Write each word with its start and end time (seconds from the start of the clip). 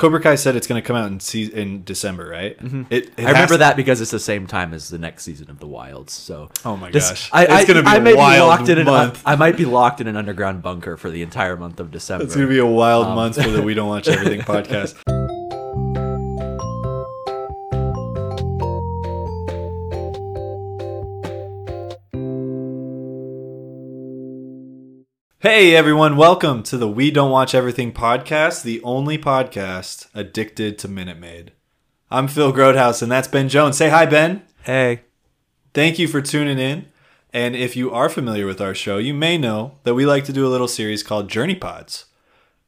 Cobra 0.00 0.18
Kai 0.20 0.34
said 0.36 0.56
it's 0.56 0.66
going 0.66 0.80
to 0.80 0.86
come 0.86 0.96
out 0.96 1.12
in 1.12 1.20
se- 1.20 1.52
in 1.52 1.84
December, 1.84 2.26
right? 2.26 2.58
Mm-hmm. 2.58 2.84
It, 2.88 3.08
it 3.08 3.12
I 3.18 3.32
remember 3.32 3.52
has- 3.52 3.58
that 3.58 3.76
because 3.76 4.00
it's 4.00 4.10
the 4.10 4.18
same 4.18 4.46
time 4.46 4.72
as 4.72 4.88
the 4.88 4.96
next 4.98 5.24
season 5.24 5.50
of 5.50 5.60
The 5.60 5.66
Wilds. 5.66 6.12
So 6.14 6.50
Oh 6.64 6.76
my 6.76 6.90
This- 6.90 7.10
gosh. 7.10 7.28
I, 7.32 7.44
It's 7.60 7.66
gonna 7.68 7.82
be 7.82 7.88
I 7.88 7.96
a 7.96 8.16
wild 8.16 8.34
be 8.36 8.40
locked 8.40 8.68
in 8.70 8.78
an, 8.78 8.86
month. 8.86 9.22
I 9.26 9.36
might 9.36 9.58
be 9.58 9.66
locked 9.66 10.00
in 10.00 10.06
an 10.08 10.16
underground 10.16 10.62
bunker 10.62 10.96
for 10.96 11.10
the 11.10 11.20
entire 11.22 11.56
month 11.56 11.80
of 11.80 11.90
December. 11.98 12.24
It's 12.24 12.34
going 12.34 12.48
to 12.48 12.52
be 12.52 12.58
a 12.60 12.64
wild 12.66 13.08
Um, 13.08 13.14
month 13.14 13.36
for 13.42 13.50
the 13.50 13.60
We 13.62 13.74
Don't 13.74 13.88
Watch 13.88 14.08
Everything 14.08 14.40
podcast. 14.54 14.94
Hey 25.42 25.74
everyone, 25.74 26.18
welcome 26.18 26.62
to 26.64 26.76
the 26.76 26.86
We 26.86 27.10
Don't 27.10 27.30
Watch 27.30 27.54
Everything 27.54 27.92
podcast, 27.92 28.62
the 28.62 28.82
only 28.82 29.16
podcast 29.16 30.06
addicted 30.14 30.78
to 30.78 30.88
Minute 30.88 31.18
Maid. 31.18 31.52
I'm 32.10 32.28
Phil 32.28 32.52
Grodehouse 32.52 33.00
and 33.00 33.10
that's 33.10 33.26
Ben 33.26 33.48
Jones. 33.48 33.78
Say 33.78 33.88
hi, 33.88 34.04
Ben. 34.04 34.42
hey, 34.64 35.00
Thank 35.72 35.98
you 35.98 36.08
for 36.08 36.20
tuning 36.20 36.58
in. 36.58 36.86
And 37.32 37.56
if 37.56 37.74
you 37.74 37.90
are 37.90 38.10
familiar 38.10 38.44
with 38.44 38.60
our 38.60 38.74
show, 38.74 38.98
you 38.98 39.14
may 39.14 39.38
know 39.38 39.78
that 39.84 39.94
we 39.94 40.04
like 40.04 40.24
to 40.24 40.32
do 40.34 40.46
a 40.46 40.50
little 40.50 40.68
series 40.68 41.02
called 41.02 41.30
Journey 41.30 41.54
Pods, 41.54 42.04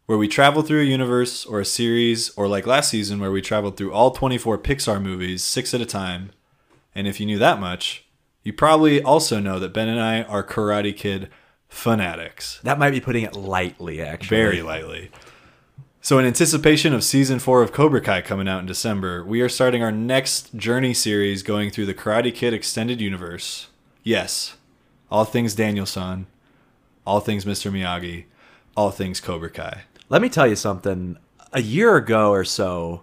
where 0.06 0.16
we 0.16 0.26
travel 0.26 0.62
through 0.62 0.80
a 0.80 0.84
universe 0.84 1.44
or 1.44 1.60
a 1.60 1.66
series, 1.66 2.30
or 2.38 2.48
like 2.48 2.66
last 2.66 2.88
season, 2.88 3.20
where 3.20 3.32
we 3.32 3.42
traveled 3.42 3.76
through 3.76 3.92
all 3.92 4.12
24 4.12 4.56
Pixar 4.56 5.02
movies, 5.02 5.42
six 5.42 5.74
at 5.74 5.82
a 5.82 5.86
time. 5.86 6.30
And 6.94 7.06
if 7.06 7.20
you 7.20 7.26
knew 7.26 7.38
that 7.38 7.60
much, 7.60 8.06
you 8.44 8.54
probably 8.54 9.02
also 9.02 9.40
know 9.40 9.58
that 9.58 9.74
Ben 9.74 9.88
and 9.88 10.00
I 10.00 10.22
are 10.22 10.42
Karate 10.42 10.96
Kid 10.96 11.28
fanatics, 11.72 12.60
that 12.62 12.78
might 12.78 12.90
be 12.90 13.00
putting 13.00 13.24
it 13.24 13.34
lightly. 13.34 14.00
Actually, 14.00 14.36
very 14.36 14.62
lightly. 14.62 15.10
So, 16.00 16.18
in 16.18 16.26
anticipation 16.26 16.92
of 16.92 17.02
season 17.02 17.38
four 17.38 17.62
of 17.62 17.72
Cobra 17.72 18.00
Kai 18.00 18.20
coming 18.22 18.48
out 18.48 18.60
in 18.60 18.66
December, 18.66 19.24
we 19.24 19.40
are 19.40 19.48
starting 19.48 19.82
our 19.82 19.92
next 19.92 20.54
journey 20.56 20.94
series 20.94 21.42
going 21.42 21.70
through 21.70 21.86
the 21.86 21.94
Karate 21.94 22.34
Kid 22.34 22.52
extended 22.52 23.00
universe. 23.00 23.68
Yes, 24.02 24.56
all 25.10 25.24
things 25.24 25.54
Daniel 25.54 25.84
Danielson, 25.86 26.26
all 27.06 27.20
things 27.20 27.44
Mr. 27.44 27.70
Miyagi, 27.72 28.24
all 28.76 28.90
things 28.90 29.20
Cobra 29.20 29.50
Kai. 29.50 29.82
Let 30.08 30.22
me 30.22 30.28
tell 30.28 30.46
you 30.46 30.56
something. 30.56 31.16
A 31.52 31.62
year 31.62 31.96
ago 31.96 32.30
or 32.30 32.44
so, 32.44 33.02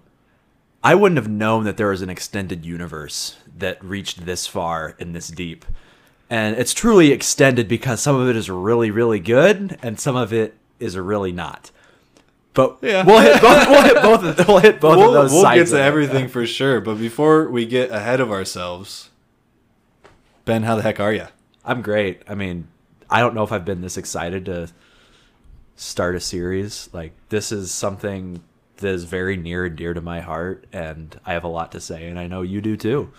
I 0.84 0.96
wouldn't 0.96 1.18
have 1.18 1.30
known 1.30 1.64
that 1.66 1.78
there 1.78 1.90
was 1.90 2.02
an 2.02 2.10
extended 2.10 2.66
universe 2.66 3.38
that 3.58 3.84
reached 3.84 4.26
this 4.26 4.48
far 4.48 4.96
and 5.00 5.16
this 5.16 5.28
deep. 5.28 5.66
And 6.30 6.56
it's 6.58 6.74
truly 6.74 7.12
extended 7.12 7.68
because 7.68 8.02
some 8.02 8.16
of 8.16 8.30
it 8.30 8.36
is 8.36 8.50
really, 8.50 8.92
really 8.92 9.20
good, 9.20 9.78
and 9.82 10.00
some 10.00 10.16
of 10.16 10.32
it 10.32 10.56
is 10.80 10.96
really 10.98 11.32
not. 11.32 11.72
But 12.54 12.78
Yeah. 12.82 13.04
we'll 13.06 13.20
hit 13.20 13.42
both. 13.42 13.68
We'll 13.70 13.82
hit 13.84 13.96
both. 14.02 14.24
Of, 14.40 14.48
we'll 14.48 14.58
hit 14.60 14.80
both 14.80 14.98
we'll 14.98 15.08
of 15.10 15.14
those 15.14 15.32
we'll 15.32 15.56
get 15.56 15.68
to 15.68 15.78
it. 15.78 15.82
everything 15.82 16.28
for 16.28 16.46
sure, 16.46 16.82
but 16.82 16.96
before 16.96 17.50
we 17.50 17.66
get 17.66 17.90
ahead 17.92 18.20
of 18.20 18.32
ourselves, 18.32 19.10
Ben, 20.46 20.64
how 20.64 20.76
the 20.76 20.82
heck 20.84 21.00
are 21.00 21.14
you? 21.14 21.28
I'm 21.66 21.82
great. 21.82 22.22
I 22.28 22.36
mean, 22.36 22.68
I 23.10 23.20
don't 23.22 23.34
know 23.36 23.44
if 23.44 23.52
I've 23.52 23.66
been 23.66 23.82
this 23.82 23.98
excited 23.98 24.46
to 24.46 24.70
start 25.76 26.16
a 26.16 26.20
series. 26.20 26.90
Like 26.94 27.14
this 27.30 27.52
is 27.52 27.72
something 27.72 28.42
that 28.78 28.88
is 28.88 29.04
very 29.04 29.36
near 29.38 29.66
and 29.66 29.76
dear 29.76 29.94
to 29.94 30.02
my 30.02 30.22
heart, 30.22 30.66
and 30.74 31.20
I 31.26 31.34
have 31.34 31.44
a 31.44 31.48
lot 31.50 31.72
to 31.74 31.80
say, 31.80 32.08
and 32.08 32.20
I 32.20 32.28
know 32.28 32.42
you 32.44 32.62
do 32.62 32.78
too. 32.78 33.12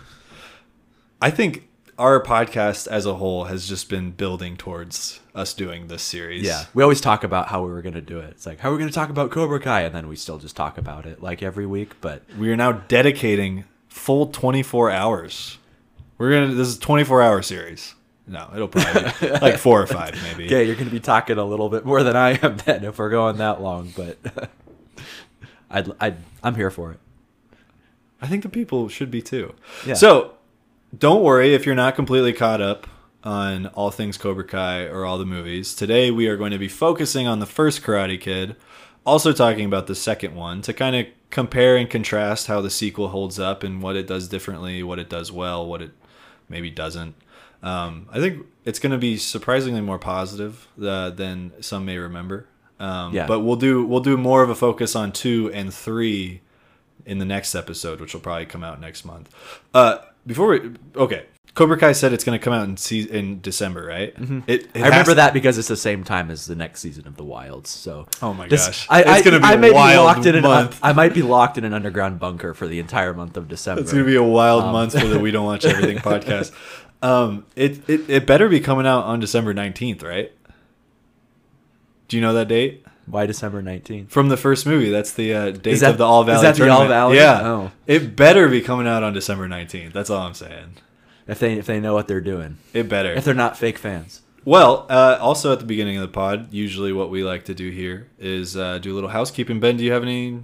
I 1.22 1.30
think 1.30 1.69
our 2.00 2.22
podcast 2.22 2.88
as 2.88 3.04
a 3.04 3.14
whole 3.14 3.44
has 3.44 3.68
just 3.68 3.90
been 3.90 4.10
building 4.10 4.56
towards 4.56 5.20
us 5.34 5.52
doing 5.52 5.88
this 5.88 6.02
series. 6.02 6.42
Yeah, 6.42 6.64
we 6.72 6.82
always 6.82 7.00
talk 7.00 7.22
about 7.22 7.48
how 7.48 7.62
we 7.62 7.70
were 7.70 7.82
going 7.82 7.94
to 7.94 8.00
do 8.00 8.18
it. 8.18 8.30
It's 8.30 8.46
like 8.46 8.58
how 8.60 8.70
are 8.70 8.72
we 8.72 8.78
going 8.78 8.88
to 8.88 8.94
talk 8.94 9.10
about 9.10 9.30
Cobra 9.30 9.60
Kai, 9.60 9.82
and 9.82 9.94
then 9.94 10.08
we 10.08 10.16
still 10.16 10.38
just 10.38 10.56
talk 10.56 10.78
about 10.78 11.04
it 11.04 11.22
like 11.22 11.42
every 11.42 11.66
week. 11.66 12.00
But 12.00 12.22
we 12.38 12.50
are 12.50 12.56
now 12.56 12.72
dedicating 12.72 13.64
full 13.88 14.28
24 14.28 14.90
hours. 14.90 15.58
We're 16.16 16.30
gonna. 16.30 16.54
This 16.54 16.68
is 16.68 16.78
a 16.78 16.80
24 16.80 17.22
hour 17.22 17.42
series. 17.42 17.94
No, 18.26 18.48
it'll 18.54 18.68
probably 18.68 19.10
be 19.20 19.30
like 19.40 19.58
four 19.58 19.83
or 19.83 19.86
five, 19.86 20.18
maybe. 20.22 20.44
Yeah, 20.44 20.60
you're 20.60 20.77
going 20.77 20.86
to 20.86 20.92
be 20.92 21.00
talking 21.00 21.36
a 21.36 21.44
little 21.44 21.68
bit 21.68 21.84
more 21.84 22.02
than 22.02 22.16
I 22.16 22.39
am 22.42 22.56
then 22.58 22.84
if 22.84 22.98
we're 22.98 23.10
going 23.10 23.39
that 23.39 23.60
long. 23.60 23.92
But 23.96 24.18
I'd, 25.70 25.90
I'd 26.00 26.16
I'm 26.42 26.55
here 26.55 26.70
for 26.70 26.92
it. 26.92 27.00
I 28.22 28.27
think 28.27 28.42
the 28.42 28.48
people 28.48 28.89
should 28.89 29.10
be 29.10 29.20
too. 29.20 29.55
Yeah. 29.84 29.94
So, 29.94 30.34
don't 30.96 31.23
worry 31.23 31.55
if 31.55 31.67
you're 31.67 31.74
not 31.74 31.95
completely 31.95 32.33
caught 32.33 32.61
up 32.61 32.86
on 33.23 33.67
all 33.68 33.90
things 33.90 34.17
Cobra 34.17 34.45
Kai 34.45 34.84
or 34.84 35.05
all 35.05 35.18
the 35.18 35.27
movies. 35.27 35.74
Today 35.74 36.11
we 36.11 36.27
are 36.27 36.36
going 36.36 36.52
to 36.52 36.58
be 36.58 36.68
focusing 36.68 37.27
on 37.27 37.39
the 37.39 37.46
first 37.46 37.83
Karate 37.83 38.20
Kid, 38.20 38.56
also 39.05 39.33
talking 39.33 39.64
about 39.67 39.86
the 39.86 39.95
second 39.95 40.34
one 40.34 40.62
to 40.62 40.73
kind 40.73 40.96
of 40.96 41.06
compare 41.30 41.77
and 41.77 41.89
contrast 41.89 42.46
how 42.46 42.61
the 42.61 42.70
sequel 42.70 43.08
holds 43.08 43.39
up 43.39 43.62
and 43.62 43.83
what 43.83 43.96
it 43.96 44.06
does 44.06 44.28
differently, 44.28 44.83
what 44.83 44.98
it 44.98 45.08
does 45.08 45.30
well, 45.30 45.67
what 45.67 45.83
it 45.83 45.92
maybe 46.48 46.70
doesn't. 46.70 47.14
Um, 47.62 48.08
I 48.11 48.18
think 48.18 48.46
it's 48.64 48.78
going 48.78 48.92
to 48.92 48.98
be 48.98 49.17
surprisingly 49.17 49.83
more 49.83 49.98
positive 49.98 50.67
uh, 50.83 51.11
than 51.11 51.52
some 51.61 51.84
may 51.84 51.98
remember. 51.98 52.46
Um, 52.78 53.14
Yeah. 53.14 53.27
But 53.27 53.40
we'll 53.40 53.57
do 53.57 53.84
we'll 53.84 54.01
do 54.01 54.17
more 54.17 54.42
of 54.42 54.48
a 54.48 54.55
focus 54.55 54.96
on 54.96 55.12
two 55.12 55.51
and 55.52 55.72
three 55.72 56.40
in 57.05 57.18
the 57.18 57.27
next 57.27 57.55
episode, 57.55 58.01
which 58.01 58.14
will 58.14 58.22
probably 58.22 58.46
come 58.46 58.64
out 58.64 58.80
next 58.80 59.05
month. 59.05 59.34
Uh, 59.74 59.98
before 60.27 60.48
we 60.48 60.73
okay, 60.97 61.27
Cobra 61.55 61.77
Kai 61.77 61.92
said 61.92 62.13
it's 62.13 62.23
going 62.25 62.39
to 62.39 62.42
come 62.42 62.53
out 62.53 62.69
in 62.69 62.77
se- 62.77 63.08
in 63.11 63.41
December, 63.41 63.85
right? 63.85 64.14
Mm-hmm. 64.14 64.41
It, 64.47 64.63
it 64.75 64.83
I 64.83 64.85
remember 64.85 65.11
has- 65.11 65.17
that 65.17 65.33
because 65.35 65.58
it's 65.58 65.69
the 65.69 65.77
same 65.77 66.05
time 66.05 66.31
as 66.31 66.47
the 66.47 66.55
next 66.55 66.81
season 66.81 67.07
of 67.08 67.17
The 67.17 67.25
Wilds. 67.25 67.70
So 67.70 68.07
Oh 68.23 68.33
my 68.35 68.47
This- 68.48 68.67
gosh, 68.67 68.86
I, 68.89 69.01
it's 69.03 69.23
going 69.29 69.35
to 69.35 69.41
be 69.41 69.45
I 69.47 69.55
a 69.55 69.73
wild 69.73 69.92
be 69.92 69.97
locked 69.98 70.27
in 70.27 70.35
an, 70.36 70.42
month. 70.42 70.79
I 70.83 70.92
might 70.92 71.13
be 71.14 71.23
locked 71.23 71.58
in 71.58 71.64
an 71.64 71.75
underground 71.75 72.19
bunker 72.20 72.55
for 72.55 72.67
the 72.69 72.79
entire 72.79 73.13
month 73.14 73.36
of 73.36 73.48
December. 73.48 73.83
It's 73.83 73.92
going 73.92 74.05
to 74.05 74.11
be 74.11 74.17
a 74.17 74.23
wild 74.23 74.64
Um, 74.64 74.73
month 74.73 74.98
for 74.98 75.07
the 75.08 75.19
We 75.19 75.31
Don't 75.33 75.45
Watch 75.47 75.64
Everything 75.67 75.98
podcast. 75.98 76.52
Um, 77.02 77.47
it, 77.57 77.89
it 77.89 78.08
it 78.11 78.27
better 78.27 78.48
be 78.48 78.61
coming 78.61 78.87
out 78.87 79.05
on 79.05 79.20
December 79.20 79.55
nineteenth, 79.55 80.02
right? 80.02 80.31
Do 82.08 82.17
you 82.17 82.20
know 82.23 82.35
that 82.35 82.48
date 82.48 82.85
Why 83.10 83.26
December 83.26 83.62
nineteenth? 83.62 84.10
from 84.10 84.28
the 84.28 84.36
first 84.36 84.66
movie? 84.66 84.90
That's 84.90 85.12
the 85.12 85.34
uh, 85.34 85.50
date 85.50 85.76
that- 85.80 85.90
of 85.92 85.98
the 85.98 86.04
All 86.04 86.24
Valley 86.24 86.36
is 86.48 86.56
that 86.56 86.62
the 86.64 86.70
All. 86.70 86.86
Valley? 86.86 87.16
Yeah, 87.16 87.40
Oh. 87.42 87.72
it 87.86 88.14
better 88.16 88.48
be 88.48 88.60
coming 88.60 88.86
out 88.86 89.02
on 89.02 89.12
December 89.12 89.46
nineteenth. 89.48 89.92
That's 89.92 90.10
all 90.10 90.26
I'm 90.26 90.34
saying. 90.34 90.76
If 91.26 91.38
they 91.38 91.54
if 91.54 91.66
they 91.66 91.80
know 91.80 91.94
what 91.94 92.08
they're 92.08 92.20
doing, 92.20 92.58
It 92.72 92.88
better. 92.88 93.12
if 93.12 93.24
they're 93.24 93.34
not 93.34 93.56
fake 93.58 93.78
fans. 93.78 94.22
Well, 94.44 94.86
uh, 94.88 95.18
also 95.20 95.52
at 95.52 95.58
the 95.58 95.66
beginning 95.66 95.96
of 95.96 96.02
the 96.02 96.08
pod, 96.08 96.52
usually 96.52 96.92
what 96.92 97.10
we 97.10 97.22
like 97.22 97.44
to 97.44 97.54
do 97.54 97.70
here 97.70 98.08
is 98.18 98.56
uh, 98.56 98.78
do 98.78 98.92
a 98.92 98.94
little 98.96 99.10
housekeeping. 99.10 99.60
Ben, 99.60 99.77
do 99.77 99.84
you 99.84 99.92
have 99.92 100.02
any 100.02 100.40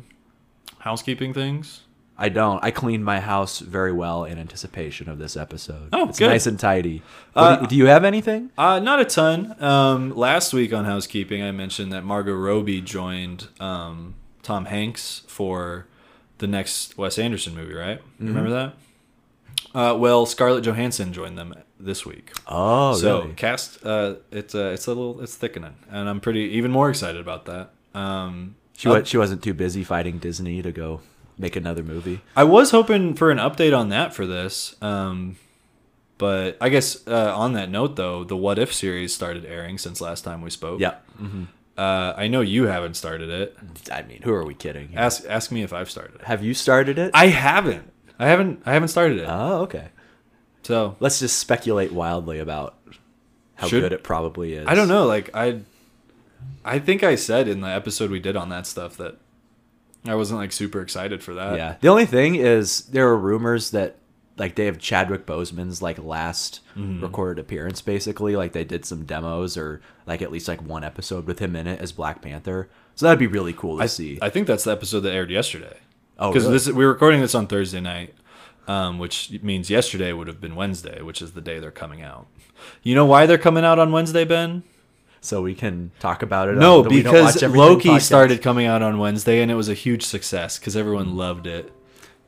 housekeeping 0.80 1.32
things? 1.32 1.80
I 2.18 2.28
don't. 2.30 2.62
I 2.64 2.70
cleaned 2.70 3.04
my 3.04 3.20
house 3.20 3.58
very 3.58 3.92
well 3.92 4.24
in 4.24 4.38
anticipation 4.38 5.08
of 5.10 5.18
this 5.18 5.36
episode. 5.36 5.90
Oh, 5.92 6.08
it's 6.08 6.18
good. 6.18 6.28
nice 6.28 6.46
and 6.46 6.58
tidy. 6.58 7.02
Uh, 7.34 7.56
do, 7.56 7.66
do 7.66 7.76
you 7.76 7.86
have 7.86 8.04
anything? 8.04 8.50
Uh, 8.56 8.78
not 8.78 9.00
a 9.00 9.04
ton. 9.04 9.54
Um, 9.62 10.16
last 10.16 10.54
week 10.54 10.72
on 10.72 10.86
housekeeping, 10.86 11.42
I 11.42 11.50
mentioned 11.52 11.92
that 11.92 12.04
Margot 12.04 12.34
Robbie 12.34 12.80
joined 12.80 13.48
um, 13.60 14.14
Tom 14.42 14.64
Hanks 14.64 15.22
for 15.26 15.86
the 16.38 16.46
next 16.46 16.96
Wes 16.96 17.18
Anderson 17.18 17.54
movie, 17.54 17.74
right? 17.74 18.00
You 18.18 18.28
Remember 18.28 18.50
that? 18.50 18.74
Uh, 19.74 19.94
well, 19.96 20.24
Scarlett 20.24 20.64
Johansson 20.64 21.12
joined 21.12 21.36
them 21.36 21.54
this 21.78 22.06
week. 22.06 22.32
Oh, 22.46 22.94
so 22.94 23.22
really? 23.22 23.34
cast, 23.34 23.84
uh, 23.84 24.14
it's 24.30 24.54
uh, 24.54 24.70
it's 24.72 24.86
a 24.86 24.90
little 24.90 25.20
it's 25.20 25.34
thickening, 25.36 25.74
and 25.90 26.08
I'm 26.08 26.20
pretty 26.20 26.40
even 26.56 26.70
more 26.70 26.88
excited 26.88 27.20
about 27.20 27.44
that. 27.44 27.70
Um, 27.94 28.56
She 28.76 28.88
wa- 28.88 29.02
she 29.04 29.18
wasn't 29.18 29.42
too 29.42 29.52
busy 29.52 29.84
fighting 29.84 30.16
Disney 30.18 30.62
to 30.62 30.72
go 30.72 31.02
make 31.38 31.56
another 31.56 31.82
movie. 31.82 32.20
I 32.36 32.44
was 32.44 32.70
hoping 32.70 33.14
for 33.14 33.30
an 33.30 33.38
update 33.38 33.76
on 33.76 33.88
that 33.90 34.14
for 34.14 34.26
this. 34.26 34.74
Um, 34.82 35.36
but 36.18 36.56
I 36.60 36.68
guess 36.70 37.06
uh, 37.06 37.32
on 37.36 37.52
that 37.54 37.70
note, 37.70 37.96
though, 37.96 38.24
the 38.24 38.36
What 38.36 38.58
If 38.58 38.72
series 38.72 39.14
started 39.14 39.44
airing 39.44 39.76
since 39.78 40.00
last 40.00 40.24
time 40.24 40.40
we 40.42 40.50
spoke. 40.50 40.80
Yeah. 40.80 40.94
hmm 41.18 41.44
Uh, 41.76 42.14
I 42.16 42.28
know 42.28 42.40
you 42.40 42.66
haven't 42.68 42.94
started 42.94 43.28
it. 43.28 43.54
I 43.92 44.02
mean, 44.02 44.22
who 44.22 44.32
are 44.32 44.44
we 44.46 44.54
kidding? 44.54 44.88
here? 44.88 44.98
Ask 44.98 45.24
ask 45.28 45.52
me 45.52 45.62
if 45.62 45.72
I've 45.74 45.90
started 45.90 46.14
it. 46.16 46.22
Have 46.22 46.42
you 46.42 46.54
started 46.54 46.98
it? 46.98 47.10
I 47.12 47.26
haven't. 47.26 47.92
I 48.18 48.28
haven't. 48.28 48.62
I 48.64 48.72
haven't 48.72 48.88
started 48.88 49.18
it. 49.18 49.26
oh, 49.28 49.60
okay. 49.64 49.88
so 50.62 50.96
Let's 51.00 51.20
just 51.20 51.38
speculate 51.38 51.92
wildly 51.92 52.38
about 52.38 52.78
how 53.56 53.66
Should- 53.68 53.82
good 53.82 53.92
it 53.92 54.02
probably 54.02 54.54
is. 54.54 54.66
I 54.66 54.74
don't 54.74 54.88
know. 54.88 55.04
Like 55.06 55.28
I, 55.34 55.60
I 56.64 56.78
think 56.78 57.02
I 57.02 57.14
said 57.16 57.46
in 57.46 57.60
the 57.60 57.68
episode 57.68 58.10
we 58.10 58.20
did 58.20 58.36
on 58.36 58.48
that 58.48 58.66
stuff 58.66 58.96
that 58.96 59.16
I 60.08 60.14
wasn't 60.14 60.40
like 60.40 60.52
super 60.52 60.80
excited 60.80 61.22
for 61.22 61.34
that. 61.34 61.56
Yeah. 61.56 61.76
The 61.80 61.88
only 61.88 62.06
thing 62.06 62.34
is 62.36 62.82
there 62.86 63.08
are 63.08 63.16
rumors 63.16 63.70
that 63.70 63.96
like 64.38 64.54
they 64.54 64.66
have 64.66 64.78
Chadwick 64.78 65.24
Boseman's 65.26 65.80
like 65.82 65.98
last 65.98 66.60
Mm-hmm. 66.76 67.02
recorded 67.02 67.40
appearance 67.40 67.80
basically 67.80 68.36
like 68.36 68.52
they 68.52 68.62
did 68.62 68.84
some 68.84 69.06
demos 69.06 69.56
or 69.56 69.80
like 70.06 70.20
at 70.20 70.30
least 70.30 70.46
like 70.46 70.60
one 70.60 70.84
episode 70.84 71.26
with 71.26 71.38
him 71.38 71.56
in 71.56 71.66
it 71.66 71.80
as 71.80 71.90
Black 71.90 72.20
Panther. 72.20 72.68
So 72.96 73.06
that'd 73.06 73.18
be 73.18 73.26
really 73.26 73.54
cool 73.54 73.78
to 73.78 73.82
I 73.84 73.86
see. 73.86 74.18
I 74.20 74.28
think 74.28 74.46
that's 74.46 74.64
the 74.64 74.72
episode 74.72 75.00
that 75.00 75.14
aired 75.14 75.30
yesterday. 75.30 75.78
oh, 76.18 76.30
because 76.30 76.44
really? 76.44 76.52
this 76.58 76.70
we're 76.70 76.88
recording 76.92 77.22
this 77.22 77.34
on 77.34 77.46
Thursday 77.46 77.80
night, 77.80 78.14
um, 78.68 78.98
which 78.98 79.30
means 79.42 79.70
yesterday 79.70 80.12
would 80.12 80.26
have 80.28 80.38
been 80.38 80.54
Wednesday, 80.54 81.00
which 81.00 81.22
is 81.22 81.32
the 81.32 81.40
day 81.40 81.58
they're 81.58 81.70
coming 81.70 82.02
out. 82.02 82.26
You 82.82 82.94
know 82.94 83.06
why 83.06 83.24
they're 83.24 83.38
coming 83.38 83.64
out 83.64 83.78
on 83.78 83.90
Wednesday, 83.90 84.26
Ben? 84.26 84.62
So 85.26 85.42
we 85.42 85.54
can 85.54 85.90
talk 86.00 86.22
about 86.22 86.48
it. 86.48 86.56
No, 86.56 86.78
on 86.78 86.84
the 86.84 86.90
We 86.90 87.02
Don't 87.02 87.14
Watch 87.24 87.34
because 87.34 87.54
Loki 87.54 87.88
podcast. 87.90 88.02
started 88.02 88.42
coming 88.42 88.66
out 88.66 88.80
on 88.82 88.98
Wednesday 88.98 89.42
and 89.42 89.50
it 89.50 89.54
was 89.54 89.68
a 89.68 89.74
huge 89.74 90.02
success 90.04 90.58
because 90.58 90.76
everyone 90.76 91.16
loved 91.16 91.46
it. 91.46 91.72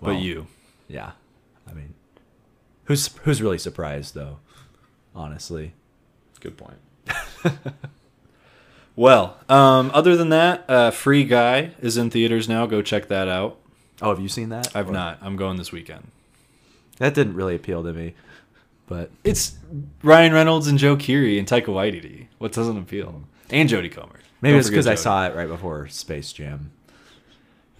But 0.03 0.21
you. 0.21 0.47
Yeah, 0.89 1.13
I 1.69 1.73
mean, 1.75 1.95
who's 2.85 3.09
who's 3.23 3.41
really 3.43 3.59
surprised 3.59 4.15
though? 4.15 4.39
Honestly, 5.15 5.75
Good 6.41 6.57
point. 6.57 6.79
well, 8.97 9.37
um, 9.49 9.91
other 9.95 10.17
than 10.17 10.29
that, 10.31 10.65
uh, 10.69 10.91
Free 10.91 11.25
Guy 11.25 11.73
is 11.81 11.97
in 11.97 12.11
theaters 12.11 12.49
now. 12.49 12.67
Go 12.67 12.83
check 12.83 13.09
that 13.09 13.29
out. 13.29 13.59
oh, 14.03 14.11
have 14.11 14.21
you 14.21 14.29
seen 14.29 14.49
that? 14.51 14.75
I've 14.77 14.89
Or- 14.91 14.93
not. 14.93 15.19
I'm 15.21 15.37
going 15.37 15.57
this 15.57 15.73
weekend. 15.73 16.09
That 16.99 17.15
didn't 17.15 17.35
really 17.35 17.55
appeal 17.55 17.83
to 17.85 17.93
me, 17.93 18.15
but 18.89 19.11
It's 19.25 19.57
Ryan 20.03 20.33
Reynolds 20.33 20.67
and 20.67 20.79
Joe 20.79 20.97
Keery 20.97 21.39
and 21.39 21.47
Taika 21.47 21.67
Waititi. 21.67 22.27
What 22.39 22.53
doesn't 22.53 22.77
appeal? 22.79 23.23
And 23.51 23.69
Jodie 23.69 23.93
Comer. 23.93 24.21
maybe 24.41 24.53
Don't 24.53 24.61
it's 24.61 24.69
because 24.71 24.87
I 24.87 24.95
saw 24.95 25.27
it 25.27 25.35
right 25.35 25.49
before 25.49 25.89
Space 25.89 26.33
Jam, 26.33 26.71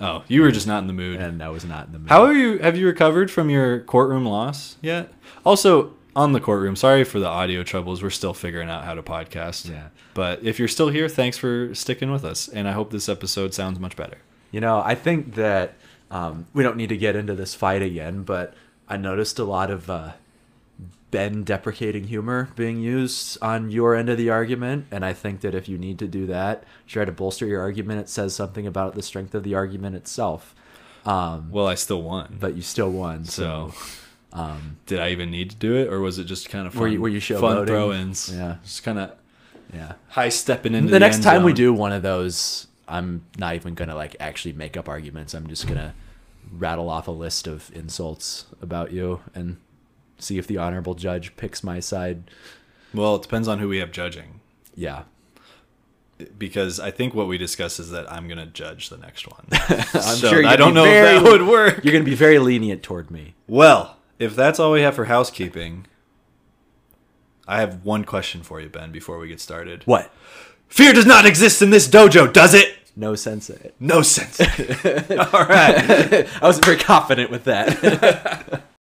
Oh, 0.01 0.23
you 0.29 0.43
were 0.43 0.53
just 0.53 0.67
not 0.69 0.79
in 0.79 0.87
the 0.87 0.93
mood. 0.93 1.21
and 1.21 1.43
I 1.43 1.49
was 1.49 1.65
not 1.65 1.87
in 1.87 1.93
the 1.93 1.99
mood. 1.99 2.09
How 2.09 2.23
are 2.25 2.33
you? 2.33 2.59
Have 2.59 2.77
you 2.77 2.87
recovered 2.87 3.31
from 3.33 3.51
your 3.51 3.81
courtroom 3.81 4.25
loss 4.25 4.77
yet? 4.81 5.13
Also, 5.45 5.95
on 6.15 6.33
the 6.33 6.41
courtroom, 6.41 6.77
sorry 6.77 7.03
for 7.03 7.19
the 7.19 7.27
audio 7.27 7.65
troubles. 7.65 8.01
We're 8.03 8.11
still 8.11 8.33
figuring 8.35 8.69
out 8.71 8.85
how 8.85 8.95
to 8.95 9.03
podcast. 9.03 9.69
Yeah. 9.69 9.89
But 10.15 10.43
if 10.45 10.59
you're 10.61 10.69
still 10.69 10.89
here, 10.89 11.09
thanks 11.09 11.37
for 11.37 11.75
sticking 11.75 12.13
with 12.13 12.25
us. 12.25 12.47
And 12.49 12.69
I 12.69 12.73
hope 12.73 12.91
this 12.93 13.09
episode 13.09 13.55
sounds 13.55 13.81
much 13.81 13.97
better. 13.97 14.19
You 14.53 14.61
know, 14.61 14.81
I 14.85 14.95
think 14.95 15.35
that 15.35 15.75
um, 16.13 16.47
we 16.55 16.63
don't 16.63 16.77
need 16.77 16.89
to 16.91 16.97
get 16.97 17.17
into 17.17 17.35
this 17.35 17.55
fight 17.57 17.83
again, 17.83 18.23
but 18.23 18.55
I 18.89 18.97
noticed 18.97 19.39
a 19.41 19.45
lot 19.45 19.71
of 19.71 19.91
uh, 19.91 20.13
Ben 21.11 21.43
deprecating 21.43 22.05
humor 22.05 22.51
being 22.55 22.81
used 22.81 23.39
on 23.41 23.71
your 23.71 23.95
end 23.95 24.09
of 24.09 24.19
the 24.19 24.29
argument, 24.31 24.87
and 24.91 25.05
I 25.05 25.13
think 25.15 25.41
that 25.41 25.55
if 25.55 25.69
you 25.69 25.79
need 25.79 25.99
to 26.01 26.07
do 26.07 26.27
that, 26.27 26.65
try 26.87 27.05
to 27.05 27.13
bolster 27.13 27.47
your 27.47 27.61
argument. 27.63 28.01
It 28.01 28.09
says 28.09 28.35
something 28.35 28.67
about 28.67 28.95
the 28.95 29.03
strength 29.03 29.35
of 29.35 29.43
the 29.43 29.55
argument 29.55 29.97
itself. 29.97 30.55
Um, 31.07 31.51
Well, 31.51 31.67
I 31.67 31.77
still 31.77 32.03
won. 32.03 32.37
but 32.39 32.57
you 32.57 32.63
still 32.63 32.91
won, 32.91 33.25
so, 33.25 33.73
so 33.73 34.39
um, 34.39 34.77
did 34.85 34.99
I 34.99 35.11
even 35.11 35.31
need 35.31 35.51
to 35.51 35.57
do 35.57 35.77
it, 35.77 35.89
or 35.89 36.01
was 36.01 36.19
it 36.19 36.25
just 36.25 36.51
kind 36.51 36.67
of 36.67 36.75
fun? 36.75 36.83
Were 36.83 36.89
you- 36.89 37.01
were 37.01 37.09
you 37.09 37.21
fun 37.21 37.67
throw-ins? 37.67 38.31
Yeah. 38.35 38.57
just 38.63 38.83
kind 38.83 38.99
of 38.99 39.13
yeah. 39.73 39.95
high 40.09 40.29
stepping 40.29 40.75
into 40.75 40.89
the, 40.89 40.93
the, 40.93 41.01
next 41.01 41.23
time 41.23 41.43
we 41.43 41.53
do 41.55 41.73
one 41.73 41.93
of 41.93 42.03
those, 42.03 42.67
I'm 42.87 43.25
not 43.39 43.55
even 43.55 43.75
gonna 43.75 43.95
like 43.95 44.17
actually 44.21 44.53
make 44.53 44.77
up 44.77 44.89
arguments. 44.89 45.35
I'm 45.35 45.47
just 45.47 45.67
gonna 45.67 45.95
rattle 46.53 46.89
off 46.89 47.09
a 47.09 47.13
list 47.13 47.47
of 47.47 47.71
insults 47.75 48.47
about 48.63 48.93
you 48.93 49.21
and 49.35 49.59
see 50.19 50.39
if 50.39 50.47
the 50.47 50.59
honorable 50.59 50.95
judge 50.95 51.37
picks 51.37 51.63
my 51.65 51.81
side. 51.81 52.31
Well, 52.95 53.17
it 53.17 53.23
depends 53.23 53.49
on 53.49 53.59
who 53.59 53.69
we 53.69 53.79
have 53.79 53.91
judging. 53.93 54.41
Yeah, 54.75 55.05
Because 56.39 56.79
I 56.81 56.91
think 56.91 57.15
what 57.15 57.27
we 57.29 57.37
discuss 57.39 57.79
is 57.81 57.91
that 57.91 58.11
I'm 58.13 58.29
gonna 58.29 58.47
judge 58.47 58.89
the 58.89 58.97
next 58.97 59.27
one. 59.29 59.47
I'm 59.53 60.17
So 60.17 60.31
sure. 60.31 60.47
I 60.47 60.57
don't 60.57 60.75
know 60.75 60.85
very- 60.85 61.17
if 61.17 61.23
that 61.25 61.31
would 61.31 61.47
work. 61.47 61.85
You're 61.85 61.93
gonna 61.93 62.05
be 62.05 62.15
very 62.15 62.39
lenient 62.39 62.83
toward 62.83 63.11
me. 63.11 63.35
Well, 63.47 63.97
if 64.19 64.35
that's 64.37 64.59
all 64.61 64.73
we 64.73 64.81
have 64.83 64.95
for 64.95 65.05
housekeeping, 65.07 65.87
I 67.47 67.61
have 67.61 67.85
one 67.85 68.05
question 68.05 68.43
for 68.43 68.61
you, 68.61 68.69
Ben, 68.69 68.91
before 68.93 69.19
we 69.19 69.29
get 69.29 69.41
started. 69.41 69.83
What? 69.85 70.13
Fear 70.69 70.93
does 70.95 71.07
not 71.07 71.25
exist 71.25 71.63
in 71.63 71.71
this 71.71 71.89
dojo, 71.89 72.33
does 72.33 72.53
it? 72.55 72.75
No 72.97 73.15
sense. 73.15 73.49
in 73.49 73.57
it. 73.57 73.75
No 73.81 74.03
sense. 74.03 74.41
all 74.41 75.45
right. 75.45 76.27
I 76.27 76.39
wasn't 76.43 76.65
very 76.65 76.77
confident 76.79 77.31
with 77.31 77.45
that. 77.45 78.63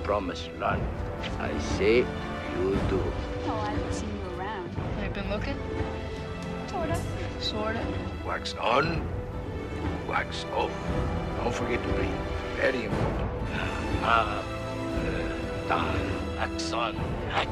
You 0.00 0.06
promise 0.06 0.48
learn. 0.58 0.80
I 1.38 1.58
say 1.58 1.98
you 1.98 2.78
do. 2.88 3.02
Oh, 3.46 3.64
I 3.66 3.70
haven't 3.70 3.92
seen 3.92 4.08
you 4.08 4.40
around. 4.40 4.68
Have 4.70 5.04
you 5.04 5.22
been 5.22 5.30
looking? 5.30 5.56
Sorta. 6.68 6.98
Sorta. 7.38 7.86
Wax 8.26 8.54
on, 8.54 9.06
wax 10.08 10.46
off. 10.54 10.70
Don't 11.36 11.54
forget 11.54 11.82
to 11.82 11.88
breathe. 11.92 12.08
Very 12.56 12.84
important. 12.84 13.30
Up, 14.02 14.42
uh, 14.42 15.68
down, 15.68 16.00
wax 16.38 16.72
on, 16.72 16.96
wax, 17.28 17.50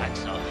wax 0.00 0.24
off. 0.24 0.48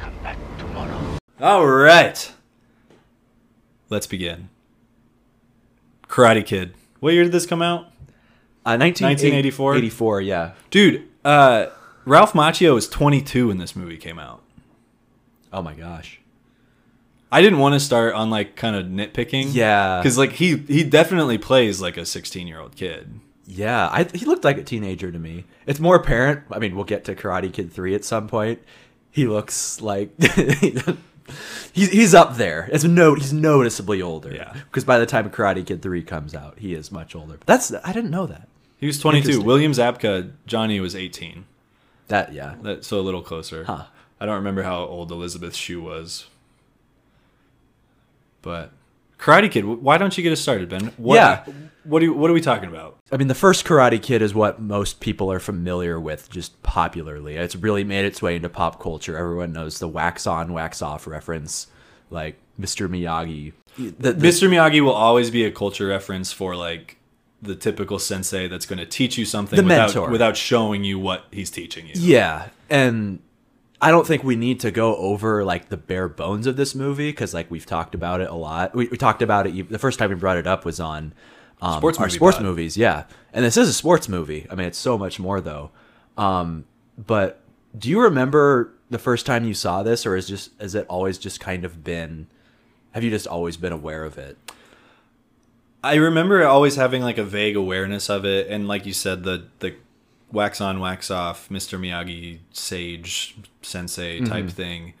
Come 0.00 0.14
back 0.22 0.38
tomorrow. 0.58 1.18
all 1.38 1.66
right. 1.66 2.32
Let's 3.90 4.06
begin. 4.06 4.48
Karate 6.12 6.44
Kid. 6.44 6.74
What 7.00 7.14
year 7.14 7.22
did 7.22 7.32
this 7.32 7.46
come 7.46 7.62
out? 7.62 7.86
Uh, 8.66 8.76
19, 8.76 9.06
1984? 9.06 9.76
84, 9.76 10.20
yeah. 10.20 10.52
Dude, 10.70 11.08
uh, 11.24 11.66
Ralph 12.04 12.34
Macchio 12.34 12.74
was 12.74 12.86
22 12.86 13.48
when 13.48 13.56
this 13.56 13.74
movie 13.74 13.96
came 13.96 14.18
out. 14.18 14.42
Oh 15.52 15.62
my 15.62 15.72
gosh. 15.72 16.20
I 17.32 17.40
didn't 17.40 17.60
want 17.60 17.74
to 17.74 17.80
start 17.80 18.14
on 18.14 18.28
like 18.28 18.56
kind 18.56 18.76
of 18.76 18.86
nitpicking. 18.86 19.54
Yeah. 19.54 20.00
Because 20.00 20.18
like 20.18 20.32
he 20.32 20.58
he 20.58 20.84
definitely 20.84 21.38
plays 21.38 21.80
like 21.80 21.96
a 21.96 22.04
16 22.04 22.46
year 22.46 22.60
old 22.60 22.76
kid. 22.76 23.18
Yeah, 23.46 23.88
I, 23.90 24.04
he 24.04 24.24
looked 24.24 24.44
like 24.44 24.58
a 24.58 24.62
teenager 24.62 25.10
to 25.10 25.18
me. 25.18 25.46
It's 25.66 25.80
more 25.80 25.96
apparent. 25.96 26.44
I 26.50 26.58
mean, 26.58 26.76
we'll 26.76 26.84
get 26.84 27.04
to 27.06 27.16
Karate 27.16 27.52
Kid 27.52 27.72
3 27.72 27.94
at 27.94 28.04
some 28.04 28.28
point. 28.28 28.60
He 29.10 29.26
looks 29.26 29.80
like 29.80 30.10
he's 31.72 31.90
he's 31.90 32.14
up 32.14 32.36
there. 32.36 32.68
It's 32.72 32.84
no 32.84 33.14
he's 33.14 33.32
noticeably 33.32 34.02
older. 34.02 34.32
Yeah. 34.34 34.52
Because 34.52 34.84
by 34.84 34.98
the 34.98 35.06
time 35.06 35.30
Karate 35.30 35.66
Kid 35.66 35.82
3 35.82 36.02
comes 36.02 36.34
out, 36.34 36.58
he 36.58 36.74
is 36.74 36.92
much 36.92 37.14
older. 37.14 37.36
But 37.38 37.46
that's 37.46 37.72
I 37.84 37.92
didn't 37.92 38.10
know 38.10 38.26
that. 38.26 38.48
He 38.78 38.86
was 38.86 38.98
22. 38.98 39.18
Interesting. 39.18 39.46
William 39.46 39.72
Zabka, 39.72 40.32
Johnny 40.46 40.80
was 40.80 40.96
18. 40.96 41.44
That 42.08 42.32
yeah. 42.32 42.56
That, 42.62 42.84
so 42.84 42.98
a 42.98 43.02
little 43.02 43.22
closer. 43.22 43.64
Huh. 43.64 43.86
I 44.20 44.26
don't 44.26 44.36
remember 44.36 44.62
how 44.62 44.84
old 44.84 45.10
Elizabeth 45.10 45.54
Shue 45.54 45.80
was. 45.82 46.26
But 48.42 48.72
Karate 49.22 49.48
Kid, 49.50 49.64
why 49.64 49.98
don't 49.98 50.16
you 50.16 50.22
get 50.24 50.32
us 50.32 50.40
started, 50.40 50.68
Ben? 50.68 50.92
What, 50.96 51.14
Yeah. 51.14 51.44
What 51.84 51.98
do 52.00 52.06
you, 52.06 52.12
what 52.14 52.28
are 52.30 52.34
we 52.34 52.40
talking 52.40 52.68
about? 52.68 52.98
I 53.12 53.16
mean, 53.16 53.28
the 53.28 53.34
first 53.34 53.64
Karate 53.64 54.00
Kid 54.02 54.20
is 54.22 54.34
what 54.34 54.60
most 54.60 54.98
people 55.00 55.30
are 55.32 55.38
familiar 55.40 55.98
with, 56.00 56.28
just 56.30 56.60
popularly. 56.62 57.36
It's 57.36 57.56
really 57.56 57.82
made 57.84 58.04
its 58.04 58.20
way 58.22 58.36
into 58.36 58.48
pop 58.48 58.80
culture. 58.80 59.16
Everyone 59.16 59.52
knows 59.52 59.78
the 59.78 59.88
wax 59.88 60.26
on, 60.26 60.52
wax 60.52 60.82
off 60.82 61.06
reference, 61.06 61.68
like 62.10 62.36
Mr. 62.60 62.88
Miyagi. 62.88 63.52
The, 63.76 64.12
the- 64.12 64.26
Mr. 64.28 64.48
Miyagi 64.48 64.80
will 64.80 64.92
always 64.92 65.30
be 65.30 65.44
a 65.44 65.50
culture 65.52 65.86
reference 65.88 66.32
for 66.32 66.54
like 66.56 66.98
the 67.40 67.56
typical 67.56 67.98
sensei 67.98 68.46
that's 68.48 68.66
going 68.66 68.78
to 68.78 68.86
teach 68.86 69.18
you 69.18 69.24
something 69.24 69.56
The 69.56 69.62
without 69.64 69.86
mentor. 69.86 70.10
without 70.10 70.36
showing 70.36 70.84
you 70.84 70.98
what 71.00 71.24
he's 71.32 71.50
teaching 71.50 71.86
you. 71.86 71.94
Yeah, 71.96 72.48
and 72.70 73.18
I 73.82 73.90
don't 73.90 74.06
think 74.06 74.22
we 74.22 74.36
need 74.36 74.60
to 74.60 74.70
go 74.70 74.94
over 74.96 75.44
like 75.44 75.68
the 75.68 75.76
bare 75.76 76.08
bones 76.08 76.46
of 76.46 76.56
this 76.56 76.72
movie 76.74 77.10
because 77.10 77.34
like 77.34 77.50
we've 77.50 77.66
talked 77.66 77.96
about 77.96 78.20
it 78.20 78.30
a 78.30 78.34
lot. 78.34 78.74
We, 78.76 78.86
we 78.86 78.96
talked 78.96 79.22
about 79.22 79.48
it. 79.48 79.68
The 79.68 79.78
first 79.78 79.98
time 79.98 80.10
we 80.10 80.14
brought 80.14 80.36
it 80.36 80.46
up 80.46 80.64
was 80.64 80.78
on 80.78 81.12
um, 81.60 81.78
Sports 81.78 81.98
our 81.98 82.08
sports 82.08 82.36
pod. 82.36 82.46
movies. 82.46 82.76
Yeah, 82.76 83.04
and 83.32 83.44
this 83.44 83.56
is 83.56 83.68
a 83.68 83.72
sports 83.72 84.08
movie. 84.08 84.46
I 84.48 84.54
mean, 84.54 84.68
it's 84.68 84.78
so 84.78 84.96
much 84.96 85.18
more 85.18 85.40
though. 85.40 85.72
Um, 86.16 86.64
but 86.96 87.40
do 87.76 87.88
you 87.90 88.00
remember 88.00 88.72
the 88.88 88.98
first 88.98 89.26
time 89.26 89.44
you 89.44 89.54
saw 89.54 89.82
this, 89.82 90.06
or 90.06 90.14
is 90.16 90.28
just 90.28 90.50
has 90.60 90.76
it 90.76 90.86
always 90.88 91.18
just 91.18 91.40
kind 91.40 91.64
of 91.64 91.82
been? 91.82 92.28
Have 92.92 93.02
you 93.02 93.10
just 93.10 93.26
always 93.26 93.56
been 93.56 93.72
aware 93.72 94.04
of 94.04 94.16
it? 94.16 94.38
I 95.82 95.96
remember 95.96 96.46
always 96.46 96.76
having 96.76 97.02
like 97.02 97.18
a 97.18 97.24
vague 97.24 97.56
awareness 97.56 98.08
of 98.08 98.24
it, 98.24 98.46
and 98.48 98.68
like 98.68 98.86
you 98.86 98.92
said, 98.92 99.24
the 99.24 99.48
the 99.58 99.74
wax 100.32 100.60
on, 100.60 100.80
wax 100.80 101.10
off, 101.10 101.48
Mr. 101.48 101.78
Miyagi 101.78 102.38
sage 102.52 103.36
sensei 103.62 104.20
type 104.20 104.48
thing 104.48 104.94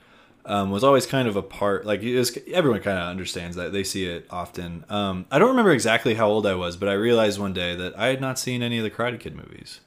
um, 0.44 0.70
was 0.70 0.82
always 0.82 1.06
kind 1.06 1.28
of 1.28 1.36
a 1.36 1.42
part. 1.42 1.84
Like 1.86 2.02
it 2.02 2.16
was, 2.16 2.36
everyone 2.52 2.80
kind 2.80 2.98
of 2.98 3.08
understands 3.08 3.56
that 3.56 3.72
they 3.72 3.84
see 3.84 4.06
it 4.06 4.26
often. 4.30 4.84
Um, 4.88 5.26
I 5.30 5.38
don't 5.38 5.50
remember 5.50 5.72
exactly 5.72 6.14
how 6.14 6.28
old 6.28 6.46
I 6.46 6.54
was, 6.54 6.76
but 6.76 6.88
I 6.88 6.94
realized 6.94 7.38
one 7.38 7.52
day 7.52 7.74
that 7.76 7.96
I 7.98 8.08
had 8.08 8.20
not 8.20 8.38
seen 8.38 8.62
any 8.62 8.78
of 8.78 8.84
the 8.84 8.90
Karate 8.90 9.20
Kid 9.20 9.36
movies, 9.36 9.80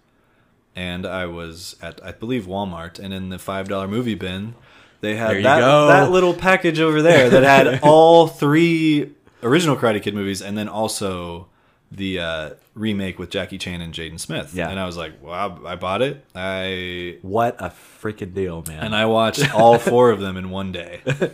and 0.76 1.06
I 1.06 1.26
was 1.26 1.76
at 1.82 2.04
I 2.04 2.12
believe 2.12 2.46
Walmart, 2.46 3.00
and 3.00 3.14
in 3.14 3.30
the 3.30 3.40
five 3.40 3.68
dollar 3.68 3.88
movie 3.88 4.16
bin. 4.16 4.56
They 5.02 5.18
had 5.18 5.44
that, 5.44 5.60
go. 5.60 5.88
that 5.88 6.10
little 6.10 6.34
package 6.34 6.80
over 6.80 7.02
there 7.02 7.30
that 7.30 7.44
had 7.44 7.80
all 7.84 8.28
three 8.28 9.12
original 9.44 9.76
Karate 9.76 10.02
Kid 10.02 10.16
movies, 10.16 10.42
and 10.42 10.58
then 10.58 10.68
also 10.68 11.48
the 11.92 12.20
uh, 12.20 12.50
remake 12.74 13.20
with 13.20 13.30
Jackie 13.30 13.58
Chan 13.58 13.82
and 13.82 13.94
Jaden 13.94 14.20
Smith. 14.20 14.54
Yeah. 14.54 14.70
and 14.70 14.80
I 14.80 14.86
was 14.86 14.98
like, 14.98 15.22
wow, 15.22 15.60
I 15.66 15.76
bought 15.76 16.02
it. 16.02 16.26
I 16.36 17.18
What 17.22 17.56
a 17.60 17.70
freaking 18.02 18.34
deal, 18.34 18.64
man! 18.68 18.84
and 18.84 18.96
I 18.96 19.06
watched 19.06 19.54
all 19.56 19.78
four 19.78 20.12
of 20.12 20.20
them 20.20 20.38
in 20.38 20.50
one 20.50 20.72
day. 20.72 21.02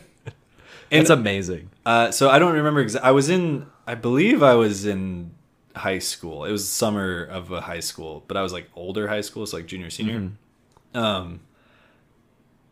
it's 0.92 1.10
amazing. 1.10 1.70
Uh, 1.86 2.12
so 2.12 2.30
I 2.30 2.40
don't 2.40 2.54
remember. 2.54 2.84
Exa- 2.84 3.02
I 3.02 3.12
was 3.12 3.30
in, 3.30 3.66
I 3.88 3.96
believe 3.96 4.44
I 4.44 4.56
was 4.56 4.86
in 4.86 5.32
high 5.76 6.00
school. 6.00 6.46
It 6.46 6.52
was 6.52 6.68
summer 6.68 7.24
of 7.24 7.52
a 7.52 7.62
high 7.62 7.80
school, 7.80 8.24
but 8.28 8.38
I 8.38 8.42
was 8.42 8.54
like 8.54 8.70
older 8.76 9.08
high 9.08 9.22
school, 9.22 9.46
so 9.46 9.58
like 9.58 9.66
junior 9.68 9.90
senior. 9.90 10.32
Um, 10.94 11.40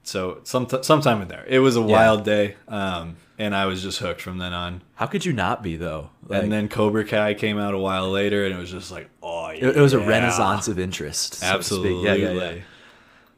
so 0.04 0.42
some 0.44 0.68
sometime 0.82 1.22
in 1.22 1.28
there, 1.28 1.46
it 1.48 1.60
was 1.60 1.76
a 1.76 1.82
wild 1.82 2.24
day. 2.26 2.56
Um, 2.68 3.16
and 3.39 3.55
I 3.55 3.65
was 3.65 3.81
just 3.81 4.00
hooked 4.00 4.22
from 4.22 4.38
then 4.38 4.51
on. 4.51 4.81
How 4.96 5.08
could 5.08 5.25
you 5.25 5.31
not 5.31 5.63
be 5.63 5.77
though? 5.77 6.10
Like, 6.27 6.43
and 6.43 6.51
then 6.51 6.67
Cobra 6.67 7.05
Kai 7.05 7.34
came 7.34 7.58
out 7.58 7.74
a 7.74 7.79
while 7.79 8.12
later, 8.12 8.46
and 8.46 8.53
it 8.53 8.58
was 8.58 8.69
just 8.69 8.91
like, 8.91 9.10
oh, 9.24 9.50
yeah. 9.51 9.69
it, 9.69 9.77
was 9.77 9.93
a 9.93 10.00
renaissance 10.00 10.67
of 10.67 10.77
interest. 10.77 11.36
so. 11.36 11.46
Absolutely. 11.48 12.05
Yeah, 12.05 12.13
yeah, 12.13 12.31
yeah. 12.31 12.62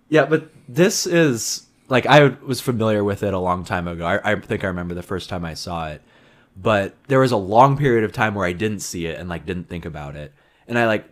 Yeah, 0.09 0.25
but 0.25 0.49
this 0.67 1.05
is 1.05 1.67
like 1.87 2.05
I 2.07 2.25
was 2.45 2.59
familiar 2.59 3.03
with 3.03 3.23
it 3.23 3.33
a 3.33 3.39
long 3.39 3.63
time 3.63 3.87
ago. 3.87 4.05
I, 4.05 4.31
I 4.31 4.39
think 4.39 4.63
I 4.63 4.67
remember 4.67 4.95
the 4.95 5.03
first 5.03 5.29
time 5.29 5.45
I 5.45 5.53
saw 5.53 5.89
it, 5.89 6.01
but 6.57 6.95
there 7.07 7.19
was 7.19 7.31
a 7.31 7.37
long 7.37 7.77
period 7.77 8.03
of 8.03 8.11
time 8.11 8.33
where 8.33 8.45
I 8.45 8.53
didn't 8.53 8.79
see 8.79 9.05
it 9.05 9.19
and 9.19 9.29
like 9.29 9.45
didn't 9.45 9.69
think 9.69 9.85
about 9.85 10.15
it. 10.15 10.33
And 10.67 10.77
I 10.77 10.87
like 10.87 11.05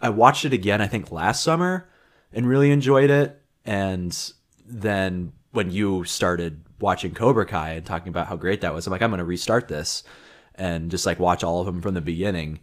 I 0.00 0.08
watched 0.08 0.44
it 0.44 0.52
again. 0.52 0.80
I 0.80 0.86
think 0.86 1.12
last 1.12 1.44
summer 1.44 1.88
and 2.32 2.48
really 2.48 2.70
enjoyed 2.70 3.10
it. 3.10 3.40
And 3.64 4.16
then 4.66 5.32
when 5.52 5.70
you 5.70 6.04
started 6.04 6.64
watching 6.80 7.14
Cobra 7.14 7.46
Kai 7.46 7.70
and 7.70 7.86
talking 7.86 8.08
about 8.08 8.26
how 8.26 8.36
great 8.36 8.60
that 8.60 8.74
was, 8.74 8.86
I'm 8.86 8.90
like, 8.90 9.02
I'm 9.02 9.10
going 9.10 9.18
to 9.18 9.24
restart 9.24 9.68
this 9.68 10.02
and 10.54 10.90
just 10.90 11.06
like 11.06 11.18
watch 11.18 11.44
all 11.44 11.60
of 11.60 11.66
them 11.66 11.80
from 11.80 11.94
the 11.94 12.00
beginning. 12.00 12.60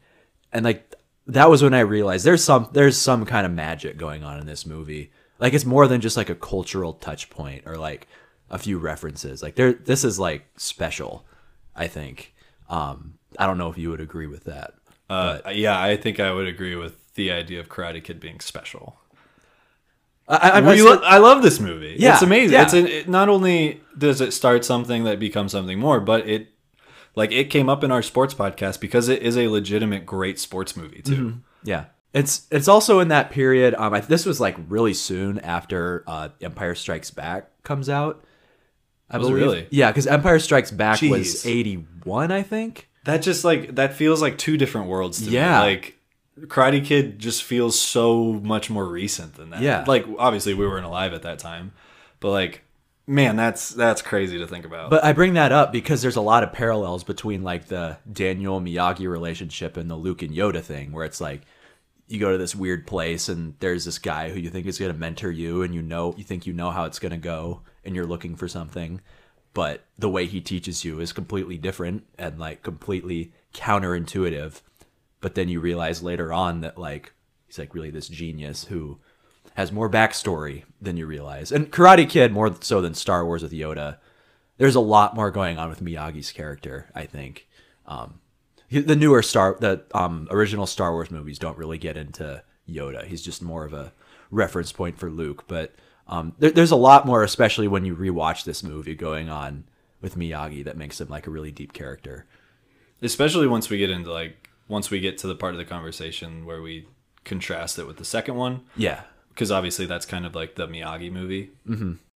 And 0.52 0.66
like 0.66 0.94
that 1.28 1.50
was 1.50 1.64
when 1.64 1.74
I 1.74 1.80
realized 1.80 2.26
there's 2.26 2.44
some 2.44 2.70
there's 2.74 2.98
some 2.98 3.26
kind 3.26 3.46
of 3.46 3.52
magic 3.52 3.98
going 3.98 4.24
on 4.24 4.40
in 4.40 4.46
this 4.46 4.66
movie. 4.66 5.12
Like 5.40 5.54
it's 5.54 5.66
more 5.66 5.88
than 5.88 6.02
just 6.02 6.18
like 6.18 6.30
a 6.30 6.36
cultural 6.36 6.94
touch 6.94 7.30
point 7.30 7.64
or 7.66 7.78
like 7.78 8.08
a 8.50 8.58
few 8.58 8.78
references. 8.78 9.42
Like 9.42 9.56
there 9.56 9.74
this 9.74 10.04
is 10.04 10.20
like 10.20 10.46
special, 10.58 11.26
I 11.76 11.88
think. 11.88 12.34
Um 12.70 13.16
I 13.40 13.48
don't 13.48 13.58
know 13.58 13.70
if 13.70 13.78
you 13.78 13.90
would 13.90 14.02
agree 14.02 14.28
with 14.28 14.44
that. 14.46 14.76
Uh, 15.10 15.40
yeah, 15.52 15.80
I 15.80 15.98
think 15.98 16.20
I 16.20 16.32
would 16.32 16.48
agree 16.48 16.76
with 16.76 17.14
the 17.14 17.32
idea 17.32 17.60
of 17.60 17.70
Karate 17.70 18.04
Kid 18.04 18.20
being 18.20 18.40
special. 18.40 18.98
I, 20.28 20.36
I, 20.38 20.50
I, 20.50 20.58
I, 20.60 20.76
lo- 20.82 21.02
I 21.04 21.18
love 21.20 21.44
this 21.44 21.60
movie. 21.60 21.96
Yeah, 22.00 22.14
it's 22.14 22.24
amazing. 22.24 22.54
yeah. 22.54 22.64
It's 22.64 22.74
an, 22.74 22.88
it, 22.88 23.08
not 23.10 23.30
only 23.30 23.82
does 23.98 24.22
it 24.22 24.32
start 24.34 24.66
something 24.66 25.04
that 25.04 25.20
becomes 25.20 25.52
something 25.52 25.78
more, 25.80 26.00
but 26.00 26.28
it 26.28 26.48
like 27.16 27.32
it 27.32 27.46
came 27.52 27.70
up 27.70 27.84
in 27.84 27.92
our 27.92 28.02
sports 28.02 28.34
podcast 28.34 28.80
because 28.80 29.08
it 29.08 29.22
is 29.22 29.38
a 29.38 29.48
legitimate 29.48 30.06
great 30.06 30.40
sports 30.40 30.76
movie 30.76 31.02
too. 31.02 31.16
Mm-hmm. 31.28 31.38
Yeah, 31.64 31.86
it's 32.14 32.48
it's 32.52 32.68
also 32.68 33.00
in 33.00 33.10
that 33.10 33.30
period. 33.32 33.76
Um, 33.76 33.94
I, 33.94 34.00
this 34.00 34.26
was 34.26 34.40
like 34.40 34.56
really 34.68 34.94
soon 34.94 35.40
after 35.40 36.04
uh, 36.08 36.30
Empire 36.42 36.76
Strikes 36.76 37.12
Back 37.12 37.50
comes 37.64 37.88
out. 37.90 38.24
I 39.10 39.20
Was 39.20 39.30
it 39.30 39.34
really? 39.34 39.68
Yeah, 39.70 39.92
because 39.92 40.08
Empire 40.08 40.40
Strikes 40.40 40.72
Back 40.72 41.02
was 41.04 41.46
eighty 41.46 41.86
one, 42.04 42.32
I 42.32 42.42
think. 42.42 42.90
That 43.04 43.22
just 43.22 43.46
like 43.46 43.76
that 43.76 43.94
feels 43.94 44.22
like 44.22 44.40
two 44.40 44.58
different 44.58 44.88
worlds 44.88 45.24
to 45.24 45.30
Yeah. 45.30 45.60
me. 45.60 45.66
Like 45.68 45.95
Karate 46.42 46.84
Kid 46.84 47.20
just 47.20 47.44
feels 47.44 47.80
so 47.80 48.34
much 48.34 48.70
more 48.70 48.86
recent 48.86 49.36
than 49.36 49.52
that. 49.52 49.62
Yeah. 49.62 49.86
Like 49.88 50.06
obviously 50.18 50.54
we 50.54 50.68
weren't 50.68 50.86
alive 50.86 51.14
at 51.14 51.22
that 51.22 51.40
time, 51.40 51.72
but 52.20 52.32
like 52.32 52.62
man, 53.08 53.36
that's 53.36 53.70
that's 53.70 54.02
crazy 54.02 54.38
to 54.40 54.48
think 54.48 54.66
about. 54.66 54.90
But 54.90 55.04
I 55.04 55.14
bring 55.14 55.34
that 55.34 55.52
up 55.52 55.72
because 55.72 56.02
there's 56.02 56.16
a 56.16 56.22
lot 56.22 56.44
of 56.44 56.52
parallels 56.52 57.04
between 57.04 57.44
like 57.44 57.68
the 57.68 57.98
Daniel 58.12 58.60
Miyagi 58.60 59.10
relationship 59.10 59.78
and 59.78 59.90
the 59.90 59.96
Luke 59.96 60.22
and 60.22 60.34
Yoda 60.34 60.62
thing, 60.62 60.92
where 60.92 61.06
it's 61.06 61.22
like 61.22 61.42
you 62.08 62.20
go 62.20 62.32
to 62.32 62.38
this 62.38 62.56
weird 62.56 62.86
place 62.86 63.30
and 63.30 63.56
there's 63.60 63.86
this 63.86 63.98
guy 63.98 64.30
who 64.30 64.40
you 64.40 64.50
think 64.50 64.68
is 64.68 64.78
going 64.78 64.92
to 64.92 64.98
mentor 64.98 65.32
you, 65.32 65.62
and 65.62 65.74
you 65.74 65.82
know 65.82 66.14
you 66.18 66.24
think 66.24 66.46
you 66.46 66.54
know 66.54 66.72
how 66.72 66.86
it's 66.86 67.00
going 67.00 67.12
to 67.12 67.18
go, 67.18 67.62
and 67.84 67.96
you're 67.96 68.06
looking 68.06 68.36
for 68.36 68.48
something, 68.48 69.02
but 69.54 69.86
the 69.98 70.10
way 70.10 70.26
he 70.26 70.42
teaches 70.42 70.84
you 70.84 71.00
is 71.00 71.14
completely 71.14 71.58
different 71.58 72.06
and 72.18 72.40
like 72.40 72.62
completely 72.62 73.32
counterintuitive. 73.54 74.62
But 75.26 75.34
then 75.34 75.50
you 75.50 75.60
realize 75.60 76.04
later 76.04 76.32
on 76.32 76.62
that 76.62 76.78
like 76.78 77.12
he's 77.48 77.58
like 77.58 77.74
really 77.74 77.90
this 77.90 78.08
genius 78.08 78.66
who 78.66 79.00
has 79.56 79.72
more 79.72 79.90
backstory 79.90 80.66
than 80.80 80.98
you 80.98 81.08
realize. 81.08 81.52
And 81.52 81.72
Karate 81.72 82.08
Kid 82.08 82.32
more 82.32 82.56
so 82.62 82.80
than 82.80 82.94
Star 82.94 83.26
Wars 83.26 83.42
with 83.42 83.52
Yoda. 83.52 83.98
There's 84.60 84.76
a 84.76 84.80
lot 84.80 85.16
more 85.16 85.32
going 85.32 85.58
on 85.58 85.68
with 85.68 85.84
Miyagi's 85.84 86.32
character, 86.32 86.92
I 86.94 87.08
think. 87.08 87.48
Um, 87.88 88.20
the 88.70 88.96
newer 88.96 89.24
Star, 89.24 89.58
the 89.60 89.84
um, 89.96 90.28
original 90.30 90.68
Star 90.68 90.92
Wars 90.92 91.10
movies 91.10 91.40
don't 91.40 91.58
really 91.58 91.80
get 91.80 91.98
into 91.98 92.44
Yoda. 92.70 93.04
He's 93.04 93.24
just 93.24 93.42
more 93.42 93.66
of 93.66 93.74
a 93.74 93.94
reference 94.30 94.72
point 94.72 95.00
for 95.00 95.10
Luke. 95.10 95.46
But 95.48 95.74
um, 96.08 96.34
there, 96.38 96.52
there's 96.52 96.70
a 96.70 96.76
lot 96.76 97.08
more, 97.08 97.24
especially 97.24 97.68
when 97.68 97.84
you 97.84 97.96
rewatch 97.96 98.44
this 98.44 98.62
movie, 98.62 98.94
going 98.94 99.32
on 99.32 99.64
with 100.04 100.20
Miyagi 100.20 100.64
that 100.66 100.78
makes 100.78 101.02
him 101.02 101.08
like 101.10 101.26
a 101.26 101.32
really 101.32 101.52
deep 101.52 101.74
character. 101.74 102.28
especially 103.02 103.48
once 103.48 103.72
we 103.72 103.80
get 103.80 103.90
into 103.90 104.12
like 104.12 104.45
once 104.68 104.90
we 104.90 105.00
get 105.00 105.18
to 105.20 105.28
the 105.28 105.36
part 105.36 105.54
of 105.54 105.58
the 105.58 105.66
conversation 105.66 106.46
where 106.46 106.62
we 106.62 106.88
contrast 107.24 107.78
it 107.80 107.88
with 107.88 107.98
the 107.98 108.06
second 108.06 108.36
one 108.36 108.62
Yeah, 108.76 109.02
because 109.30 109.52
obviously 109.52 109.86
that's 109.86 110.06
kind 110.06 110.26
of 110.26 110.36
like 110.36 110.56
the 110.56 110.68
Miyagi 110.68 111.12
movie. 111.12 111.52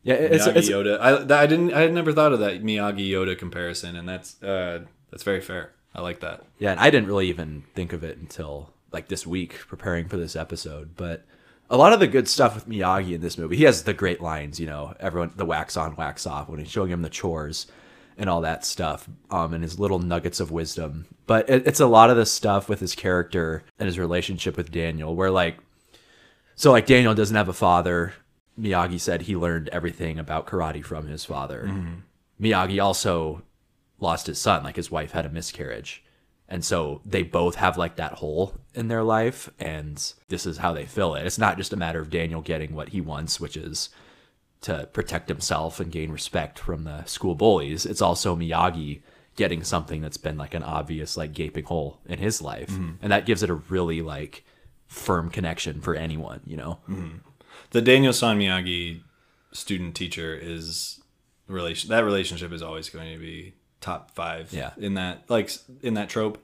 yeah. 0.03 0.13
It's, 0.15 0.47
Miyagi 0.47 0.55
it's 0.55 0.69
Yoda. 0.69 0.99
I, 0.99 1.41
I 1.43 1.45
didn't. 1.47 1.73
I 1.73 1.81
had 1.81 1.93
never 1.93 2.13
thought 2.13 2.33
of 2.33 2.39
that 2.39 2.63
Miyagi 2.63 3.09
Yoda 3.09 3.37
comparison, 3.37 3.95
and 3.95 4.07
that's 4.07 4.41
uh, 4.43 4.81
that's 5.11 5.23
very 5.23 5.41
fair. 5.41 5.73
I 5.93 6.01
like 6.01 6.19
that. 6.19 6.43
Yeah, 6.59 6.71
and 6.71 6.79
I 6.79 6.89
didn't 6.89 7.07
really 7.07 7.27
even 7.29 7.63
think 7.73 7.93
of 7.93 8.03
it 8.03 8.17
until 8.17 8.71
like 8.91 9.07
this 9.07 9.25
week 9.27 9.55
preparing 9.67 10.07
for 10.07 10.17
this 10.17 10.35
episode. 10.35 10.95
But 10.95 11.25
a 11.69 11.77
lot 11.77 11.93
of 11.93 11.99
the 11.99 12.07
good 12.07 12.27
stuff 12.27 12.55
with 12.55 12.69
Miyagi 12.69 13.13
in 13.13 13.21
this 13.21 13.37
movie, 13.37 13.57
he 13.57 13.63
has 13.63 13.83
the 13.83 13.93
great 13.93 14.21
lines, 14.21 14.59
you 14.59 14.65
know, 14.67 14.93
everyone 14.99 15.31
the 15.35 15.45
wax 15.45 15.75
on, 15.77 15.95
wax 15.95 16.25
off 16.27 16.47
when 16.49 16.59
he's 16.59 16.69
showing 16.71 16.91
him 16.91 17.01
the 17.01 17.09
chores 17.09 17.67
and 18.19 18.29
all 18.29 18.41
that 18.41 18.65
stuff, 18.65 19.09
um, 19.31 19.53
and 19.53 19.63
his 19.63 19.79
little 19.79 19.99
nuggets 19.99 20.39
of 20.39 20.51
wisdom. 20.51 21.05
But 21.25 21.49
it, 21.49 21.65
it's 21.65 21.79
a 21.79 21.87
lot 21.87 22.09
of 22.09 22.17
the 22.17 22.25
stuff 22.25 22.69
with 22.69 22.79
his 22.79 22.93
character 22.93 23.63
and 23.79 23.87
his 23.87 23.97
relationship 23.97 24.57
with 24.57 24.71
Daniel, 24.71 25.15
where 25.15 25.31
like, 25.31 25.57
so 26.55 26.71
like 26.71 26.85
Daniel 26.85 27.15
doesn't 27.15 27.35
have 27.35 27.49
a 27.49 27.53
father. 27.53 28.13
Miyagi 28.59 28.99
said 28.99 29.23
he 29.23 29.35
learned 29.35 29.69
everything 29.69 30.19
about 30.19 30.45
karate 30.45 30.83
from 30.83 31.07
his 31.07 31.23
father. 31.25 31.71
Miyagi 32.39 32.83
also 32.83 33.41
lost 33.99 34.27
his 34.27 34.39
son 34.39 34.63
like 34.63 34.75
his 34.75 34.91
wife 34.91 35.11
had 35.11 35.25
a 35.25 35.29
miscarriage 35.29 36.03
and 36.49 36.65
so 36.65 37.01
they 37.05 37.21
both 37.21 37.55
have 37.55 37.77
like 37.77 37.95
that 37.97 38.13
hole 38.13 38.55
in 38.73 38.87
their 38.87 39.03
life 39.03 39.49
and 39.59 40.13
this 40.29 40.45
is 40.45 40.57
how 40.57 40.73
they 40.73 40.85
fill 40.85 41.15
it 41.15 41.25
it's 41.25 41.37
not 41.37 41.57
just 41.57 41.73
a 41.73 41.77
matter 41.77 41.99
of 41.99 42.09
daniel 42.09 42.41
getting 42.41 42.73
what 42.73 42.89
he 42.89 42.99
wants 42.99 43.39
which 43.39 43.55
is 43.55 43.89
to 44.61 44.87
protect 44.93 45.29
himself 45.29 45.79
and 45.79 45.91
gain 45.91 46.11
respect 46.11 46.59
from 46.59 46.83
the 46.83 47.03
school 47.05 47.35
bullies 47.35 47.85
it's 47.85 48.01
also 48.01 48.35
miyagi 48.35 49.01
getting 49.35 49.63
something 49.63 50.01
that's 50.01 50.17
been 50.17 50.37
like 50.37 50.53
an 50.53 50.63
obvious 50.63 51.15
like 51.15 51.31
gaping 51.33 51.63
hole 51.65 51.99
in 52.05 52.19
his 52.19 52.41
life 52.41 52.69
and 53.01 53.11
that 53.11 53.25
gives 53.25 53.41
it 53.41 53.49
a 53.49 53.53
really 53.53 54.01
like 54.01 54.43
firm 54.87 55.29
connection 55.29 55.79
for 55.79 55.95
anyone 55.95 56.41
you 56.45 56.57
know 56.57 56.79
The 57.71 57.81
Daniel 57.81 58.13
San 58.13 58.39
Miyagi 58.39 59.01
student 59.51 59.95
teacher 59.95 60.35
is 60.35 61.01
relation. 61.47 61.89
That 61.89 62.03
relationship 62.03 62.51
is 62.51 62.61
always 62.61 62.89
going 62.89 63.13
to 63.13 63.19
be 63.19 63.53
top 63.81 64.11
five. 64.11 64.51
Yeah. 64.51 64.71
In 64.77 64.95
that 64.95 65.29
like 65.29 65.51
in 65.81 65.93
that 65.93 66.09
trope, 66.09 66.43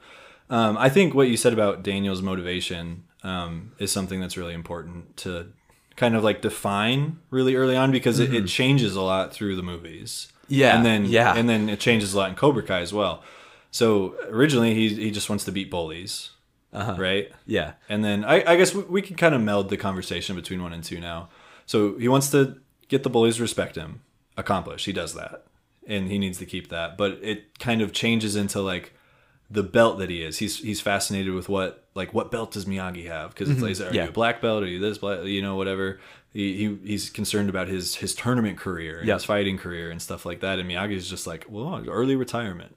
um, 0.50 0.78
I 0.78 0.90
think 0.90 1.14
what 1.14 1.28
you 1.28 1.38
said 1.38 1.54
about 1.54 1.84
Daniel's 1.84 2.22
motivation 2.22 3.06
um, 3.24 3.74
is 3.80 3.92
something 3.92 4.20
that's 4.20 4.38
really 4.38 4.54
important 4.54 5.18
to 5.18 5.52
kind 5.96 6.16
of 6.16 6.24
like 6.24 6.42
define 6.42 7.18
really 7.30 7.56
early 7.56 7.76
on 7.76 7.92
because 7.92 8.20
it, 8.20 8.34
it 8.34 8.48
changes 8.48 8.96
a 8.96 9.02
lot 9.02 9.34
through 9.34 9.56
the 9.56 9.64
movies. 9.64 10.28
Mm-hmm. 10.32 10.54
Yeah, 10.54 10.76
and 10.76 10.86
then 10.86 11.06
yeah. 11.06 11.34
and 11.36 11.50
then 11.50 11.70
it 11.70 11.80
changes 11.80 12.14
a 12.14 12.18
lot 12.18 12.30
in 12.30 12.36
Cobra 12.36 12.64
Kai 12.64 12.82
as 12.82 12.94
well. 12.94 13.24
So 13.72 14.16
originally 14.30 14.74
he 14.74 14.90
he 14.94 15.12
just 15.12 15.30
wants 15.30 15.44
to 15.46 15.52
beat 15.52 15.70
bullies, 15.72 16.32
Uh-huh. 16.74 16.96
right? 16.98 17.32
yeah 17.46 17.74
And 17.90 18.04
then 18.04 18.24
I, 18.24 18.44
I 18.52 18.56
guess 18.56 18.74
we, 18.74 18.84
we 18.84 19.02
can 19.02 19.16
kind 19.16 19.34
of 19.36 19.42
meld 19.42 19.70
the 19.70 19.78
conversation 19.78 20.36
between 20.36 20.62
one 20.62 20.74
and 20.74 20.84
two 20.84 21.00
now. 21.00 21.30
So 21.66 21.98
he 21.98 22.08
wants 22.08 22.30
to 22.32 22.58
get 22.90 23.04
the 23.04 23.10
bullies 23.10 23.38
to 23.38 23.42
respect 23.42 23.76
him. 23.76 24.02
Accomplish. 24.38 24.86
He 24.86 24.94
does 24.94 25.14
that. 25.16 25.46
And 25.88 26.10
he 26.12 26.18
needs 26.20 26.38
to 26.40 26.46
keep 26.46 26.70
that. 26.70 26.98
But 26.98 27.20
it 27.22 27.58
kind 27.60 27.82
of 27.82 27.92
changes 27.94 28.36
into 28.36 28.62
like 28.62 28.94
the 29.50 29.64
belt 29.64 29.98
that 30.00 30.10
he 30.10 30.22
is. 30.24 30.40
He's 30.40 30.60
he's 30.60 30.82
fascinated 30.82 31.34
with 31.34 31.48
what 31.50 31.85
like 31.96 32.14
what 32.14 32.30
belt 32.30 32.52
does 32.52 32.66
Miyagi 32.66 33.08
have? 33.08 33.32
Because 33.32 33.50
it's 33.50 33.60
mm-hmm. 33.62 33.82
like, 33.82 33.92
are 33.92 33.96
Yeah. 33.96 34.04
you 34.04 34.10
a 34.10 34.14
black 34.14 34.42
belt? 34.42 34.64
Are 34.64 34.68
you 34.68 34.80
this 34.80 34.98
black? 34.98 35.24
You 35.24 35.42
know, 35.42 35.56
whatever. 35.56 36.00
He, 36.34 36.58
he 36.58 36.78
he's 36.84 37.10
concerned 37.10 37.50
about 37.50 37.70
his 37.70 37.96
his 37.96 38.14
tournament 38.14 38.58
career 38.58 39.00
and 39.00 39.08
Yeah. 39.08 39.16
his 39.16 39.24
fighting 39.24 39.58
career 39.58 39.90
and 39.90 40.02
stuff 40.02 40.26
like 40.26 40.42
that. 40.42 40.60
And 40.60 40.70
Miyagi's 40.70 41.10
just 41.10 41.26
like, 41.26 41.46
well, 41.48 41.84
early 41.88 42.18
retirement, 42.18 42.76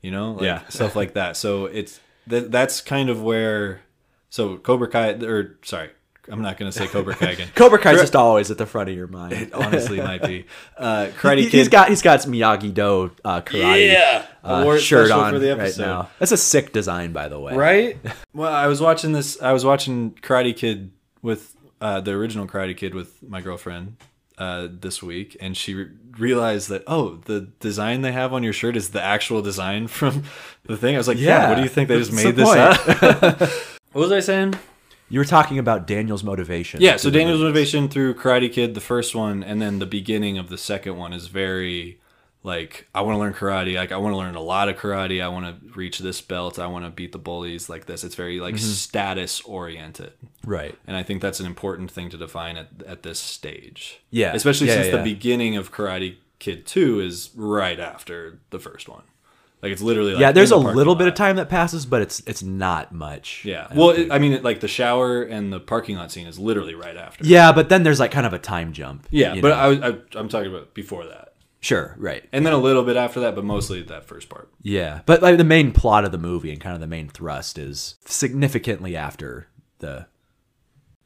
you 0.00 0.12
know, 0.12 0.32
like, 0.32 0.44
Yeah. 0.44 0.68
stuff 0.68 0.94
like 0.94 1.14
that. 1.14 1.36
So 1.36 1.66
it's 1.66 2.00
that 2.28 2.52
that's 2.52 2.80
kind 2.80 3.10
of 3.10 3.20
where 3.20 3.80
so 4.30 4.56
Cobra 4.56 4.88
Kai 4.88 5.10
or 5.24 5.58
sorry, 5.62 5.90
I'm 6.30 6.42
not 6.42 6.56
going 6.58 6.70
to 6.70 6.76
say 6.78 6.86
Cobra 6.86 7.14
Kai 7.14 7.30
again. 7.32 7.48
Cobra 7.54 7.78
Kai's 7.78 7.94
Kara- 7.94 8.02
just 8.02 8.16
always 8.16 8.50
at 8.50 8.58
the 8.58 8.66
front 8.66 8.88
of 8.88 8.96
your 8.96 9.06
mind. 9.08 9.32
It 9.32 9.52
honestly 9.52 9.98
might 10.10 10.22
be. 10.22 10.46
Uh, 10.76 11.08
Karate 11.18 11.42
Kid. 11.44 11.52
he's 11.52 11.68
got 11.68 11.88
he's 11.88 12.02
got 12.02 12.22
some 12.22 12.32
Miyagi 12.32 12.72
Do 12.72 13.10
uh, 13.24 13.40
karate 13.40 13.92
Yeah, 13.92 14.26
uh, 14.44 14.62
wore 14.64 14.78
shirt 14.78 15.08
special 15.08 15.24
on 15.24 15.32
for 15.32 15.38
the 15.38 15.48
right 15.50 15.60
episode. 15.60 15.82
now. 15.86 16.10
That's 16.18 16.32
a 16.32 16.36
sick 16.36 16.72
design, 16.72 17.12
by 17.12 17.28
the 17.28 17.38
way. 17.40 17.54
right? 17.56 17.96
Well, 18.32 18.52
I 18.52 18.68
was 18.68 18.80
watching 18.80 19.12
this. 19.12 19.40
I 19.42 19.52
was 19.52 19.64
watching 19.64 20.12
Karate 20.12 20.56
Kid 20.56 20.92
with 21.20 21.56
uh, 21.80 22.00
the 22.00 22.12
original 22.12 22.46
Karate 22.46 22.76
Kid 22.76 22.94
with 22.94 23.20
my 23.22 23.40
girlfriend 23.40 23.96
uh, 24.38 24.68
this 24.70 25.02
week, 25.02 25.36
and 25.40 25.56
she 25.56 25.74
re- 25.74 25.88
realized 26.16 26.68
that 26.68 26.84
oh, 26.86 27.16
the 27.24 27.48
design 27.58 28.02
they 28.02 28.12
have 28.12 28.32
on 28.32 28.42
your 28.44 28.52
shirt 28.52 28.76
is 28.76 28.90
the 28.90 29.02
actual 29.02 29.42
design 29.42 29.88
from 29.88 30.22
the 30.64 30.76
thing. 30.76 30.94
I 30.94 30.98
was 30.98 31.08
like, 31.08 31.18
yeah. 31.18 31.42
Yeah, 31.42 31.48
what 31.48 31.56
do 31.56 31.62
you 31.62 31.68
think 31.68 31.88
they 31.88 31.98
just 31.98 32.12
that's 32.12 32.24
made 32.24 32.36
the 32.36 32.44
this 32.44 33.42
up? 33.42 33.50
what 33.92 34.00
was 34.02 34.12
I 34.12 34.20
saying? 34.20 34.54
You 35.10 35.18
were 35.18 35.24
talking 35.24 35.58
about 35.58 35.86
Daniel's 35.86 36.24
motivation. 36.24 36.80
Yeah, 36.80 36.96
so 36.96 37.10
Daniel's 37.10 37.40
motivation 37.40 37.88
through 37.88 38.14
Karate 38.14 38.50
Kid, 38.50 38.74
the 38.74 38.80
first 38.80 39.14
one, 39.14 39.42
and 39.42 39.60
then 39.60 39.80
the 39.80 39.86
beginning 39.86 40.38
of 40.38 40.48
the 40.48 40.56
second 40.56 40.96
one 40.96 41.12
is 41.12 41.26
very 41.26 42.00
like 42.42 42.88
I 42.94 43.02
want 43.02 43.16
to 43.16 43.18
learn 43.18 43.34
karate. 43.34 43.76
Like 43.76 43.92
I 43.92 43.96
want 43.98 44.14
to 44.14 44.16
learn 44.16 44.34
a 44.34 44.40
lot 44.40 44.68
of 44.68 44.76
karate. 44.76 45.22
I 45.22 45.28
want 45.28 45.46
to 45.46 45.68
reach 45.74 45.98
this 45.98 46.20
belt. 46.20 46.58
I 46.58 46.66
want 46.66 46.84
to 46.84 46.90
beat 46.90 47.12
the 47.12 47.18
bullies 47.18 47.68
like 47.68 47.86
this. 47.86 48.04
It's 48.04 48.14
very 48.14 48.40
like 48.40 48.54
mm-hmm. 48.54 48.64
status 48.64 49.40
oriented, 49.42 50.12
right? 50.44 50.76
and 50.86 50.96
I 50.96 51.02
think 51.02 51.20
that's 51.20 51.40
an 51.40 51.46
important 51.46 51.90
thing 51.90 52.08
to 52.10 52.16
define 52.16 52.56
at 52.56 52.68
at 52.86 53.02
this 53.02 53.18
stage. 53.18 54.00
Yeah. 54.10 54.32
especially 54.32 54.68
Yeah, 54.68 54.74
since 54.74 54.86
yeah, 54.86 54.96
the 54.96 55.02
beginning 55.02 55.56
of 55.56 55.72
Karate 55.72 56.16
Kid 56.38 56.66
Two 56.66 57.00
is 57.00 57.30
right 57.34 57.78
after 57.78 58.38
the 58.50 58.58
first 58.58 58.88
one. 58.88 59.02
Like 59.62 59.72
it's 59.72 59.82
literally 59.82 60.12
like 60.12 60.20
yeah, 60.22 60.32
there's 60.32 60.52
a 60.52 60.54
the 60.54 60.60
little 60.60 60.94
bit 60.94 61.06
of 61.06 61.14
time 61.14 61.36
that 61.36 61.50
passes, 61.50 61.84
but 61.84 62.00
it's 62.00 62.20
it's 62.26 62.42
not 62.42 62.92
much. 62.92 63.44
Yeah, 63.44 63.66
I 63.70 63.74
well, 63.74 63.90
it, 63.90 64.10
I 64.10 64.18
mean, 64.18 64.32
it, 64.32 64.42
like 64.42 64.60
the 64.60 64.68
shower 64.68 65.22
and 65.22 65.52
the 65.52 65.60
parking 65.60 65.96
lot 65.96 66.10
scene 66.10 66.26
is 66.26 66.38
literally 66.38 66.74
right 66.74 66.96
after. 66.96 67.24
yeah, 67.26 67.52
but 67.52 67.68
then 67.68 67.82
there's 67.82 68.00
like 68.00 68.10
kind 68.10 68.24
of 68.26 68.32
a 68.32 68.38
time 68.38 68.72
jump. 68.72 69.06
Yeah, 69.10 69.38
but? 69.40 69.52
I 69.52 69.68
was 69.68 69.80
I, 69.80 69.88
I'm 70.18 70.28
talking 70.30 70.50
about 70.50 70.72
before 70.72 71.04
that, 71.06 71.34
sure, 71.60 71.94
right. 71.98 72.24
and 72.32 72.46
then 72.46 72.54
a 72.54 72.58
little 72.58 72.82
bit 72.84 72.96
after 72.96 73.20
that, 73.20 73.34
but 73.34 73.44
mostly 73.44 73.82
that 73.82 74.06
first 74.06 74.30
part. 74.30 74.50
Yeah, 74.62 75.00
but 75.04 75.20
like 75.20 75.36
the 75.36 75.44
main 75.44 75.72
plot 75.72 76.06
of 76.06 76.12
the 76.12 76.18
movie 76.18 76.50
and 76.52 76.60
kind 76.60 76.74
of 76.74 76.80
the 76.80 76.86
main 76.86 77.08
thrust 77.10 77.58
is 77.58 77.96
significantly 78.06 78.96
after 78.96 79.48
the 79.80 80.06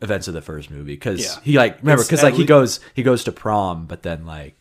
events 0.00 0.28
of 0.28 0.34
the 0.34 0.42
first 0.42 0.70
movie 0.70 0.92
because 0.94 1.20
Yeah. 1.22 1.40
he 1.42 1.56
like 1.56 1.78
remember 1.80 2.04
because 2.04 2.20
at 2.20 2.26
like 2.26 2.34
he 2.34 2.44
goes 2.44 2.78
he 2.94 3.02
goes 3.02 3.24
to 3.24 3.32
prom, 3.32 3.86
but 3.86 4.02
then 4.04 4.26
like 4.26 4.54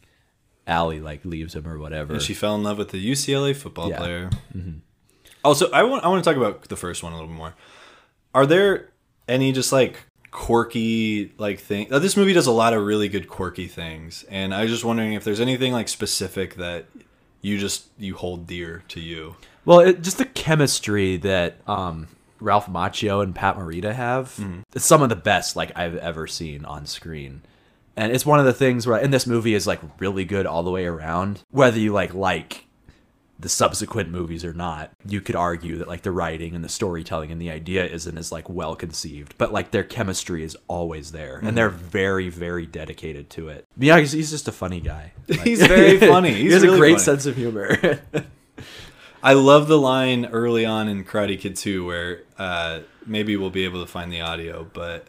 Ali 0.68 1.00
like 1.02 1.26
leaves 1.26 1.56
him 1.56 1.68
or 1.68 1.78
whatever. 1.78 2.14
And 2.14 2.22
she 2.22 2.34
fell 2.34 2.56
in 2.56 2.64
love 2.64 2.78
with 2.78 2.90
the 2.90 3.12
UCLA 3.12 3.56
football 3.56 3.90
Yeah. 3.90 3.98
player. 3.98 4.30
Also, 5.44 5.70
I 5.72 5.84
want 5.84 6.04
I 6.06 6.08
want 6.08 6.24
to 6.24 6.30
talk 6.30 6.38
about 6.38 6.64
the 6.70 6.76
first 6.78 7.04
one 7.04 7.12
a 7.12 7.16
little 7.16 7.28
bit 7.30 7.38
more. 7.38 7.54
Are 8.34 8.46
there 8.46 8.90
any 9.28 9.52
just 9.52 9.72
like 9.72 10.06
quirky 10.32 11.32
like 11.38 11.60
thing? 11.60 11.92
uh, 11.92 12.00
This 12.00 12.16
movie 12.18 12.34
does 12.34 12.48
a 12.48 12.52
lot 12.52 12.74
of 12.74 12.84
really 12.86 13.10
good 13.10 13.28
quirky 13.28 13.68
things, 13.68 14.24
and 14.30 14.54
I 14.54 14.62
was 14.64 14.72
just 14.72 14.86
wondering 14.86 15.14
if 15.14 15.24
there's 15.24 15.40
anything 15.42 15.74
like 15.74 15.88
specific 15.90 16.56
that 16.56 16.86
you 17.42 17.58
just 17.60 17.88
you 17.98 18.16
hold 18.16 18.48
dear 18.48 18.84
to 18.90 19.00
you. 19.00 19.36
Well, 19.66 19.80
it, 19.80 20.02
just 20.02 20.18
the 20.18 20.26
chemistry 20.26 21.18
that 21.18 21.58
um, 21.68 22.08
Ralph 22.40 22.68
Macchio 22.68 23.22
and 23.24 23.34
Pat 23.36 23.58
Morita 23.58 23.94
have, 23.94 24.28
Mm-hmm. 24.40 24.60
it's 24.76 24.86
some 24.86 25.02
of 25.02 25.10
the 25.10 25.16
best 25.16 25.56
like 25.56 25.72
I've 25.78 25.96
ever 25.98 26.28
seen 26.28 26.66
on 26.66 26.86
screen. 26.86 27.42
And 27.96 28.12
it's 28.12 28.26
one 28.26 28.40
of 28.40 28.46
the 28.46 28.54
things 28.54 28.88
where, 28.88 28.98
and 29.00 29.14
this 29.14 29.28
movie 29.28 29.54
is 29.54 29.68
like 29.68 29.80
really 30.00 30.26
good 30.26 30.46
all 30.46 30.64
the 30.64 30.72
way 30.72 30.86
around. 30.86 31.42
Whether 31.52 31.80
you 31.80 31.94
like 31.94 32.14
like 32.14 32.66
the 33.40 33.50
subsequent 33.50 34.10
movies 34.10 34.46
or 34.46 34.54
not, 34.54 34.92
you 35.06 35.20
could 35.20 35.36
argue 35.36 35.78
that 35.78 35.88
like 35.88 36.02
the 36.04 36.12
writing 36.12 36.56
and 36.56 36.64
the 36.64 36.70
storytelling 36.70 37.32
and 37.32 37.42
the 37.42 37.52
idea 37.52 37.86
isn't 37.86 38.18
as 38.18 38.32
like 38.32 38.48
well 38.50 38.76
conceived, 38.76 39.36
but 39.38 39.52
like 39.52 39.72
their 39.72 39.84
chemistry 39.84 40.44
is 40.44 40.56
always 40.68 41.12
there, 41.12 41.40
and 41.44 41.58
they're 41.58 41.70
Mm-hmm. 41.70 41.86
very 41.90 42.30
very 42.30 42.66
dedicated 42.66 43.30
to 43.32 43.50
it. 43.50 43.66
Yeah, 43.78 44.00
he's, 44.00 44.14
he's 44.14 44.32
just 44.32 44.48
a 44.48 44.52
funny 44.52 44.80
guy. 44.80 45.12
Like- 45.28 45.42
He's 45.42 45.66
very 45.66 46.00
funny. 46.00 46.34
he 46.36 46.52
has 46.52 46.64
really 46.64 46.76
a 46.76 46.80
great 46.80 46.92
funny. 46.94 47.04
sense 47.04 47.26
of 47.26 47.36
humor. 47.36 48.00
I 49.24 49.34
love 49.34 49.68
the 49.68 49.78
line 49.80 50.26
early 50.28 50.66
on 50.66 50.88
in 50.90 51.04
Karate 51.06 51.40
Kid 51.40 51.56
2 51.56 51.86
where 51.86 52.24
uh, 52.38 52.80
maybe 53.06 53.38
we'll 53.38 53.50
be 53.50 53.64
able 53.66 53.82
to 53.82 53.90
find 53.90 54.12
the 54.12 54.20
audio, 54.22 54.68
but 54.74 55.08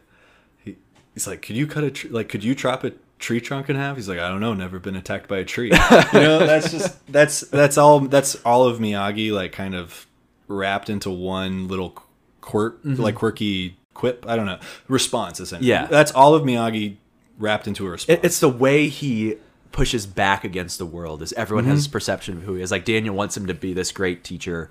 he's 1.14 1.26
like, 1.26 1.42
"Could 1.42 1.56
you 1.56 1.66
cut 1.66 1.84
a 1.84 1.90
tree? 1.90 2.10
Like, 2.10 2.28
could 2.28 2.44
you 2.44 2.54
chop 2.54 2.84
a 2.84 2.92
tree 3.18 3.40
trunk 3.40 3.70
in 3.70 3.76
half?" 3.76 3.96
He's 3.96 4.08
like, 4.08 4.18
"I 4.18 4.28
don't 4.28 4.40
know, 4.40 4.54
never 4.54 4.78
been 4.78 4.96
attacked 4.96 5.28
by 5.28 5.38
a 5.38 5.44
tree." 5.44 5.70
you 6.12 6.20
know, 6.20 6.46
that's 6.46 6.70
just 6.70 7.06
that's 7.12 7.40
that's 7.40 7.78
all 7.78 8.00
that's 8.00 8.34
all 8.44 8.64
of 8.64 8.78
Miyagi 8.78 9.32
like 9.32 9.52
kind 9.52 9.74
of 9.74 10.06
wrapped 10.48 10.90
into 10.90 11.10
one 11.10 11.68
little 11.68 11.96
quirk, 12.40 12.82
mm-hmm. 12.82 13.00
like 13.00 13.14
quirky 13.14 13.76
quip. 13.94 14.26
I 14.28 14.36
don't 14.36 14.46
know 14.46 14.58
response 14.88 15.40
essentially. 15.40 15.70
Yeah. 15.70 15.86
that's 15.86 16.12
all 16.12 16.34
of 16.34 16.42
Miyagi 16.42 16.96
wrapped 17.38 17.66
into 17.66 17.86
a 17.86 17.90
response. 17.90 18.18
It, 18.18 18.24
it's 18.24 18.40
the 18.40 18.48
way 18.48 18.88
he 18.88 19.36
pushes 19.74 20.06
back 20.06 20.44
against 20.44 20.78
the 20.78 20.86
world 20.86 21.20
is 21.20 21.32
everyone 21.32 21.64
has 21.64 21.80
this 21.80 21.88
perception 21.88 22.36
of 22.36 22.44
who 22.44 22.54
he 22.54 22.62
is 22.62 22.70
like 22.70 22.84
daniel 22.84 23.12
wants 23.12 23.36
him 23.36 23.48
to 23.48 23.52
be 23.52 23.72
this 23.72 23.90
great 23.90 24.22
teacher 24.22 24.70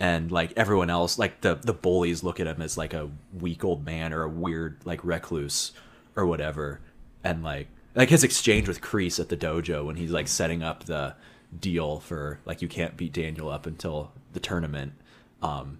and 0.00 0.30
like 0.32 0.52
everyone 0.56 0.90
else 0.90 1.18
like 1.18 1.40
the 1.40 1.54
the 1.54 1.72
bullies 1.72 2.22
look 2.22 2.40
at 2.40 2.46
him 2.46 2.60
as 2.60 2.76
like 2.76 2.92
a 2.92 3.10
weak 3.38 3.64
old 3.64 3.84
man 3.84 4.12
or 4.12 4.22
a 4.22 4.28
weird 4.28 4.78
like 4.84 5.04
recluse 5.04 5.72
or 6.16 6.26
whatever. 6.26 6.80
And 7.22 7.42
like 7.42 7.68
like 7.94 8.08
his 8.08 8.24
exchange 8.24 8.66
with 8.66 8.80
Kreese 8.80 9.20
at 9.20 9.28
the 9.28 9.36
dojo 9.36 9.86
when 9.86 9.96
he's 9.96 10.10
like 10.10 10.28
setting 10.28 10.62
up 10.62 10.84
the 10.84 11.14
deal 11.58 12.00
for 12.00 12.40
like 12.44 12.60
you 12.60 12.68
can't 12.68 12.96
beat 12.96 13.12
daniel 13.12 13.48
up 13.48 13.66
until 13.66 14.12
the 14.32 14.40
tournament. 14.40 14.94
Um 15.42 15.78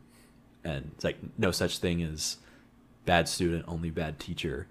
and 0.62 0.92
it's 0.94 1.04
like 1.04 1.18
no 1.36 1.50
such 1.50 1.78
thing 1.78 2.02
as 2.02 2.38
bad 3.04 3.28
student 3.28 3.64
only 3.66 3.90
bad 3.90 4.20
teacher. 4.20 4.68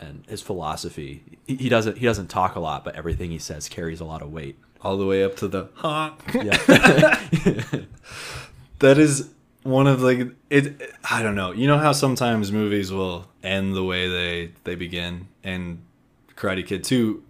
And 0.00 0.24
his 0.28 0.42
philosophy 0.42 1.38
he, 1.46 1.54
he 1.56 1.68
doesn't 1.68 1.98
he 1.98 2.06
doesn't 2.06 2.28
talk 2.28 2.56
a 2.56 2.60
lot 2.60 2.84
but 2.84 2.96
everything 2.96 3.30
he 3.30 3.38
says 3.38 3.68
carries 3.68 4.00
a 4.00 4.04
lot 4.04 4.20
of 4.20 4.32
weight. 4.32 4.58
All 4.82 4.96
the 4.96 5.06
way 5.06 5.22
up 5.22 5.36
to 5.36 5.46
the 5.46 5.68
huh. 5.74 6.12
yeah 6.34 7.76
that 8.80 8.98
is 8.98 9.30
one 9.62 9.86
of 9.86 10.02
like 10.02 10.28
it 10.48 10.92
i 11.10 11.22
don't 11.22 11.34
know 11.34 11.52
you 11.52 11.66
know 11.66 11.78
how 11.78 11.92
sometimes 11.92 12.50
movies 12.50 12.90
will 12.90 13.26
end 13.42 13.74
the 13.74 13.84
way 13.84 14.08
they 14.08 14.52
they 14.64 14.74
begin 14.74 15.28
and 15.44 15.80
karate 16.36 16.66
kid 16.66 16.82
2 16.82 17.22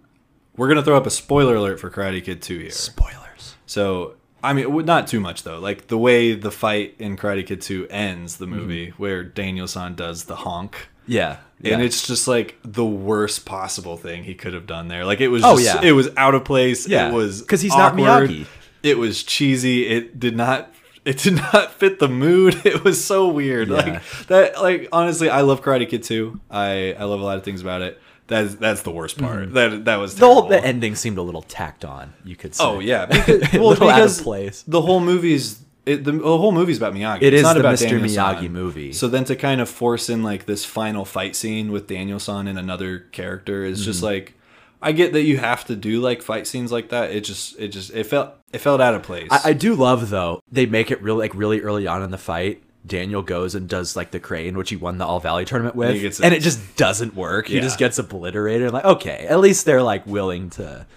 we're 0.57 0.67
gonna 0.67 0.83
throw 0.83 0.95
up 0.97 1.05
a 1.05 1.09
spoiler 1.09 1.55
alert 1.55 1.79
for 1.79 1.89
karate 1.89 2.23
kid 2.23 2.41
2 2.41 2.59
here 2.59 2.69
spoilers 2.71 3.55
so 3.65 4.15
i 4.43 4.53
mean 4.53 4.85
not 4.85 5.07
too 5.07 5.19
much 5.19 5.43
though 5.43 5.59
like 5.59 5.87
the 5.87 5.97
way 5.97 6.33
the 6.33 6.51
fight 6.51 6.95
in 6.99 7.17
karate 7.17 7.45
kid 7.45 7.61
2 7.61 7.87
ends 7.89 8.37
the 8.37 8.47
movie 8.47 8.87
Mm-hmm. 8.87 9.01
where 9.03 9.23
daniel 9.23 9.67
san 9.67 9.95
does 9.95 10.23
the 10.25 10.37
honk 10.37 10.87
yeah 11.05 11.37
and 11.63 11.81
it's 11.83 12.07
just 12.07 12.27
like 12.27 12.57
the 12.63 12.85
worst 12.85 13.45
possible 13.45 13.95
thing 13.97 14.23
he 14.23 14.33
could 14.33 14.55
have 14.55 14.65
done 14.65 14.87
there. 14.87 15.05
Like 15.05 15.21
it 15.21 15.27
was, 15.27 15.43
Oh, 15.45 15.59
just, 15.59 15.75
yeah. 15.83 15.87
it 15.89 15.91
was 15.91 16.09
out 16.17 16.33
of 16.33 16.43
place. 16.43 16.87
Yeah. 16.87 17.09
it 17.09 17.13
was 17.13 17.43
cuz 17.43 17.61
he's 17.61 17.75
not 17.75 17.93
awkward. 17.93 18.31
Miyagi. 18.31 18.45
It 18.81 18.97
was 18.97 19.21
cheesy. 19.21 19.85
It 19.87 20.19
did 20.19 20.35
not. 20.35 20.73
It 21.05 21.17
did 21.17 21.35
not 21.53 21.71
fit 21.73 21.99
the 21.99 22.07
mood. 22.07 22.65
It 22.65 22.83
was 22.83 23.03
so 23.03 23.27
weird. 23.29 23.69
Yeah. 23.69 23.75
Like 23.75 24.03
that. 24.27 24.61
Like 24.61 24.87
honestly, 24.91 25.29
I 25.29 25.41
love 25.41 25.61
Karate 25.61 25.87
Kid 25.89 26.03
too. 26.03 26.39
I 26.49 26.93
I 26.97 27.05
love 27.05 27.19
a 27.21 27.23
lot 27.23 27.37
of 27.37 27.43
things 27.43 27.61
about 27.61 27.81
it. 27.81 27.99
That's 28.27 28.55
that's 28.55 28.83
the 28.83 28.91
worst 28.91 29.17
part. 29.17 29.53
That 29.53 29.85
that 29.85 29.97
was 29.97 30.11
Mm-hmm. 30.13 30.19
the 30.21 30.25
whole 30.27 30.47
the 30.47 30.63
ending 30.63 30.95
seemed 30.95 31.17
a 31.17 31.21
little 31.21 31.41
tacked 31.41 31.83
on 31.83 32.13
you 32.23 32.35
could 32.35 32.53
say 32.55 32.63
Oh 32.63 32.79
yeah, 32.79 33.05
because, 33.07 33.41
well, 33.53 33.69
little 33.69 33.89
out 33.89 33.99
of 33.99 34.05
because 34.05 34.21
place. 34.21 34.63
the 34.67 34.81
whole 34.81 34.99
movie's 35.01 35.59
it, 35.85 36.03
the, 36.03 36.11
the 36.11 36.37
whole 36.37 36.51
movie's 36.51 36.77
about 36.77 36.93
Miyagi. 36.93 37.23
It 37.23 37.33
it's 37.33 37.37
is 37.39 37.43
not 37.43 37.57
about 37.57 37.73
Mr. 37.75 37.89
Daniel 37.89 38.01
Miyagi 38.07 38.41
San. 38.43 38.51
movie. 38.53 38.93
So 38.93 39.07
then 39.07 39.23
to 39.25 39.35
kind 39.35 39.59
of 39.59 39.67
force 39.67 40.09
in 40.09 40.21
like 40.21 40.45
this 40.45 40.63
final 40.63 41.03
fight 41.05 41.35
scene 41.35 41.71
with 41.71 41.87
Daniel 41.87 42.19
San 42.19 42.47
and 42.47 42.59
another 42.59 42.99
character 43.11 43.65
is 43.65 43.79
Mm-hmm. 43.79 43.85
just 43.85 44.03
like 44.03 44.35
I 44.81 44.91
get 44.93 45.13
that 45.13 45.21
you 45.23 45.37
have 45.37 45.65
to 45.65 45.75
do 45.75 46.01
like 46.01 46.21
fight 46.21 46.47
scenes 46.47 46.71
like 46.71 46.89
that. 46.89 47.11
It 47.11 47.21
just 47.21 47.59
it 47.59 47.69
just 47.69 47.91
it 47.93 48.05
felt 48.05 48.33
it 48.51 48.59
felt 48.59 48.81
out 48.81 48.95
of 48.95 49.03
place. 49.03 49.27
I, 49.29 49.49
I 49.49 49.53
do 49.53 49.75
love 49.75 50.09
though 50.09 50.41
they 50.51 50.65
make 50.65 50.91
it 50.91 51.01
really 51.01 51.19
like 51.19 51.35
really 51.35 51.61
early 51.61 51.85
on 51.87 52.01
in 52.03 52.11
the 52.11 52.17
fight 52.17 52.63
Daniel 52.85 53.21
goes 53.21 53.53
and 53.53 53.69
does 53.69 53.95
like 53.95 54.09
the 54.09 54.19
crane, 54.19 54.57
which 54.57 54.71
he 54.71 54.75
won 54.75 54.97
the 54.97 55.05
All 55.05 55.19
Valley 55.19 55.45
tournament 55.45 55.75
with, 55.75 56.01
gets 56.01 56.19
and 56.19 56.33
it- 56.33 56.41
just 56.41 56.75
doesn't 56.77 57.15
work. 57.15 57.47
He 57.47 57.59
just 57.59 57.77
gets 57.77 57.99
obliterated. 57.99 58.71
Like, 58.73 58.85
okay, 58.85 59.27
at 59.29 59.39
least 59.39 59.65
they're 59.65 59.83
like 59.83 60.05
willing 60.07 60.49
to 60.51 60.87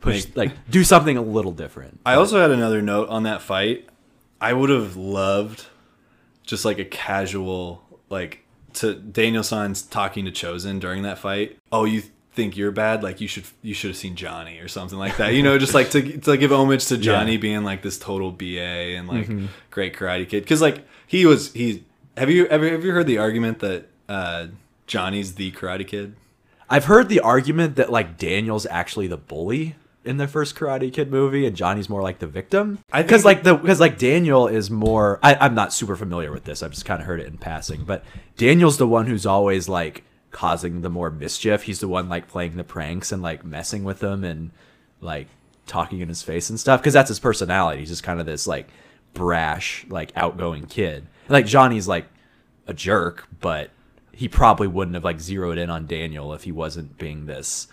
push, 0.00 0.26
Make- 0.26 0.36
like, 0.36 0.70
do 0.70 0.84
something 0.84 1.16
a 1.16 1.22
little 1.22 1.50
different. 1.52 2.00
I 2.06 2.14
also 2.14 2.40
had 2.40 2.52
another 2.52 2.80
note 2.80 3.08
on 3.08 3.24
that 3.24 3.42
fight. 3.42 3.88
I 4.40 4.52
would 4.52 4.70
have 4.70 4.94
loved 4.96 5.66
just 6.44 6.64
like 6.64 6.78
a 6.78 6.84
casual 6.84 7.82
like 8.08 8.44
to 8.74 8.94
Daniel 8.94 9.42
San's 9.42 9.82
talking 9.82 10.24
to 10.26 10.30
Chozen 10.30 10.78
during 10.78 11.02
that 11.02 11.18
fight. 11.18 11.58
Oh, 11.72 11.84
you 11.84 12.02
think 12.34 12.56
you're 12.56 12.70
bad? 12.72 13.02
Like 13.02 13.20
you 13.20 13.28
should 13.28 13.44
you 13.62 13.74
should 13.74 13.90
have 13.90 13.96
seen 13.96 14.16
Johnny 14.16 14.58
or 14.58 14.68
something 14.68 14.98
like 14.98 15.16
that. 15.18 15.34
You 15.34 15.42
know, 15.42 15.58
just 15.58 15.74
like 15.74 15.90
to 15.90 16.18
to 16.18 16.36
give 16.36 16.52
homage 16.52 16.86
to 16.86 16.98
Johnny 16.98 17.32
Yeah. 17.32 17.38
being 17.38 17.64
like 17.64 17.82
this 17.82 17.98
total 17.98 18.30
BA 18.32 18.96
and 18.96 19.08
like 19.08 19.28
great 19.70 19.94
karate 19.94 20.28
kid 20.28 20.42
because 20.42 20.60
like 20.62 20.86
he 21.06 21.26
was 21.26 21.52
he. 21.52 21.84
Have 22.16 22.30
you 22.30 22.46
ever 22.46 22.68
have 22.70 22.84
you 22.84 22.92
heard 22.92 23.06
the 23.06 23.18
argument 23.18 23.58
that 23.60 23.86
uh, 24.08 24.46
Johnny's 24.86 25.34
the 25.34 25.50
karate 25.52 25.86
kid? 25.86 26.14
I've 26.70 26.86
heard 26.86 27.08
the 27.08 27.20
argument 27.20 27.76
that 27.76 27.90
like 27.90 28.16
Daniel's 28.18 28.66
actually 28.66 29.06
the 29.06 29.16
bully. 29.18 29.76
in 30.04 30.16
the 30.18 30.28
first 30.28 30.54
Karate 30.54 30.92
Kid 30.92 31.10
movie, 31.10 31.46
and 31.46 31.56
Johnny's 31.56 31.88
more 31.88 32.02
like 32.02 32.18
the 32.18 32.26
victim. 32.26 32.78
I 32.92 33.02
because 33.02 33.24
like 33.24 33.42
the 33.42 33.54
because 33.54 33.80
like 33.80 33.96
Daniel 33.98 34.46
is 34.48 34.70
more. 34.70 35.18
I, 35.22 35.34
I'm 35.34 35.54
not 35.54 35.72
super 35.72 35.96
familiar 35.96 36.30
with 36.32 36.44
this. 36.44 36.62
I've 36.62 36.72
just 36.72 36.84
kind 36.84 37.00
of 37.00 37.06
heard 37.06 37.20
it 37.20 37.26
in 37.26 37.38
passing. 37.38 37.84
But 37.84 38.04
Daniel's 38.36 38.76
the 38.78 38.86
one 38.86 39.06
who's 39.06 39.24
always 39.26 39.68
like 39.68 40.04
causing 40.34 40.80
the 40.80 40.90
more 40.90 41.10
mischief. 41.10 41.62
He's 41.62 41.78
the 41.78 41.88
one 41.88 42.08
like 42.08 42.28
playing 42.28 42.56
the 42.56 42.64
pranks 42.64 43.12
and 43.12 43.22
like 43.22 43.44
messing 43.44 43.84
with 43.84 44.00
them 44.00 44.24
and 44.24 44.50
like 45.00 45.28
talking 45.66 46.00
in 46.00 46.08
his 46.08 46.22
face 46.22 46.50
and 46.50 46.58
stuff. 46.58 46.80
Because 46.80 46.92
that's 46.92 47.08
his 47.08 47.20
personality. 47.20 47.80
He's 47.80 47.88
just 47.88 48.02
kind 48.02 48.18
of 48.20 48.26
this 48.26 48.46
like 48.46 48.68
brash, 49.14 49.86
like 49.88 50.12
outgoing 50.16 50.66
kid. 50.66 51.06
Like 51.28 51.46
Johnny's 51.46 51.86
like 51.86 52.06
a 52.66 52.74
jerk, 52.74 53.28
but 53.40 53.70
he 54.12 54.28
probably 54.28 54.66
wouldn't 54.66 54.96
have 54.96 55.04
like 55.04 55.20
zeroed 55.20 55.56
in 55.56 55.70
on 55.70 55.86
Daniel 55.86 56.34
if 56.34 56.42
he 56.42 56.52
wasn't 56.52 56.98
being 56.98 57.26
this 57.26 57.68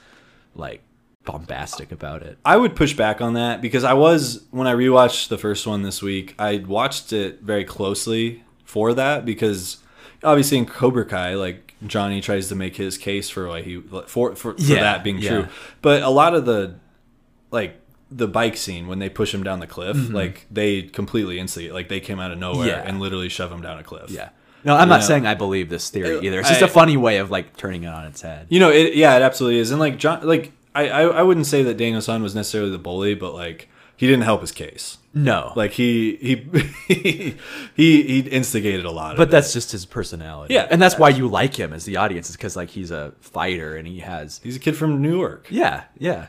like 0.56 0.84
bombastic 1.26 1.92
about 1.92 2.22
it. 2.22 2.38
I 2.46 2.58
would 2.58 2.76
push 2.76 2.94
back 2.94 3.22
on 3.22 3.34
that 3.34 3.60
because 3.60 3.84
I 3.84 3.94
was 3.94 4.46
when 4.52 4.68
I 4.68 4.74
rewatched 4.74 5.30
the 5.30 5.38
first 5.40 5.66
one 5.66 5.82
this 5.82 6.04
week. 6.04 6.36
I 6.38 6.58
watched 6.58 7.12
it 7.12 7.42
very 7.42 7.66
closely 7.66 8.44
for 8.64 8.94
that 8.94 9.26
because 9.26 9.78
obviously 10.24 10.60
in 10.60 10.68
Cobra 10.68 11.06
Kai, 11.06 11.34
like 11.34 11.71
Johnny 11.86 12.22
tries 12.22 12.48
to 12.50 12.56
make 12.56 12.76
his 12.76 12.98
case 12.98 13.30
for 13.30 13.48
why 13.48 13.62
he 13.62 13.82
for 13.82 14.04
for, 14.08 14.36
for 14.36 14.56
Yeah, 14.58 14.82
that 14.82 15.04
being 15.04 15.18
yeah. 15.20 15.30
true. 15.30 15.48
But 15.82 16.04
a 16.04 16.10
lot 16.10 16.34
of 16.36 16.46
the 16.46 16.76
like 17.52 17.80
the 18.10 18.28
bike 18.28 18.58
scene 18.58 18.88
when 18.88 19.00
they 19.00 19.10
push 19.10 19.34
him 19.34 19.44
down 19.44 19.60
the 19.60 19.68
cliff, 19.68 20.10
like 20.10 20.46
they 20.52 20.84
completely 20.84 21.40
instigate, 21.40 21.74
like 21.74 21.88
they 21.90 22.00
came 22.00 22.20
out 22.20 22.32
of 22.32 22.38
nowhere 22.38 22.68
Mm-hmm. 22.68 22.68
Yeah. 22.68 22.88
and 22.90 23.00
literally 23.00 23.30
shove 23.30 23.52
him 23.52 23.62
down 23.62 23.80
a 23.80 23.84
cliff. 23.84 24.10
Yeah. 24.12 24.30
No, 24.64 24.76
I'm 24.76 24.90
not 24.90 25.00
know? 25.02 25.08
saying 25.08 25.26
I 25.26 25.34
believe 25.34 25.70
this 25.70 25.90
theory 25.90 26.18
Uh, 26.18 26.22
either. 26.22 26.40
It's 26.42 26.50
just 26.50 26.62
I- 26.62 26.66
a 26.68 26.70
funny 26.70 26.98
way 26.98 27.18
of 27.18 27.32
like 27.32 27.58
turning 27.58 27.84
it 27.84 27.88
on 27.88 28.06
its 28.06 28.22
head. 28.22 28.48
You 28.50 28.60
know, 28.60 28.70
it, 28.70 28.94
yeah, 28.96 29.16
it 29.16 29.22
absolutely 29.24 29.60
is. 29.60 29.72
And 29.72 29.80
like 29.80 29.98
John, 29.98 30.26
like 30.28 30.52
I, 30.76 30.88
I, 30.90 31.02
I 31.04 31.22
wouldn't 31.24 31.48
say 31.48 31.64
that 31.64 31.78
Daniel 31.78 32.02
San 32.02 32.22
was 32.22 32.36
necessarily 32.36 32.70
the 32.72 32.78
bully, 32.78 33.16
but 33.16 33.34
like 33.34 33.70
he 33.98 34.06
didn't 34.08 34.24
help 34.24 34.42
his 34.42 34.52
case. 34.52 34.98
No. 35.14 35.52
Like 35.56 35.72
he 35.72 36.16
he 36.18 36.36
he 37.76 38.02
he 38.04 38.20
instigated 38.22 38.86
a 38.86 38.92
lot. 38.92 39.18
but 39.18 39.24
of 39.24 39.30
it. 39.30 39.32
that's 39.32 39.52
just 39.54 39.72
his 39.72 39.86
personality. 39.86 40.54
Yeah. 40.54 40.68
And 40.70 40.82
that's 40.82 40.98
why 40.98 41.10
you 41.10 41.28
like 41.28 41.56
him 41.56 41.74
as 41.74 41.86
the 41.86 41.98
audience 41.98 42.30
is 42.30 42.38
cuz 42.38 42.56
like 42.56 42.70
he's 42.70 42.92
a 42.92 43.14
fighter 43.20 43.76
and 43.76 43.88
he 43.88 44.00
has 44.00 44.40
he's 44.44 44.56
a 44.56 44.60
kid 44.60 44.76
from 44.78 45.02
New 45.02 45.18
York. 45.18 45.48
Yeah, 45.50 45.84
yeah. 45.98 46.28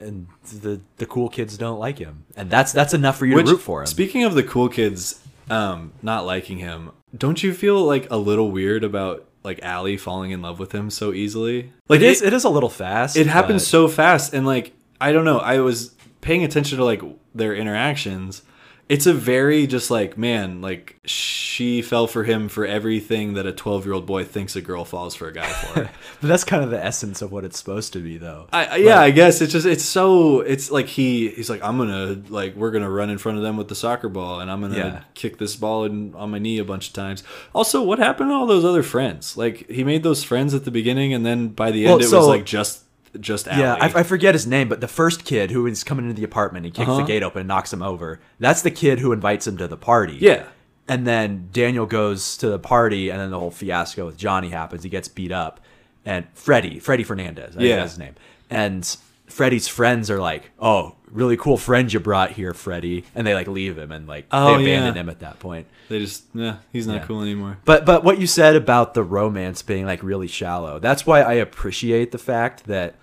And 0.00 0.26
the 0.62 0.80
the 0.96 1.06
cool 1.06 1.28
kids 1.28 1.56
don't 1.58 1.78
like 1.78 1.98
him. 1.98 2.24
And 2.36 2.50
that's 2.50 2.72
that's 2.72 2.94
enough 2.94 3.16
for 3.18 3.26
you 3.26 3.36
Which, 3.36 3.46
to 3.46 3.52
root 3.52 3.60
for 3.60 3.80
him. 3.82 3.86
Speaking 3.86 4.24
of 4.24 4.34
the 4.34 4.42
cool 4.42 4.68
kids, 4.68 5.20
um, 5.50 5.92
not 6.02 6.24
liking 6.26 6.58
him, 6.58 6.90
don't 7.16 7.42
you 7.42 7.52
feel 7.54 7.82
like 7.84 8.08
a 8.10 8.16
little 8.16 8.50
weird 8.50 8.84
about 8.84 9.24
like 9.44 9.64
Ali 9.64 9.96
falling 9.96 10.30
in 10.32 10.42
love 10.42 10.58
with 10.58 10.72
him 10.72 10.90
so 10.90 11.12
easily? 11.12 11.72
Like 11.88 12.00
it 12.00 12.06
is 12.06 12.22
it 12.22 12.32
is 12.32 12.44
a 12.44 12.48
little 12.48 12.68
fast. 12.68 13.16
it 13.16 13.26
happens 13.28 13.66
so 13.66 13.88
fast 13.88 14.34
and 14.34 14.44
like 14.46 14.72
i 15.00 15.12
don't 15.12 15.24
know 15.24 15.38
i 15.38 15.60
was 15.60 15.94
paying 16.20 16.44
attention 16.44 16.78
to 16.78 16.84
like 16.84 17.02
their 17.34 17.54
interactions 17.54 18.42
it's 18.88 19.04
a 19.06 19.12
very 19.12 19.66
just 19.66 19.90
like 19.90 20.16
man 20.16 20.62
like 20.62 20.98
she 21.04 21.82
fell 21.82 22.06
for 22.06 22.24
him 22.24 22.48
for 22.48 22.64
everything 22.64 23.34
that 23.34 23.44
a 23.44 23.52
12 23.52 23.84
year 23.84 23.92
old 23.92 24.06
boy 24.06 24.24
thinks 24.24 24.56
a 24.56 24.62
girl 24.62 24.82
falls 24.82 25.14
for 25.14 25.28
a 25.28 25.32
guy 25.32 25.46
for 25.46 25.90
But 26.22 26.26
that's 26.28 26.42
kind 26.42 26.64
of 26.64 26.70
the 26.70 26.82
essence 26.82 27.20
of 27.20 27.30
what 27.30 27.44
it's 27.44 27.58
supposed 27.58 27.92
to 27.92 27.98
be 27.98 28.16
though. 28.16 28.48
I, 28.50 28.76
yeah 28.76 28.98
i 28.98 29.10
guess 29.10 29.42
it's 29.42 29.52
just 29.52 29.66
it's 29.66 29.84
so 29.84 30.40
it's 30.40 30.70
like 30.70 30.86
he 30.86 31.28
he's 31.28 31.50
like 31.50 31.62
i'm 31.62 31.76
gonna 31.76 32.22
like 32.30 32.54
we're 32.56 32.70
gonna 32.70 32.88
run 32.90 33.10
in 33.10 33.18
front 33.18 33.36
of 33.36 33.44
them 33.44 33.58
with 33.58 33.68
the 33.68 33.74
soccer 33.74 34.08
ball 34.08 34.40
and 34.40 34.50
i'm 34.50 34.62
gonna 34.62 34.76
Yeah. 34.76 35.02
kick 35.12 35.36
this 35.36 35.54
ball 35.54 35.84
in, 35.84 36.14
on 36.14 36.30
my 36.30 36.38
knee 36.38 36.58
a 36.58 36.64
bunch 36.64 36.88
of 36.88 36.94
times 36.94 37.22
also 37.54 37.82
what 37.82 37.98
happened 37.98 38.30
to 38.30 38.34
all 38.34 38.46
those 38.46 38.64
other 38.64 38.82
friends 38.82 39.36
like 39.36 39.68
he 39.70 39.84
made 39.84 40.02
those 40.02 40.24
friends 40.24 40.54
at 40.54 40.64
the 40.64 40.70
beginning 40.70 41.12
and 41.12 41.26
then 41.26 41.48
by 41.48 41.70
the 41.70 41.84
end 41.84 41.90
Well, 41.96 42.00
it 42.00 42.08
so- 42.08 42.18
was 42.20 42.26
like 42.28 42.46
just 42.46 42.84
just 43.20 43.46
Yeah, 43.46 43.74
I, 43.80 44.00
I 44.00 44.02
forget 44.02 44.34
his 44.34 44.46
name, 44.46 44.68
but 44.68 44.80
the 44.80 44.88
first 44.88 45.24
kid 45.24 45.50
who 45.50 45.66
is 45.66 45.82
coming 45.84 46.04
into 46.08 46.14
the 46.16 46.24
apartment, 46.24 46.64
he 46.64 46.70
kicks 46.70 46.88
Uh-huh. 46.88 46.98
the 47.00 47.06
gate 47.06 47.22
open 47.22 47.40
and 47.40 47.48
knocks 47.48 47.72
him 47.72 47.82
over. 47.82 48.20
That's 48.38 48.62
the 48.62 48.70
kid 48.70 48.98
who 49.00 49.12
invites 49.12 49.46
him 49.46 49.56
to 49.58 49.66
the 49.68 49.76
party. 49.76 50.18
yeah 50.20 50.44
And 50.88 51.06
then 51.06 51.48
Daniel 51.52 51.86
goes 51.86 52.36
to 52.38 52.48
the 52.48 52.58
party, 52.58 53.10
and 53.10 53.20
then 53.20 53.30
the 53.30 53.38
whole 53.38 53.50
fiasco 53.50 54.06
with 54.06 54.16
Johnny 54.16 54.48
happens. 54.50 54.82
He 54.82 54.88
gets 54.90 55.08
beat 55.08 55.32
up, 55.32 55.60
and 56.04 56.26
Freddie, 56.34 56.78
Freddie 56.78 57.04
Fernandez, 57.04 57.54
I 57.56 57.58
think 57.58 57.68
Yeah. 57.68 57.76
that's 57.76 57.92
his 57.92 57.98
name, 57.98 58.14
and 58.50 58.96
Freddie's 59.26 59.68
friends 59.68 60.10
are 60.10 60.20
like, 60.20 60.50
"Oh, 60.58 60.94
really 61.12 61.36
cool 61.36 61.56
friend 61.56 61.92
you 61.92 62.00
brought 62.00 62.32
here, 62.32 62.54
Freddie," 62.54 63.04
and 63.14 63.26
they 63.26 63.34
like 63.34 63.46
leave 63.48 63.76
him 63.78 63.90
and 63.92 64.06
like 64.06 64.26
Oh, 64.32 64.56
they 64.58 64.64
abandon 64.64 64.94
yeah. 64.94 65.00
him 65.02 65.08
at 65.08 65.20
that 65.20 65.38
point. 65.38 65.66
They 65.88 65.98
just, 66.00 66.24
yeah, 66.34 66.56
he's 66.72 66.86
not 66.86 66.96
Yeah. 66.96 67.04
cool 67.06 67.22
anymore. 67.22 67.58
But 67.64 67.84
but 67.86 68.04
what 68.04 68.20
you 68.20 68.26
said 68.26 68.56
about 68.56 68.94
the 68.94 69.02
romance 69.02 69.62
being 69.62 69.86
like 69.86 70.02
really 70.02 70.26
shallow, 70.28 70.78
that's 70.78 71.06
why 71.06 71.22
I 71.22 71.34
appreciate 71.34 72.12
the 72.12 72.18
fact 72.18 72.64
that 72.64 72.94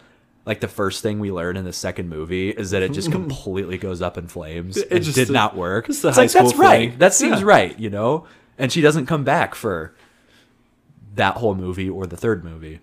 like 0.46 0.60
the 0.60 0.68
first 0.68 1.02
thing 1.02 1.20
we 1.20 1.32
learn 1.32 1.58
in 1.58 1.65
the 1.65 1.74
second 1.74 2.08
movie 2.08 2.52
is 2.52 2.70
that 2.72 2.84
it 2.84 2.91
just 2.94 3.12
completely 3.20 3.78
goes 3.80 4.02
up 4.02 4.18
in 4.18 4.28
flames. 4.28 4.78
It 4.78 4.88
It 4.91 5.00
just- 5.00 5.15
did 5.15 5.30
not 5.32 5.56
work. 5.56 5.89
It's 5.89 6.02
high 6.04 6.10
like 6.12 6.32
that's 6.32 6.56
right. 6.56 6.98
That 7.00 7.13
seems 7.15 7.39
Yeah. 7.39 7.48
right, 7.48 7.80
you 7.80 7.89
know? 7.89 8.26
And 8.58 8.72
she 8.72 8.82
doesn't 8.82 9.08
come 9.08 9.24
back 9.24 9.56
for 9.56 9.94
that 11.15 11.38
whole 11.38 11.56
movie 11.56 11.89
or 11.89 12.06
the 12.06 12.18
third 12.18 12.44
movie. 12.44 12.80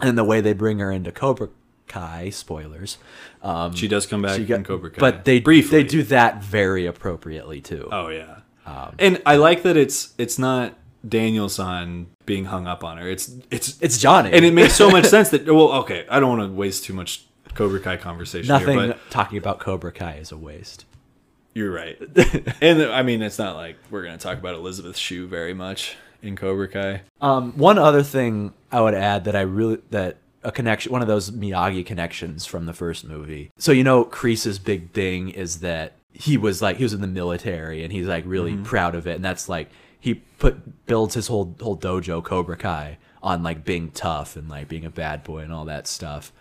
And 0.00 0.16
the 0.16 0.24
way 0.24 0.40
they 0.40 0.52
bring 0.52 0.78
her 0.78 0.90
into 0.90 1.10
Cobra 1.12 1.48
Kai, 1.86 2.30
spoilers. 2.30 2.98
Um, 3.42 3.74
She 3.74 3.88
does 3.88 4.06
come 4.06 4.22
back 4.22 4.36
she 4.36 4.42
in 4.42 4.48
got- 4.48 4.64
Cobra 4.64 4.90
Kai. 4.90 4.98
But 5.00 5.24
they 5.24 5.40
briefly. 5.40 5.82
they 5.82 5.88
do 5.88 6.02
that 6.04 6.42
very 6.42 6.86
appropriately 6.86 7.60
too. 7.60 7.88
Oh 7.92 8.08
yeah. 8.08 8.38
Um, 8.66 8.94
and 8.98 9.22
I 9.24 9.36
like 9.36 9.62
that 9.62 9.76
it's 9.76 10.12
it's 10.18 10.38
not 10.38 10.74
Daniel 11.08 11.48
San 11.48 12.08
being 12.24 12.46
hung 12.46 12.66
up 12.66 12.82
on 12.82 12.98
her. 12.98 13.08
It's 13.08 13.30
it's 13.50 13.80
It's 13.80 13.98
Johnny. 13.98 14.32
and 14.32 14.44
it 14.44 14.52
makes 14.52 14.74
so 14.74 14.90
much 14.90 15.04
sense 15.16 15.28
that 15.30 15.46
well, 15.46 15.72
okay, 15.82 16.04
I 16.10 16.18
don't 16.20 16.36
want 16.38 16.50
to 16.50 16.54
waste 16.56 16.84
too 16.84 16.92
much 16.94 17.24
Cobra 17.54 17.78
Kai 17.80 17.96
conversation 17.96 18.48
Nothing 18.48 18.78
here, 18.78 18.88
but 18.88 19.10
talking 19.10 19.38
about 19.38 19.60
Cobra 19.60 19.92
Kai 19.92 20.14
is 20.16 20.32
a 20.32 20.36
waste. 20.36 20.84
you're 21.54 21.70
right. 21.70 21.96
and 22.60 22.82
I 22.82 23.02
mean, 23.02 23.22
it's 23.22 23.38
not 23.38 23.54
like 23.56 23.76
we're 23.90 24.02
gonna 24.04 24.18
talk 24.18 24.38
about 24.38 24.54
Elizabeth 24.56 24.96
Shue 24.96 25.26
very 25.28 25.54
much 25.54 25.96
in 26.22 26.34
Cobra 26.34 26.66
Kai. 26.68 27.02
Um, 27.20 27.52
one 27.56 27.78
other 27.78 28.02
thing 28.02 28.52
I 28.72 28.80
would 28.80 28.94
add 28.94 29.24
that 29.26 29.36
I 29.36 29.42
really 29.42 29.78
that 29.90 30.16
a 30.46 30.52
connection, 30.52 30.92
one 30.92 31.02
of 31.02 31.08
those 31.08 31.32
Miyagi 31.32 31.84
connections 31.84 32.46
from 32.46 32.66
the 32.66 32.72
first 32.72 33.04
movie. 33.04 33.50
So 33.58 33.72
you 33.72 33.82
know, 33.82 34.04
Kreese's 34.04 34.60
big 34.60 34.92
thing 34.92 35.28
is 35.30 35.58
that 35.58 35.94
he 36.12 36.36
was 36.36 36.62
like 36.62 36.76
he 36.76 36.84
was 36.84 36.94
in 36.94 37.00
the 37.00 37.08
military 37.08 37.82
and 37.82 37.92
he's 37.92 38.06
like 38.06 38.24
really 38.26 38.52
mm-hmm. 38.52 38.62
proud 38.62 38.94
of 38.94 39.08
it, 39.08 39.16
and 39.16 39.24
that's 39.24 39.48
like 39.48 39.68
he 39.98 40.14
put 40.14 40.86
builds 40.86 41.14
his 41.14 41.26
whole 41.26 41.54
whole 41.60 41.76
dojo 41.76 42.22
Cobra 42.22 42.56
Kai 42.56 42.96
on 43.24 43.42
like 43.42 43.64
being 43.64 43.90
tough 43.90 44.36
and 44.36 44.48
like 44.48 44.68
being 44.68 44.84
a 44.84 44.90
bad 44.90 45.24
boy 45.24 45.40
and 45.40 45.52
all 45.52 45.64
that 45.64 45.88
stuff, 45.88 46.32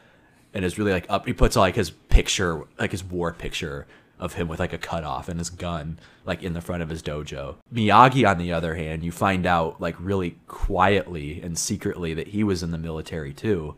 and 0.54 0.64
is 0.64 0.78
really 0.78 0.92
like 0.92 1.08
up. 1.10 1.26
He 1.26 1.34
puts 1.34 1.56
like 1.56 1.76
his 1.76 1.90
picture, 1.90 2.64
like 2.78 2.92
his 2.92 3.04
war 3.04 3.34
picture 3.34 3.88
of 4.20 4.34
him 4.36 4.48
with 4.48 4.60
like 4.60 4.72
a 4.72 4.78
cutoff 4.78 5.28
and 5.28 5.40
his 5.40 5.50
gun 5.50 6.00
like 6.26 6.42
in 6.42 6.54
the 6.54 6.62
front 6.62 6.84
of 6.84 6.90
his 6.90 7.02
dojo. 7.02 7.56
Miyagi, 7.74 8.30
on 8.30 8.38
the 8.38 8.54
other 8.54 8.76
hand, 8.76 9.04
you 9.04 9.12
find 9.12 9.48
out 9.48 9.82
like 9.82 9.96
really 10.00 10.38
quietly 10.48 11.42
and 11.42 11.58
secretly 11.58 12.14
that 12.14 12.28
he 12.28 12.44
was 12.44 12.62
in 12.62 12.72
the 12.72 12.78
military 12.78 13.34
too, 13.34 13.76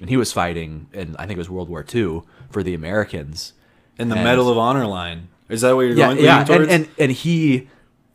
and 0.00 0.08
he 0.10 0.16
was 0.16 0.32
fighting, 0.32 0.88
and 0.92 1.16
I 1.18 1.26
think 1.26 1.32
it 1.36 1.38
was 1.38 1.50
World 1.50 1.68
War 1.68 1.84
II 1.94 2.22
for 2.50 2.62
the 2.62 2.74
Americans. 2.74 3.52
And 3.98 4.10
the 4.10 4.16
And- 4.16 4.24
Medal 4.24 4.48
of 4.50 4.58
Honor 4.58 4.86
line. 4.86 5.28
Is 5.48 5.60
that 5.60 5.74
what 5.76 5.82
you're 5.82 5.96
Yeah, 5.96 6.06
going 6.14 6.24
yeah, 6.24 6.44
leaning 6.48 6.62
and, 6.62 6.70
and 6.70 6.88
and 6.98 7.12
he 7.12 7.68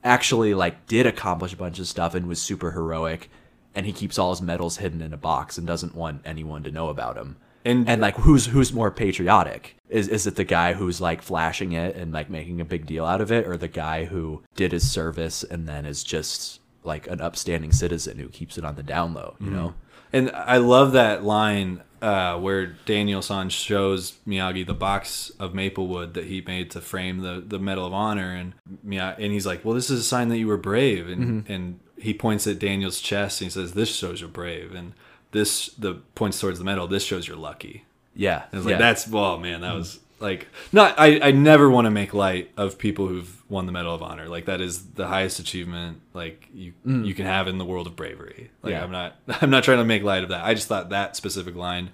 actually 0.04 0.54
like 0.54 0.86
did 0.88 1.06
accomplish 1.06 1.54
a 1.54 1.58
bunch 1.58 1.80
of 1.80 1.88
stuff 1.88 2.14
and 2.16 2.28
was 2.28 2.42
super 2.42 2.72
heroic, 2.72 3.30
and 3.76 3.86
he 3.86 3.94
keeps 3.94 4.18
all 4.20 4.32
his 4.32 4.42
medals 4.42 4.78
hidden 4.78 5.02
in 5.02 5.14
a 5.14 5.18
box 5.18 5.58
and 5.58 5.66
doesn't 5.66 5.96
want 5.96 6.22
anyone 6.26 6.64
to 6.64 6.72
know 6.72 6.90
about 6.90 7.18
him. 7.18 7.38
And- 7.64 7.88
and 7.88 8.02
like 8.02 8.16
who's 8.18 8.48
who's 8.48 8.74
more 8.74 8.90
patriotic? 8.90 9.76
Is 9.88 10.08
is 10.08 10.26
it 10.26 10.36
the 10.36 10.44
guy 10.44 10.74
who's 10.74 11.00
like 11.00 11.22
flashing 11.22 11.74
it 11.74 11.96
and 11.96 12.12
like 12.12 12.30
making 12.30 12.60
a 12.60 12.66
big 12.66 12.86
deal 12.88 13.06
out 13.06 13.22
of 13.22 13.32
it, 13.32 13.46
or 13.48 13.56
the 13.58 13.68
guy 13.68 14.06
who 14.06 14.42
did 14.56 14.72
his 14.72 14.90
service 14.90 15.44
and 15.44 15.68
then 15.68 15.86
is 15.86 16.04
just 16.04 16.60
like 16.84 17.08
an 17.08 17.22
upstanding 17.22 17.72
citizen 17.72 18.18
who 18.18 18.30
keeps 18.30 18.58
it 18.58 18.66
on 18.66 18.76
the 18.76 18.84
down 18.84 19.14
low? 19.14 19.36
You 19.40 19.52
know? 19.52 19.68
Mm-hmm. 19.68 19.78
And 20.14 20.32
I 20.32 20.58
love 20.58 20.92
that 20.92 21.24
line 21.24 21.82
uh, 22.02 22.38
where 22.38 22.66
Daniel 22.66 23.22
San 23.22 23.50
shows 23.50 24.18
Miyagi 24.28 24.66
the 24.66 24.74
box 24.74 25.32
of 25.40 25.54
Maplewood 25.54 26.16
that 26.16 26.26
he 26.26 26.42
made 26.42 26.72
to 26.72 26.82
frame 26.82 27.20
the, 27.20 27.44
the 27.46 27.60
Medal 27.60 27.86
of 27.86 27.94
Honor, 27.94 28.34
and 28.34 28.54
Miyagi, 28.86 29.24
and 29.24 29.32
he's 29.32 29.46
like, 29.46 29.64
"Well, 29.64 29.76
this 29.76 29.90
is 29.90 30.00
a 30.02 30.04
sign 30.04 30.30
that 30.30 30.38
you 30.38 30.48
were 30.48 30.58
brave," 30.58 31.08
and 31.08 31.24
mm-hmm. 31.24 31.52
and 31.52 31.80
he 31.98 32.14
points 32.14 32.48
at 32.48 32.60
Daniel's 32.60 33.00
chest 33.00 33.40
and 33.40 33.46
he 33.46 33.52
says, 33.52 33.74
"This 33.74 33.96
shows 33.96 34.20
you're 34.20 34.30
brave," 34.30 34.74
and 34.74 34.94
this 35.32 35.68
the 35.78 35.96
points 36.16 36.40
towards 36.40 36.60
the 36.60 36.66
medal. 36.66 36.88
This 36.88 37.04
shows 37.04 37.28
you're 37.28 37.38
lucky. 37.38 37.86
Yeah, 38.16 38.44
And 38.52 38.60
it's 38.60 38.66
yeah. 38.66 38.72
like 38.72 38.80
that's 38.80 39.08
well, 39.08 39.38
man, 39.38 39.62
that 39.62 39.68
mm-hmm. 39.68 39.78
was 39.78 40.00
like 40.22 40.48
not. 40.72 40.96
I 40.98 41.20
I 41.22 41.32
never 41.32 41.70
want 41.70 41.86
to 41.86 41.92
make 41.92 42.14
light 42.14 42.52
of 42.56 42.78
people 42.78 43.08
who've 43.08 43.44
won 43.50 43.66
the 43.66 43.72
Medal 43.72 43.94
of 43.94 44.02
Honor. 44.02 44.28
Like 44.30 44.46
that 44.46 44.62
is 44.62 44.92
the 44.92 45.08
highest 45.08 45.40
achievement 45.40 46.02
like 46.14 46.48
you 46.54 46.74
you 46.86 47.14
can 47.14 47.26
have 47.26 47.48
in 47.48 47.58
the 47.58 47.66
world 47.66 47.88
of 47.88 47.96
bravery. 47.96 48.52
Like 48.64 48.74
Mm. 48.74 48.78
Yeah. 48.78 48.84
I'm 48.84 48.92
not 48.92 49.16
I'm 49.42 49.50
not 49.50 49.64
trying 49.64 49.80
to 49.80 49.86
make 49.86 50.04
light 50.04 50.24
of 50.24 50.30
that. 50.30 50.46
I 50.46 50.54
just 50.54 50.68
thought 50.68 50.90
that 50.90 51.16
specific 51.16 51.56
line 51.56 51.90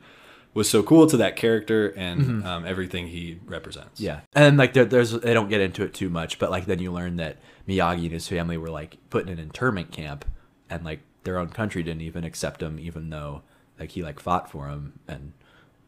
was 0.53 0.67
so 0.69 0.81
cool 0.81 1.05
to 1.05 1.17
that 1.17 1.35
character 1.35 1.89
and 1.89 2.43
um, 2.43 2.65
everything 2.65 3.07
he 3.07 3.39
represents. 3.45 3.95
Mm-hmm. 4.01 4.05
Yeah, 4.05 4.19
and 4.33 4.57
like 4.57 4.73
there, 4.73 4.85
there's 4.85 5.11
they 5.11 5.33
don't 5.33 5.49
get 5.49 5.61
into 5.61 5.83
it 5.83 5.93
too 5.93 6.09
much, 6.09 6.39
but 6.39 6.49
like 6.49 6.65
then 6.65 6.79
you 6.79 6.91
learn 6.91 7.17
that 7.17 7.37
Miyagi 7.67 8.03
and 8.03 8.11
his 8.11 8.27
family 8.27 8.57
were 8.57 8.69
like 8.71 8.97
put 9.11 9.23
in 9.27 9.29
an 9.33 9.39
internment 9.39 9.91
camp, 9.91 10.25
and 10.69 10.83
like 10.83 11.01
their 11.23 11.37
own 11.37 11.49
country 11.49 11.83
didn't 11.83 12.01
even 12.01 12.23
accept 12.23 12.63
him, 12.63 12.79
even 12.79 13.09
though 13.11 13.43
like 13.79 13.91
he 13.91 14.01
like 14.01 14.19
fought 14.19 14.49
for 14.49 14.67
him, 14.67 14.99
and 15.07 15.33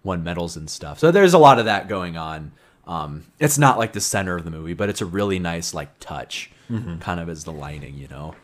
won 0.04 0.24
medals 0.24 0.56
and 0.58 0.70
stuff. 0.70 1.00
So 1.00 1.12
there's 1.12 1.34
a 1.34 1.38
lot 1.38 1.60
of 1.60 1.66
that 1.66 1.88
going 1.88 2.18
on. 2.18 2.52
Um, 2.88 3.26
it's 3.40 3.58
not 3.58 3.78
like 3.78 3.94
the 3.94 4.02
center 4.02 4.36
of 4.36 4.46
the 4.46 4.52
movie, 4.52 4.74
but 4.74 4.90
it's 4.90 5.02
a 5.02 5.06
really 5.06 5.38
nice 5.40 5.74
like 5.74 6.00
touch, 6.00 6.50
kind 6.68 7.20
of 7.20 7.30
as 7.30 7.44
the 7.44 7.52
lining, 7.52 7.96
you 7.96 8.08
know. 8.08 8.36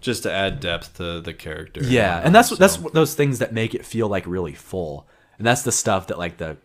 Just 0.00 0.22
to 0.24 0.32
add 0.32 0.60
depth 0.60 0.98
to 0.98 1.20
the 1.20 1.32
character. 1.32 1.82
Yeah, 1.82 2.20
and 2.22 2.34
that's 2.34 2.50
So- 2.50 2.56
that's 2.56 2.76
those 2.76 3.14
things 3.14 3.38
that 3.38 3.52
make 3.52 3.74
it 3.74 3.84
feel 3.86 4.06
like 4.08 4.26
really 4.26 4.52
full, 4.54 5.08
and 5.38 5.46
that's 5.46 5.62
the 5.62 5.72
stuff 5.72 6.08
that 6.08 6.18
like 6.18 6.36
the 6.36 6.58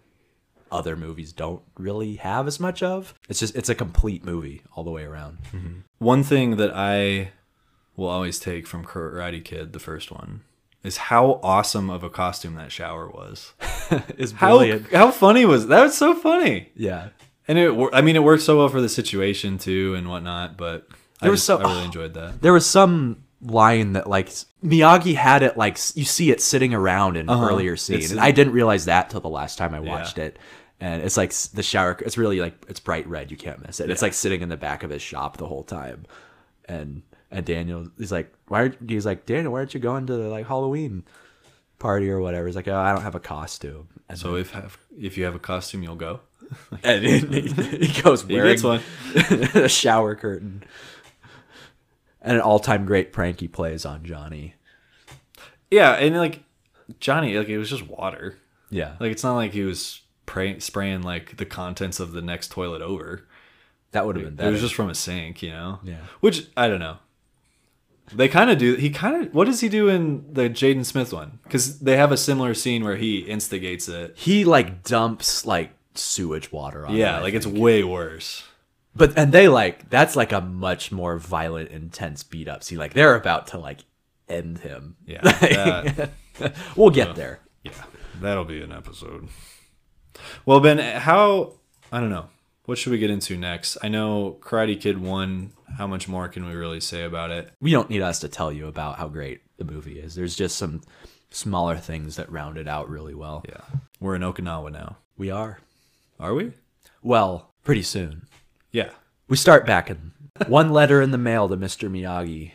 other 0.71 0.95
movies 0.95 1.31
don't 1.31 1.61
really 1.77 2.17
have 2.17 2.45
as 2.47 2.59
much 2.59 2.83
of. 2.83 3.13
It's 3.29 3.39
just 3.39 3.55
it's 3.55 3.69
a 3.69 3.75
complete 3.75 4.23
movie 4.25 4.61
all 4.75 4.83
the 4.83 4.91
way 4.91 5.03
around. 5.05 5.37
One 5.99 6.21
thing 6.23 6.57
that 6.57 6.71
I 6.75 7.31
will 7.95 8.09
always 8.09 8.39
take 8.39 8.67
from 8.67 8.85
Karate 8.85 9.43
Kid, 9.43 9.73
the 9.73 9.79
first 9.79 10.11
one, 10.11 10.41
is 10.83 10.97
how 10.97 11.39
awesome 11.43 11.89
of 11.89 12.03
a 12.03 12.09
costume 12.09 12.55
that 12.55 12.71
shower 12.71 13.09
was. 13.09 13.53
it's 14.17 14.31
brilliant. 14.31 14.91
how 14.93 15.11
funny 15.11 15.45
was 15.45 15.67
that? 15.67 15.83
Was 15.83 15.97
so 15.97 16.15
funny, 16.15 16.71
Yeah, 16.75 17.09
and 17.47 17.57
it. 17.57 17.89
I 17.93 18.01
mean, 18.01 18.15
it 18.15 18.23
worked 18.23 18.43
so 18.43 18.57
well 18.57 18.69
for 18.69 18.81
the 18.81 18.89
situation 18.89 19.57
too 19.57 19.95
and 19.95 20.07
whatnot. 20.09 20.57
But 20.57 20.87
I, 21.21 21.29
was 21.29 21.39
just, 21.39 21.47
so- 21.47 21.57
I 21.57 21.63
really 21.71 21.85
enjoyed 21.85 22.13
that. 22.13 22.41
there 22.41 22.53
was 22.53 22.65
some 22.65 23.23
line 23.41 23.93
that 23.93 24.07
like 24.07 24.27
Miyagi 24.63 25.15
had 25.15 25.43
it 25.43 25.55
like 25.57 25.77
you 25.95 26.03
see 26.05 26.29
it 26.29 26.41
sitting 26.41 26.73
around 26.73 27.15
in 27.17 27.29
Uh-huh. 27.29 27.47
earlier 27.49 27.75
scene, 27.77 27.97
It's- 27.97 28.11
and 28.11 28.19
I 28.19 28.31
didn't 28.31 28.53
realize 28.53 28.85
that 28.85 29.09
till 29.09 29.21
the 29.21 29.29
last 29.29 29.57
time 29.57 29.73
I 29.73 29.79
Yeah. 29.81 29.89
watched 29.89 30.17
it. 30.17 30.37
And 30.81 31.03
it's 31.03 31.17
like 31.17 31.33
the 31.33 31.61
shower. 31.63 31.97
It's 32.05 32.17
really 32.17 32.39
like 32.39 32.53
it's 32.69 32.79
bright 32.79 33.05
red. 33.05 33.31
You 33.31 33.37
can't 33.37 33.65
miss 33.65 33.81
it. 33.81 33.89
It's 33.89 34.01
like 34.01 34.13
sitting 34.13 34.39
in 34.41 34.47
the 34.47 34.55
back 34.55 34.83
of 34.83 34.89
his 34.89 35.01
shop 35.01 35.35
the 35.35 35.45
whole 35.45 35.63
time. 35.63 36.05
And 36.69 37.01
and 37.31 37.45
Daniel, 37.45 37.87
he's 37.97 38.11
like, 38.11 38.33
why? 38.47 38.61
Are, 38.63 38.75
he's 38.87 39.05
like, 39.05 39.25
Daniel, 39.25 39.51
why 39.53 39.59
aren't 39.59 39.73
you 39.73 39.79
going 39.79 40.07
to 40.07 40.13
the 40.15 40.27
like 40.29 40.47
Halloween 40.47 41.03
party 41.77 42.09
or 42.09 42.19
whatever? 42.19 42.47
He's 42.47 42.55
like, 42.55 42.67
oh, 42.67 42.77
I 42.77 42.91
don't 42.93 43.03
have 43.03 43.15
a 43.15 43.19
costume. 43.19 43.87
And 44.09 44.17
So 44.17 44.35
if 44.35 44.51
have, 44.51 44.77
if 44.97 45.17
you 45.17 45.25
have 45.25 45.35
a 45.35 45.39
costume, 45.39 45.83
you'll 45.83 45.95
go. 45.95 46.21
and 46.83 47.03
he, 47.05 47.19
he 47.19 48.01
goes 48.01 48.23
He 48.23 48.33
wearing 48.33 48.51
gets 48.59 48.63
one. 48.63 48.81
a 49.63 49.69
shower 49.69 50.15
curtain. 50.15 50.63
And 52.21 52.35
an 52.37 52.41
all-time 52.41 52.85
great 52.85 53.13
prank 53.13 53.39
he 53.39 53.47
plays 53.47 53.85
on 53.85 54.03
Johnny. 54.03 54.55
Yeah, 55.71 55.91
and 55.93 56.17
like 56.17 56.43
Johnny, 56.99 57.37
like 57.37 57.47
it 57.49 57.57
was 57.57 57.69
just 57.69 57.87
water. 57.87 58.37
Yeah, 58.71 58.95
Like 58.99 59.11
it's 59.11 59.23
not 59.23 59.35
like 59.35 59.51
he 59.53 59.61
was 59.63 60.01
pray- 60.25 60.59
spraying 60.59 61.01
like 61.03 61.37
the 61.37 61.45
contents 61.45 61.99
of 61.99 62.11
the 62.11 62.21
next 62.21 62.51
toilet 62.51 62.81
over. 62.81 63.27
that 63.91 64.05
would 64.05 64.15
have 64.15 64.25
been 64.25 64.35
that 64.35 64.47
It 64.47 64.51
was 64.51 64.61
just 64.61 64.75
from 64.75 64.89
a 64.89 64.95
sink, 64.95 65.41
you 65.41 65.51
know. 65.51 65.79
Yeah. 65.83 65.97
Which 66.19 66.47
I 66.57 66.67
don't 66.67 66.79
know. 66.79 66.97
They 68.13 68.27
kind 68.27 68.49
of 68.49 68.57
do. 68.57 68.75
He 68.75 68.89
kind 68.89 69.25
of. 69.27 69.33
What 69.33 69.45
does 69.45 69.59
he 69.61 69.69
do 69.69 69.87
in 69.87 70.33
the 70.33 70.49
Jaden 70.49 70.85
Smith 70.85 71.13
one? 71.13 71.39
Because 71.43 71.79
they 71.79 71.97
have 71.97 72.11
a 72.11 72.17
similar 72.17 72.53
scene 72.53 72.83
where 72.83 72.95
he 72.95 73.19
instigates 73.19 73.87
it. 73.87 74.17
he 74.17 74.45
like 74.45 74.83
dumps 74.83 75.45
like 75.45 75.71
sewage 75.95 76.51
water 76.51 76.85
on. 76.87 76.95
Yeah, 76.95 77.19
like 77.19 77.33
it's 77.33 77.47
way 77.47 77.83
worse. 77.83 78.43
But 78.95 79.17
and 79.17 79.31
they 79.31 79.47
like 79.47 79.89
that's 79.89 80.15
like 80.15 80.31
a 80.31 80.41
much 80.41 80.91
more 80.91 81.17
violent, 81.17 81.69
intense 81.71 82.23
beat 82.23 82.47
up 82.47 82.63
scene. 82.63 82.77
Like 82.79 82.93
they're 82.93 83.15
about 83.15 83.47
to 83.47 83.57
like 83.59 83.79
end 84.27 84.59
him. 84.59 84.95
Yeah, 85.05 85.21
that- 86.37 86.55
we'll 86.75 86.89
get 86.89 87.09
uh, 87.09 87.13
there. 87.13 87.39
Yeah, 87.63 87.71
that'll 88.21 88.45
be 88.45 88.61
an 88.61 88.71
episode. 88.71 89.27
Well, 90.45 90.59
Ben, 90.59 90.79
how? 90.99 91.53
I 91.91 91.99
don't 91.99 92.09
know. 92.09 92.27
What 92.69 92.77
should 92.77 92.91
we 92.91 92.99
get 92.99 93.09
into 93.09 93.35
next? 93.35 93.77
I 93.81 93.87
know 93.87 94.37
Karate 94.41 94.79
Kid 94.79 94.99
one. 95.01 95.53
How 95.79 95.87
much 95.87 96.07
more 96.07 96.27
can 96.27 96.45
we 96.45 96.53
really 96.53 96.79
say 96.79 97.01
about 97.03 97.31
it? 97.31 97.51
We 97.59 97.71
don't 97.71 97.89
need 97.89 98.03
us 98.03 98.19
to 98.19 98.27
tell 98.27 98.51
you 98.51 98.67
about 98.67 98.99
how 98.99 99.07
great 99.07 99.41
the 99.57 99.63
movie 99.63 99.97
is. 99.99 100.13
There's 100.13 100.35
just 100.35 100.55
some 100.55 100.81
smaller 101.31 101.77
things 101.77 102.15
that 102.17 102.31
round 102.31 102.59
it 102.59 102.67
out 102.67 102.87
really 102.87 103.15
well. 103.15 103.43
Yeah, 103.49 103.61
we're 103.99 104.13
in 104.13 104.21
Okinawa 104.21 104.71
now. 104.71 104.97
We 105.17 105.31
are. 105.31 105.57
Are 106.19 106.35
we? 106.35 106.51
Well, 107.01 107.55
pretty 107.63 107.81
soon. 107.81 108.27
Yeah. 108.71 108.91
We 109.27 109.35
start 109.35 109.65
back 109.65 109.89
in 109.89 110.11
one 110.47 110.69
letter 110.69 111.01
in 111.01 111.09
the 111.09 111.17
mail 111.17 111.49
to 111.49 111.57
Mr. 111.57 111.89
Miyagi 111.89 112.51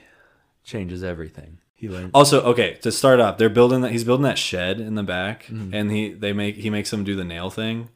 changes 0.62 1.02
everything. 1.02 1.58
He 1.74 1.88
learned 1.88 2.12
Also, 2.14 2.40
okay, 2.42 2.74
to 2.82 2.92
start 2.92 3.18
off, 3.18 3.36
they're 3.36 3.48
building 3.48 3.80
that. 3.80 3.90
He's 3.90 4.04
building 4.04 4.22
that 4.22 4.38
shed 4.38 4.78
in 4.78 4.94
the 4.94 5.02
back, 5.02 5.46
Mm-hmm. 5.46 5.74
and 5.74 5.90
he 5.90 6.12
they 6.12 6.32
make 6.32 6.54
he 6.54 6.70
makes 6.70 6.92
them 6.92 7.02
do 7.02 7.16
the 7.16 7.24
nail 7.24 7.50
thing. 7.50 7.88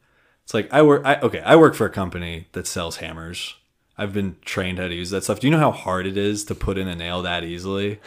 It's 0.48 0.54
like 0.54 0.72
I 0.72 0.80
work. 0.80 1.02
I, 1.04 1.20
okay, 1.20 1.40
I 1.40 1.56
work 1.56 1.74
for 1.74 1.84
a 1.84 1.90
company 1.90 2.46
that 2.52 2.66
sells 2.66 2.96
hammers. 2.96 3.56
I've 3.98 4.14
been 4.14 4.36
trained 4.46 4.78
how 4.78 4.88
to 4.88 4.94
use 4.94 5.10
that 5.10 5.24
stuff. 5.24 5.40
Do 5.40 5.46
you 5.46 5.50
know 5.50 5.58
how 5.58 5.72
hard 5.72 6.06
it 6.06 6.16
is 6.16 6.42
to 6.46 6.54
put 6.54 6.78
in 6.78 6.88
a 6.88 6.94
nail 6.94 7.20
that 7.20 7.44
easily? 7.44 8.00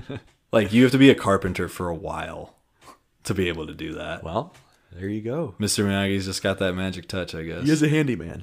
like 0.52 0.72
you 0.72 0.82
have 0.82 0.90
to 0.90 0.98
be 0.98 1.08
a 1.08 1.14
carpenter 1.14 1.68
for 1.68 1.88
a 1.88 1.94
while 1.94 2.56
to 3.22 3.32
be 3.32 3.46
able 3.46 3.68
to 3.68 3.74
do 3.74 3.92
that. 3.92 4.24
Well, 4.24 4.52
there 4.90 5.08
you 5.08 5.20
go. 5.20 5.54
Mr. 5.60 5.84
Miyagi's 5.84 6.24
just 6.24 6.42
got 6.42 6.58
that 6.58 6.72
magic 6.72 7.06
touch, 7.06 7.32
I 7.32 7.44
guess. 7.44 7.62
He 7.62 7.70
is 7.70 7.80
a 7.80 7.88
handyman. 7.88 8.42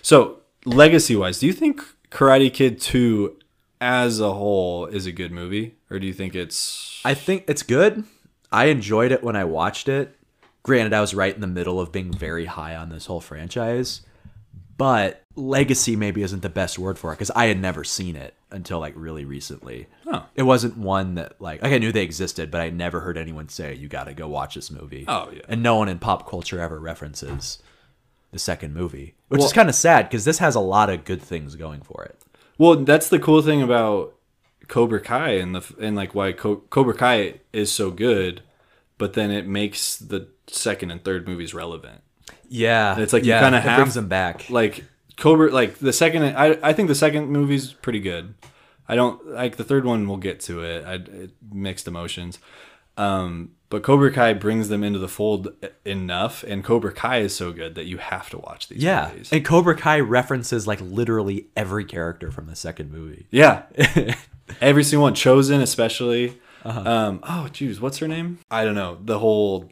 So, 0.00 0.42
legacy 0.64 1.16
wise, 1.16 1.40
do 1.40 1.48
you 1.48 1.52
think 1.52 1.82
Karate 2.12 2.54
Kid 2.54 2.80
2 2.80 3.36
as 3.80 4.20
a 4.20 4.32
whole 4.32 4.86
is 4.86 5.06
a 5.06 5.12
good 5.12 5.32
movie? 5.32 5.74
Or 5.90 5.98
do 5.98 6.06
you 6.06 6.14
think 6.14 6.36
it's. 6.36 7.02
I 7.04 7.14
think 7.14 7.46
it's 7.48 7.64
good. 7.64 8.04
I 8.52 8.66
enjoyed 8.66 9.10
it 9.10 9.24
when 9.24 9.34
I 9.34 9.42
watched 9.42 9.88
it. 9.88 10.16
Granted, 10.64 10.94
I 10.94 11.00
was 11.00 11.14
right 11.14 11.34
in 11.34 11.40
the 11.40 11.46
middle 11.46 11.78
of 11.78 11.92
being 11.92 12.12
very 12.12 12.46
high 12.46 12.74
on 12.74 12.88
this 12.88 13.06
whole 13.06 13.20
franchise, 13.20 14.00
but 14.76 15.22
legacy 15.36 15.94
maybe 15.94 16.22
isn't 16.22 16.40
the 16.40 16.48
best 16.48 16.78
word 16.78 16.98
for 16.98 17.12
it 17.12 17.16
because 17.16 17.30
I 17.32 17.46
had 17.46 17.60
never 17.60 17.84
seen 17.84 18.16
it 18.16 18.34
until 18.50 18.80
like 18.80 18.94
really 18.96 19.24
recently. 19.24 19.88
Oh. 20.06 20.24
It 20.34 20.44
wasn't 20.44 20.78
one 20.78 21.16
that 21.16 21.40
like 21.40 21.62
like 21.62 21.72
I 21.72 21.78
knew 21.78 21.92
they 21.92 22.02
existed, 22.02 22.50
but 22.50 22.62
I 22.62 22.70
never 22.70 23.00
heard 23.00 23.18
anyone 23.18 23.48
say 23.48 23.74
you 23.74 23.88
got 23.88 24.04
to 24.04 24.14
go 24.14 24.26
watch 24.26 24.54
this 24.54 24.70
movie. 24.70 25.04
Oh, 25.06 25.30
yeah. 25.32 25.42
and 25.48 25.62
no 25.62 25.76
one 25.76 25.88
in 25.88 25.98
pop 25.98 26.28
culture 26.28 26.58
ever 26.60 26.80
references 26.80 27.58
the 28.30 28.38
second 28.38 28.74
movie, 28.74 29.14
which 29.28 29.42
is 29.42 29.52
kind 29.52 29.68
of 29.68 29.74
sad 29.74 30.08
because 30.08 30.24
this 30.24 30.38
has 30.38 30.54
a 30.54 30.60
lot 30.60 30.90
of 30.90 31.04
good 31.04 31.22
things 31.22 31.54
going 31.56 31.82
for 31.82 32.04
it. 32.04 32.18
Well, 32.58 32.76
that's 32.76 33.08
the 33.08 33.18
cool 33.18 33.42
thing 33.42 33.62
about 33.62 34.14
Cobra 34.66 35.00
Kai 35.00 35.32
and 35.32 35.54
the 35.54 35.74
and 35.78 35.94
like 35.94 36.14
why 36.14 36.32
Co- 36.32 36.62
Cobra 36.70 36.94
Kai 36.94 37.40
is 37.52 37.70
so 37.70 37.90
good, 37.90 38.42
but 38.98 39.12
then 39.12 39.30
it 39.30 39.46
makes 39.46 39.96
the 39.96 40.28
second 40.46 40.90
and 40.90 41.02
third 41.04 41.26
movies 41.26 41.54
relevant. 41.54 42.00
Yeah, 42.48 42.98
It's 42.98 43.12
like 43.12 43.24
you 43.24 43.30
yeah, 43.30 43.40
kinda 43.40 43.60
have- 43.60 43.78
brings 43.78 43.94
them 43.94 44.08
back. 44.08 44.48
Like 44.50 44.84
Cobra, 45.16 45.50
like 45.50 45.78
the 45.78 45.92
second, 45.92 46.22
I 46.36 46.58
I 46.62 46.72
think 46.72 46.88
the 46.88 46.94
second 46.94 47.28
movie's 47.30 47.72
pretty 47.72 48.00
good. 48.00 48.34
I 48.88 48.96
don't 48.96 49.26
like 49.28 49.56
the 49.56 49.64
third 49.64 49.84
one. 49.84 50.06
We'll 50.08 50.18
get 50.18 50.40
to 50.40 50.62
it. 50.62 50.84
I 50.84 50.94
it, 50.94 51.30
mixed 51.52 51.86
emotions. 51.88 52.38
Um, 52.96 53.52
but 53.70 53.82
Cobra 53.82 54.12
Kai 54.12 54.34
brings 54.34 54.68
them 54.68 54.84
into 54.84 54.98
the 55.00 55.08
fold 55.08 55.48
enough, 55.84 56.44
and 56.44 56.62
Cobra 56.62 56.92
Kai 56.92 57.18
is 57.20 57.34
so 57.34 57.50
good 57.52 57.74
that 57.74 57.86
you 57.86 57.96
have 57.98 58.28
to 58.30 58.38
watch 58.38 58.68
these 58.68 58.82
Yeah, 58.82 59.08
movies. 59.10 59.32
and 59.32 59.44
Cobra 59.44 59.74
Kai 59.76 59.98
references 60.00 60.66
like 60.66 60.80
literally 60.80 61.46
every 61.56 61.84
character 61.84 62.30
from 62.30 62.46
the 62.46 62.54
second 62.54 62.92
movie. 62.92 63.26
Yeah. 63.30 63.62
Every 64.60 64.84
single 64.84 65.04
one, 65.04 65.14
Chozen 65.14 65.62
especially. 65.62 66.38
Uh-huh. 66.64 66.80
Um, 66.88 67.20
oh, 67.22 67.48
geez, 67.50 67.80
what's 67.80 67.96
her 67.98 68.06
name? 68.06 68.38
I 68.50 68.62
don't 68.64 68.74
know. 68.74 68.98
The 69.02 69.18
whole 69.18 69.70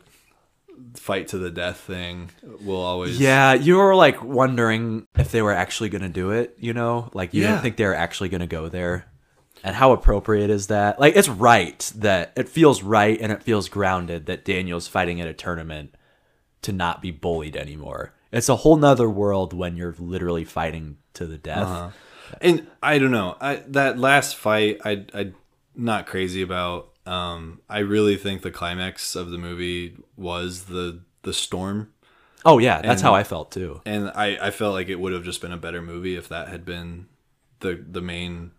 fight 0.94 1.28
to 1.28 1.38
the 1.38 1.50
death 1.50 1.78
thing 1.80 2.30
will 2.62 2.80
always. 2.80 3.18
Yeah, 3.18 3.54
you 3.54 3.76
were 3.76 3.94
like 3.94 4.22
wondering 4.22 5.06
if 5.16 5.30
they 5.30 5.42
were 5.42 5.52
actually 5.52 5.88
going 5.88 6.02
to 6.02 6.08
do 6.08 6.30
it, 6.30 6.56
you 6.58 6.72
know? 6.74 7.10
Like 7.14 7.34
you 7.34 7.42
Yeah. 7.42 7.48
didn't 7.52 7.62
think 7.62 7.76
they 7.76 7.84
were 7.86 7.94
actually 7.94 8.28
going 8.28 8.40
to 8.40 8.46
go 8.46 8.68
there. 8.68 9.06
And 9.64 9.76
how 9.76 9.92
appropriate 9.92 10.50
is 10.50 10.66
that? 10.68 10.98
Like 11.00 11.14
it's 11.16 11.28
right 11.28 11.78
that 11.96 12.32
it 12.36 12.48
feels 12.48 12.82
right 12.82 13.18
and 13.20 13.30
it 13.32 13.42
feels 13.42 13.68
grounded 13.68 14.26
that 14.26 14.44
Daniel's 14.44 14.88
fighting 14.88 15.20
at 15.20 15.28
a 15.28 15.32
tournament 15.32 15.94
to 16.62 16.72
not 16.72 17.00
be 17.00 17.10
bullied 17.10 17.56
anymore. 17.56 18.12
It's 18.32 18.48
a 18.48 18.56
whole 18.56 18.76
nother 18.76 19.08
world 19.08 19.52
when 19.52 19.76
you're 19.76 19.94
literally 19.98 20.44
fighting 20.44 20.96
to 21.14 21.26
the 21.26 21.38
death. 21.38 21.58
Uh-huh. 21.68 21.90
And 22.40 22.66
I 22.82 22.98
don't 22.98 23.10
know. 23.10 23.36
I 23.40 23.62
that 23.68 23.98
last 23.98 24.36
fight, 24.36 24.80
I 24.84 25.04
I 25.14 25.32
not 25.76 26.06
crazy 26.06 26.42
about. 26.42 26.91
Um, 27.06 27.60
I 27.68 27.78
really 27.80 28.16
think 28.16 28.42
the 28.42 28.50
climax 28.50 29.16
of 29.16 29.30
the 29.30 29.38
movie 29.38 29.96
was 30.16 30.64
the 30.64 31.00
the 31.22 31.32
storm, 31.32 31.92
Oh 32.44 32.58
yeah, 32.58 32.80
that's 32.82 33.00
And- 33.02 33.08
how 33.08 33.14
I 33.14 33.22
felt 33.24 33.50
too. 33.52 33.80
and 33.86 34.10
I 34.14 34.38
I 34.48 34.50
felt 34.50 34.74
like 34.74 34.88
it 34.88 34.98
would 35.00 35.12
have 35.12 35.24
just 35.24 35.40
been 35.40 35.52
a 35.52 35.56
better 35.56 35.82
movie 35.82 36.16
if 36.16 36.28
that 36.28 36.48
had 36.48 36.64
been 36.64 37.06
the 37.60 37.84
the 37.88 38.00
main 38.00 38.52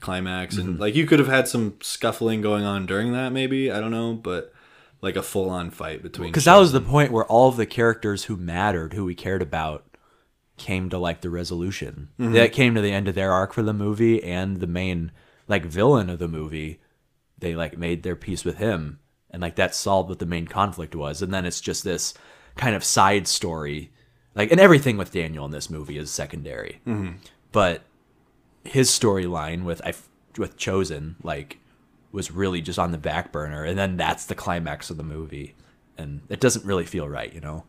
climax 0.00 0.56
Mm-hmm. 0.56 0.68
and 0.68 0.80
like 0.80 0.94
you 0.94 1.06
could 1.06 1.18
have 1.18 1.28
had 1.28 1.48
some 1.48 1.74
scuffling 1.80 2.40
going 2.42 2.64
on 2.64 2.84
during 2.86 3.12
that 3.12 3.32
maybe 3.32 3.70
I 3.70 3.80
don't 3.80 3.90
know 3.90 4.12
but 4.14 4.52
like 5.00 5.16
a 5.16 5.22
full 5.22 5.48
on 5.50 5.70
fight 5.70 6.02
between 6.02 6.30
Because 6.30 6.44
that 6.44 6.56
was 6.56 6.72
the 6.72 6.80
point 6.80 7.10
where 7.12 7.24
all 7.26 7.48
of 7.48 7.56
the 7.56 7.66
characters 7.66 8.24
who 8.24 8.36
mattered, 8.36 8.92
who 8.94 9.04
we 9.04 9.14
cared 9.14 9.42
about, 9.42 9.84
came 10.56 10.88
to 10.90 10.98
like 10.98 11.20
the 11.20 11.28
resolution. 11.30 12.08
That 12.18 12.52
came 12.52 12.74
to 12.74 12.80
the 12.80 12.92
end 12.92 13.06
of 13.08 13.14
their 13.14 13.30
arc 13.32 13.52
for 13.52 13.62
the 13.62 13.74
movie, 13.74 14.22
and 14.22 14.60
the 14.60 14.66
main 14.66 15.10
like 15.48 15.64
villain 15.66 16.08
of 16.08 16.18
the 16.20 16.28
movie, 16.28 16.80
they 17.44 17.54
like 17.54 17.78
made 17.78 18.02
their 18.02 18.16
peace 18.16 18.44
with 18.44 18.56
him, 18.56 18.98
and 19.30 19.42
like 19.42 19.56
that 19.56 19.74
solved 19.74 20.08
what 20.08 20.18
the 20.18 20.26
main 20.26 20.46
conflict 20.46 20.94
was. 20.94 21.22
And 21.22 21.32
then 21.32 21.44
it's 21.44 21.60
just 21.60 21.84
this 21.84 22.14
kind 22.56 22.74
of 22.74 22.82
side 22.82 23.28
story, 23.28 23.92
like 24.34 24.50
and 24.50 24.60
everything 24.60 24.96
with 24.96 25.12
Daniel 25.12 25.44
in 25.44 25.50
this 25.50 25.70
movie 25.70 25.98
is 25.98 26.10
secondary, 26.10 26.80
mm-hmm. 26.86 27.16
but 27.52 27.82
his 28.64 28.90
storyline 28.90 29.64
with 29.64 29.80
I 29.84 29.92
with 30.38 30.56
Chozen 30.56 31.16
like 31.22 31.58
was 32.12 32.30
really 32.30 32.62
just 32.62 32.78
on 32.78 32.92
the 32.92 32.98
back 32.98 33.30
burner, 33.30 33.64
and 33.64 33.78
then 33.78 33.96
that's 33.96 34.26
the 34.26 34.34
climax 34.34 34.90
of 34.90 34.96
the 34.96 35.02
movie. 35.02 35.54
and 35.96 36.22
it 36.28 36.40
doesn't 36.40 36.64
really 36.64 36.84
feel 36.84 37.08
right, 37.08 37.32
you 37.32 37.40
know. 37.40 37.64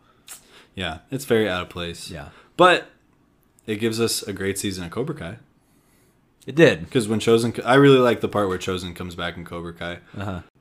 Yeah, 0.73 0.99
it's 1.11 1.25
very 1.25 1.47
out 1.47 1.63
of 1.63 1.69
place. 1.69 2.09
Yeah. 2.09 2.29
But 2.57 2.89
it 3.65 3.77
gives 3.77 3.99
us 3.99 4.23
a 4.23 4.33
great 4.33 4.59
season 4.59 4.83
of 4.83 4.91
Cobra 4.91 5.15
Kai. 5.15 5.38
It 6.45 6.55
did. 6.55 6.81
Because 6.86 7.08
when 7.08 7.19
Chozen, 7.19 7.60
I 7.65 7.75
really 7.75 7.97
like 7.97 8.21
the 8.21 8.27
part 8.27 8.47
where 8.49 8.58
Chozen 8.58 8.95
comes 8.95 9.15
back 9.15 9.36
in 9.38 9.45
Cobra 9.45 9.73
Kai. 9.73 9.99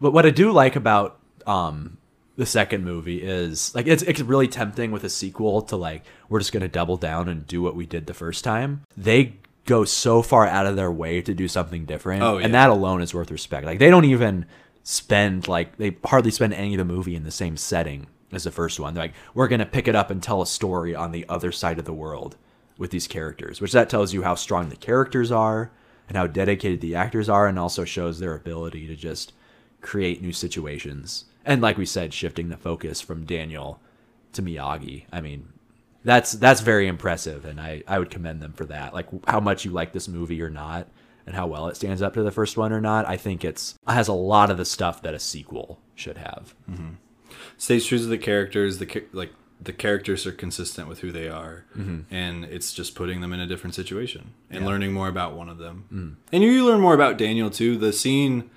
But 0.00 0.12
what 0.12 0.24
I 0.26 0.30
do 0.30 0.50
like 0.52 0.76
about 0.76 1.18
um 1.46 1.98
the 2.36 2.46
second 2.46 2.84
movie 2.84 3.22
is 3.22 3.74
like 3.74 3.86
it's 3.86 4.02
it's 4.02 4.20
really 4.20 4.48
tempting 4.48 4.90
with 4.90 5.04
a 5.04 5.08
sequel 5.10 5.62
to 5.62 5.76
like 5.76 6.02
we're 6.28 6.40
just 6.40 6.52
gonna 6.52 6.68
double 6.68 6.96
down 6.96 7.28
and 7.28 7.46
do 7.46 7.60
what 7.62 7.76
we 7.76 7.86
did 7.86 8.06
the 8.06 8.14
first 8.14 8.42
time. 8.44 8.82
They 8.96 9.34
go 9.66 9.84
so 9.84 10.20
far 10.22 10.46
out 10.46 10.66
of 10.66 10.76
their 10.76 10.90
way 10.90 11.20
to 11.22 11.32
do 11.32 11.48
something 11.48 11.84
different, 11.86 12.22
Oh, 12.22 12.38
yeah. 12.38 12.44
and 12.44 12.54
that 12.54 12.70
alone 12.70 13.00
is 13.02 13.14
worth 13.14 13.30
respect. 13.30 13.64
Like 13.66 13.78
they 13.78 13.88
don't 13.90 14.04
even 14.04 14.46
spend 14.82 15.48
like 15.48 15.76
they 15.76 15.96
hardly 16.04 16.30
spend 16.30 16.52
any 16.54 16.74
of 16.74 16.78
the 16.78 16.84
movie 16.84 17.14
in 17.16 17.24
the 17.24 17.30
same 17.30 17.56
setting 17.56 18.06
as 18.32 18.44
the 18.44 18.50
first 18.50 18.80
one. 18.80 18.94
They're 18.94 19.04
like 19.04 19.14
we're 19.34 19.48
gonna 19.48 19.64
pick 19.66 19.86
it 19.88 19.94
up 19.94 20.10
and 20.10 20.22
tell 20.22 20.42
a 20.42 20.46
story 20.46 20.94
on 20.94 21.12
the 21.12 21.24
other 21.28 21.52
side 21.52 21.78
of 21.78 21.84
the 21.84 21.92
world 21.94 22.36
with 22.76 22.90
these 22.90 23.06
characters, 23.06 23.60
which 23.60 23.72
that 23.72 23.88
tells 23.88 24.12
you 24.12 24.22
how 24.22 24.34
strong 24.34 24.68
the 24.68 24.76
characters 24.76 25.30
are 25.30 25.70
and 26.08 26.16
how 26.16 26.26
dedicated 26.26 26.80
the 26.80 26.94
actors 26.94 27.28
are, 27.28 27.46
and 27.46 27.58
also 27.58 27.84
shows 27.84 28.18
their 28.18 28.34
ability 28.34 28.86
to 28.86 28.96
just 28.96 29.32
create 29.80 30.20
new 30.20 30.32
situations. 30.32 31.24
And 31.44 31.62
like 31.62 31.78
we 31.78 31.86
said, 31.86 32.12
shifting 32.12 32.48
the 32.48 32.56
focus 32.56 33.00
from 33.00 33.24
Daniel 33.24 33.80
to 34.32 34.42
Miyagi. 34.42 35.04
I 35.12 35.20
mean, 35.20 35.48
that's 36.04 36.32
that's 36.32 36.60
very 36.60 36.86
impressive, 36.86 37.44
and 37.44 37.60
I 37.60 37.82
I 37.88 37.98
would 37.98 38.10
commend 38.10 38.42
them 38.42 38.52
for 38.52 38.66
that. 38.66 38.92
Like 38.92 39.06
how 39.26 39.40
much 39.40 39.64
you 39.64 39.70
like 39.70 39.92
this 39.92 40.08
movie 40.08 40.42
or 40.42 40.50
not, 40.50 40.88
and 41.26 41.34
how 41.34 41.46
well 41.46 41.68
it 41.68 41.76
stands 41.76 42.02
up 42.02 42.14
to 42.14 42.22
the 42.22 42.30
first 42.30 42.56
one 42.56 42.72
or 42.72 42.80
not. 42.80 43.08
I 43.08 43.16
think 43.16 43.44
it's 43.44 43.74
has 43.86 44.08
a 44.08 44.12
lot 44.12 44.50
of 44.50 44.58
the 44.58 44.64
stuff 44.64 45.02
that 45.02 45.14
a 45.14 45.18
sequel 45.18 45.80
should 45.94 46.18
have. 46.18 46.54
Stays 47.56 47.86
true 47.86 47.98
to 47.98 48.04
the 48.04 48.18
characters. 48.18 48.78
The 48.78 49.04
like 49.12 49.32
the 49.60 49.72
characters 49.72 50.26
are 50.26 50.32
consistent 50.32 50.88
with 50.88 51.00
who 51.00 51.10
they 51.12 51.28
are, 51.28 51.64
mm-hmm. 51.76 52.12
and 52.14 52.44
it's 52.44 52.72
just 52.72 52.94
putting 52.94 53.20
them 53.20 53.32
in 53.32 53.40
a 53.40 53.46
different 53.46 53.74
situation 53.74 54.32
and 54.50 54.66
learning 54.66 54.92
more 54.92 55.08
about 55.08 55.34
one 55.34 55.48
of 55.48 55.58
them. 55.58 55.84
Mm. 55.92 56.14
And 56.32 56.42
you 56.42 56.66
learn 56.66 56.80
more 56.80 56.94
about 56.94 57.18
Daniel 57.18 57.50
too. 57.50 57.76
The 57.76 57.92
scene 57.92 58.50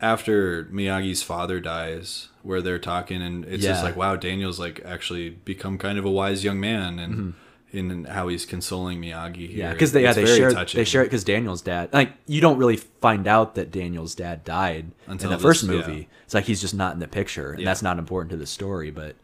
after 0.00 0.64
Miyagi's 0.64 1.22
father 1.22 1.60
dies, 1.60 2.28
where 2.42 2.60
they're 2.60 2.78
talking, 2.78 3.22
and 3.22 3.44
it's 3.46 3.62
just 3.62 3.82
like, 3.82 3.96
wow, 3.96 4.16
Daniel's 4.16 4.60
like 4.60 4.84
actually 4.84 5.30
become 5.30 5.78
kind 5.78 5.98
of 5.98 6.04
a 6.04 6.10
wise 6.10 6.44
young 6.44 6.60
man, 6.60 6.98
and 6.98 7.14
mm-hmm. 7.14 7.76
in 7.78 8.04
how 8.04 8.28
he's 8.28 8.44
consoling 8.44 9.00
Miyagi 9.00 9.48
here. 9.48 9.58
Yeah, 9.58 9.72
because 9.72 9.92
they 9.92 10.02
yeah, 10.02 10.12
they 10.12 10.26
share 10.26 10.50
touching. 10.50 10.78
they 10.78 10.84
share 10.84 11.02
it 11.02 11.06
because 11.06 11.24
Daniel's 11.24 11.62
dad 11.62 11.90
like 11.92 12.12
you 12.26 12.40
don't 12.40 12.58
really 12.58 12.76
find 12.76 13.26
out 13.26 13.54
that 13.54 13.70
Daniel's 13.70 14.14
dad 14.14 14.44
died 14.44 14.90
Until 15.06 15.30
in 15.30 15.30
the 15.30 15.36
this- 15.36 15.42
first 15.42 15.62
yeah. 15.64 15.70
movie. 15.70 16.08
It's 16.24 16.34
like 16.34 16.44
he's 16.44 16.60
just 16.60 16.74
not 16.74 16.92
in 16.92 17.00
the 17.00 17.08
picture, 17.08 17.52
and 17.52 17.60
Yeah. 17.60 17.66
that's 17.66 17.82
not 17.82 17.98
important 17.98 18.30
to 18.32 18.36
the 18.36 18.46
story. 18.46 18.90
But 18.90 19.16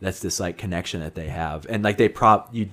that's 0.00 0.20
this 0.20 0.40
like 0.40 0.58
connection 0.58 1.00
that 1.00 1.14
they 1.14 1.28
have, 1.28 1.66
and 1.68 1.82
like 1.84 1.96
they 1.98 2.08
prop 2.08 2.48
you 2.52 2.70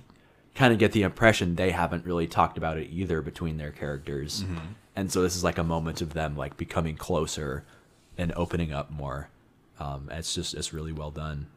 kind 0.55 0.73
of 0.73 0.79
get 0.79 0.91
the 0.91 1.03
impression 1.03 1.55
they 1.55 1.71
haven't 1.71 2.05
really 2.05 2.25
talked 2.27 2.57
about 2.57 2.77
it 2.77 2.89
either 2.91 3.21
between 3.21 3.57
their 3.57 3.71
characters, 3.71 4.43
Mm-hmm. 4.43 4.57
and 4.95 5.11
so 5.11 5.21
this 5.21 5.35
is 5.35 5.43
like 5.43 5.57
a 5.57 5.63
moment 5.63 6.01
of 6.01 6.13
them 6.13 6.35
like 6.35 6.57
becoming 6.57 6.95
closer 6.95 7.63
and 8.17 8.33
opening 8.35 8.71
up 8.71 8.89
more. 8.89 9.29
Um, 9.79 10.09
it's 10.11 10.33
just 10.33 10.53
it's 10.55 10.73
really 10.73 10.91
well 10.91 11.11
done. 11.11 11.47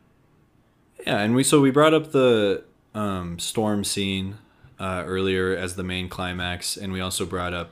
Yeah, 1.07 1.19
and 1.21 1.35
we 1.35 1.43
so 1.45 1.61
we 1.61 1.71
brought 1.71 1.95
up 1.95 2.13
the 2.13 2.65
um, 2.95 3.39
storm 3.39 3.85
scene 3.85 4.37
uh, 4.79 5.05
earlier 5.07 5.57
as 5.57 5.77
the 5.77 5.83
main 5.83 6.09
climax, 6.11 6.77
and 6.77 6.93
we 6.93 7.01
also 7.01 7.25
brought 7.25 7.55
up 7.55 7.71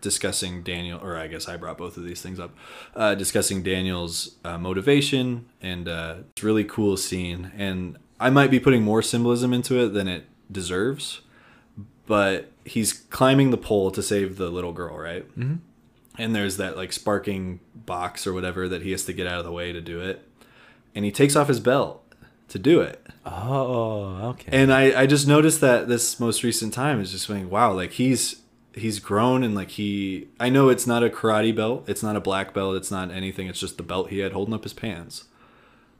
discussing 0.00 0.62
Daniel, 0.62 1.00
or 1.02 1.16
I 1.16 1.26
guess 1.26 1.48
I 1.48 1.56
brought 1.56 1.78
both 1.78 1.96
of 1.96 2.04
these 2.04 2.22
things 2.22 2.38
up, 2.38 2.54
uh, 2.94 3.14
discussing 3.14 3.62
Daniel's 3.62 4.36
uh, 4.44 4.58
motivation, 4.58 5.46
and 5.60 5.88
uh, 5.88 6.16
it's 6.30 6.42
a 6.42 6.46
really 6.46 6.64
cool 6.64 6.96
scene. 6.96 7.52
And 7.56 7.98
I 8.20 8.30
might 8.30 8.50
be 8.50 8.60
putting 8.60 8.82
more 8.82 9.02
symbolism 9.02 9.52
into 9.52 9.78
it 9.82 9.88
than 9.88 10.08
it 10.08 10.26
deserves, 10.50 11.20
but 12.06 12.50
he's 12.64 12.92
climbing 12.92 13.50
the 13.50 13.58
pole 13.58 13.90
to 13.90 14.02
save 14.02 14.36
the 14.36 14.50
little 14.50 14.72
girl, 14.72 14.96
right? 14.96 15.28
Mm-hmm. 15.38 15.56
And 16.20 16.34
there's 16.34 16.56
that 16.56 16.76
like 16.76 16.92
sparking 16.92 17.60
box 17.74 18.26
or 18.26 18.32
whatever 18.32 18.68
that 18.68 18.82
he 18.82 18.90
has 18.90 19.04
to 19.04 19.12
get 19.12 19.26
out 19.26 19.38
of 19.38 19.44
the 19.44 19.52
way 19.52 19.72
to 19.72 19.80
do 19.80 20.00
it, 20.00 20.26
and 20.94 21.04
he 21.04 21.12
takes 21.12 21.36
off 21.36 21.48
his 21.48 21.60
belt 21.60 22.04
to 22.48 22.58
do 22.58 22.80
it. 22.80 23.06
Oh, 23.26 24.30
okay. 24.30 24.48
And 24.50 24.72
I, 24.72 25.02
I 25.02 25.06
just 25.06 25.28
noticed 25.28 25.60
that 25.60 25.86
this 25.86 26.18
most 26.18 26.42
recent 26.42 26.72
time 26.72 27.00
is 27.00 27.12
just 27.12 27.28
going, 27.28 27.50
wow, 27.50 27.72
like 27.72 27.92
he's 27.92 28.40
he's 28.74 28.98
grown 28.98 29.42
and 29.42 29.54
like 29.54 29.70
he 29.70 30.28
I 30.38 30.48
know 30.48 30.68
it's 30.68 30.86
not 30.86 31.02
a 31.02 31.10
karate 31.10 31.54
belt, 31.54 31.88
it's 31.88 32.02
not 32.02 32.16
a 32.16 32.20
black 32.20 32.54
belt, 32.54 32.76
it's 32.76 32.90
not 32.90 33.10
anything, 33.10 33.48
it's 33.48 33.60
just 33.60 33.76
the 33.76 33.82
belt 33.82 34.10
he 34.10 34.20
had 34.20 34.32
holding 34.32 34.54
up 34.54 34.64
his 34.64 34.72
pants. 34.72 35.24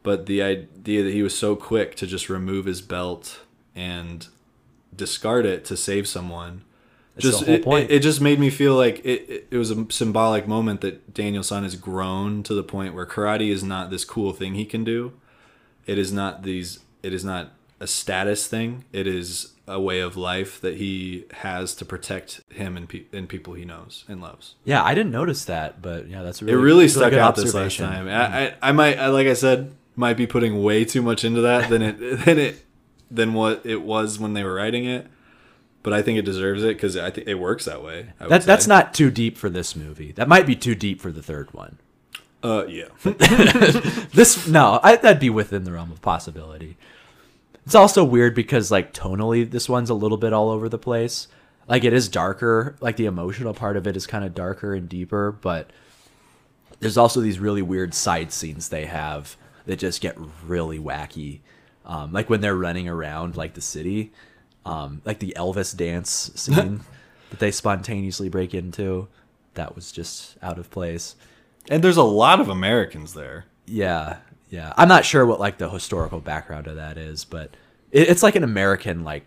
But 0.03 0.27
the 0.27 0.43
idea 0.43 1.03
that 1.03 1.13
he 1.13 1.23
was 1.23 1.37
so 1.37 1.57
quick 1.57 1.95
to 1.97 2.07
just 2.07 2.29
remove 2.29 2.67
his 2.67 2.81
belt 2.81 3.41
and 3.75 4.27
discard 4.95 5.45
it 5.45 5.65
to 5.67 5.77
save 5.77 6.09
someone 6.09 6.65
That's 7.15 7.27
just 7.27 7.49
it, 7.49 7.65
point. 7.65 7.91
It, 7.91 7.97
it 7.97 8.01
just 8.01 8.21
made 8.21 8.39
me 8.39 8.51
feel 8.51 8.75
like 8.75 9.01
it, 9.05 9.29
it, 9.29 9.49
it 9.51 9.57
was 9.57 9.71
a 9.71 9.87
symbolic 9.91 10.47
moment 10.47 10.81
that 10.83 11.13
Daniel 11.15 11.43
San 11.43 11.63
has 11.63 11.77
grown 11.77 12.43
to 12.45 12.55
the 12.55 12.63
point 12.63 12.95
where 12.95 13.07
karate 13.07 13.51
is 13.51 13.63
not 13.63 13.91
this 13.91 14.05
cool 14.05 14.33
thing 14.33 14.55
he 14.55 14.65
can 14.65 14.85
do. 14.85 15.13
It 15.87 15.99
is 15.99 16.13
not 16.13 16.43
these. 16.43 16.81
It 17.03 17.13
is 17.13 17.25
not 17.25 17.53
a 17.81 17.87
status 17.87 18.47
thing. 18.47 18.85
It 18.93 19.07
is 19.07 19.53
a 19.69 19.81
way 19.81 20.01
of 20.01 20.17
life 20.17 20.61
that 20.61 20.77
he 20.77 21.27
has 21.33 21.75
to 21.77 21.85
protect 21.85 22.41
him 22.51 22.77
and, 22.77 22.89
pe- 22.89 23.05
and 23.13 23.29
people 23.29 23.55
he 23.55 23.65
knows 23.65 24.05
and 24.09 24.21
loves. 24.21 24.55
yeah, 24.65 24.83
I 24.83 24.95
didn't 24.95 25.13
notice 25.13 25.45
that, 25.45 25.81
but 25.83 26.09
yeah, 26.09 26.23
that's 26.23 26.41
a 26.41 26.45
It 26.45 26.49
really, 26.49 26.57
really 26.57 26.75
really 26.77 26.89
stuck 26.89 27.13
out 27.13 27.37
this 27.37 27.55
last 27.55 27.77
time. 27.79 28.09
I, 28.09 28.47
I, 28.49 28.55
I 28.63 28.73
might, 28.73 28.99
I, 28.99 29.09
like 29.09 29.27
I 29.27 29.35
said, 29.35 29.73
might 29.95 30.17
be 30.17 30.27
putting 30.27 30.63
way 30.63 30.85
too 30.85 31.03
much 31.03 31.25
into 31.25 31.41
that 31.43 31.69
than 31.69 31.83
it 31.83 31.99
than 32.25 32.39
it 32.39 32.65
than 33.11 33.35
what 33.35 33.65
it 33.65 33.83
was 33.83 34.19
when 34.19 34.33
they 34.35 34.45
were 34.45 34.55
writing 34.55 34.85
it. 34.85 35.07
But 35.83 35.93
I 35.93 36.03
think 36.03 36.19
it 36.19 36.25
deserves 36.25 36.63
it 36.65 36.77
because 36.77 36.97
I 36.97 37.11
think 37.11 37.29
it 37.29 37.37
works 37.37 37.65
that 37.65 37.83
way. 37.83 38.13
That, 38.19 38.43
that's 38.43 38.67
not 38.67 38.93
too 38.95 39.11
deep 39.11 39.39
for 39.39 39.49
this 39.49 39.77
movie. 39.77 40.13
That 40.13 40.29
might 40.29 40.45
be 40.45 40.57
too 40.57 40.75
deep 40.75 41.01
for 41.01 41.13
the 41.13 41.23
third 41.23 41.55
one. 41.55 41.79
Uh, 42.43 42.65
yeah. 42.67 42.89
This 44.13 44.47
no, 44.49 44.81
I, 44.83 44.97
that'd 44.97 45.21
be 45.21 45.31
within 45.31 45.65
the 45.65 45.73
realm 45.73 45.91
of 45.93 46.03
possibility. 46.03 46.77
It's 47.69 47.75
also 47.75 48.03
weird 48.03 48.35
because 48.35 48.71
like 48.71 48.95
tonally, 48.95 49.51
this 49.51 49.69
one's 49.69 49.91
a 49.91 49.95
little 49.95 50.17
bit 50.17 50.33
all 50.33 50.49
over 50.49 50.71
the 50.71 50.79
place. 50.79 51.29
Like 51.69 51.85
it 51.85 51.93
is 51.93 52.09
darker. 52.09 52.77
Like 52.81 52.97
the 52.97 53.05
emotional 53.05 53.53
part 53.53 53.77
of 53.77 53.87
it 53.87 53.95
is 53.95 54.07
kind 54.07 54.25
of 54.25 54.35
darker 54.35 54.73
and 54.73 54.89
deeper, 54.89 55.33
but 55.33 55.69
there's 56.81 56.97
also 56.97 57.21
these 57.21 57.39
really 57.39 57.61
weird 57.61 57.93
side 57.93 58.33
scenes 58.33 58.71
they 58.71 58.87
have 58.87 59.37
that 59.67 59.79
just 59.79 60.01
get 60.01 60.17
really 60.47 60.79
wacky. 60.79 61.41
Um, 61.85 62.11
like 62.11 62.31
when 62.31 62.41
they're 62.41 62.57
running 62.57 62.89
around 62.89 63.37
like 63.37 63.53
the 63.53 63.61
city, 63.61 64.13
um, 64.65 65.03
like 65.05 65.19
the 65.19 65.35
Elvis 65.37 65.77
dance 65.77 66.31
scene 66.37 66.81
that 67.29 67.39
they 67.39 67.51
spontaneously 67.51 68.31
break 68.31 68.55
into. 68.55 69.09
That 69.53 69.75
was 69.75 69.93
just 69.93 70.39
out 70.41 70.59
of 70.59 70.71
place. 70.71 71.17
and 71.69 71.85
there's 71.85 71.99
a 71.99 72.03
lot 72.03 72.41
of 72.41 72.49
Americans 72.49 73.13
there. 73.13 73.45
Yeah, 73.67 74.21
yeah. 74.51 74.73
I'm 74.77 74.89
not 74.89 75.05
sure 75.05 75.25
what 75.27 75.41
like 75.41 75.59
the 75.59 75.69
historical 75.69 76.21
background 76.21 76.67
of 76.67 76.77
that 76.77 76.99
is, 76.99 77.25
but 77.25 77.57
it, 77.91 78.09
it's 78.09 78.23
like 78.23 78.37
an 78.37 78.45
American 78.45 79.05
like 79.05 79.25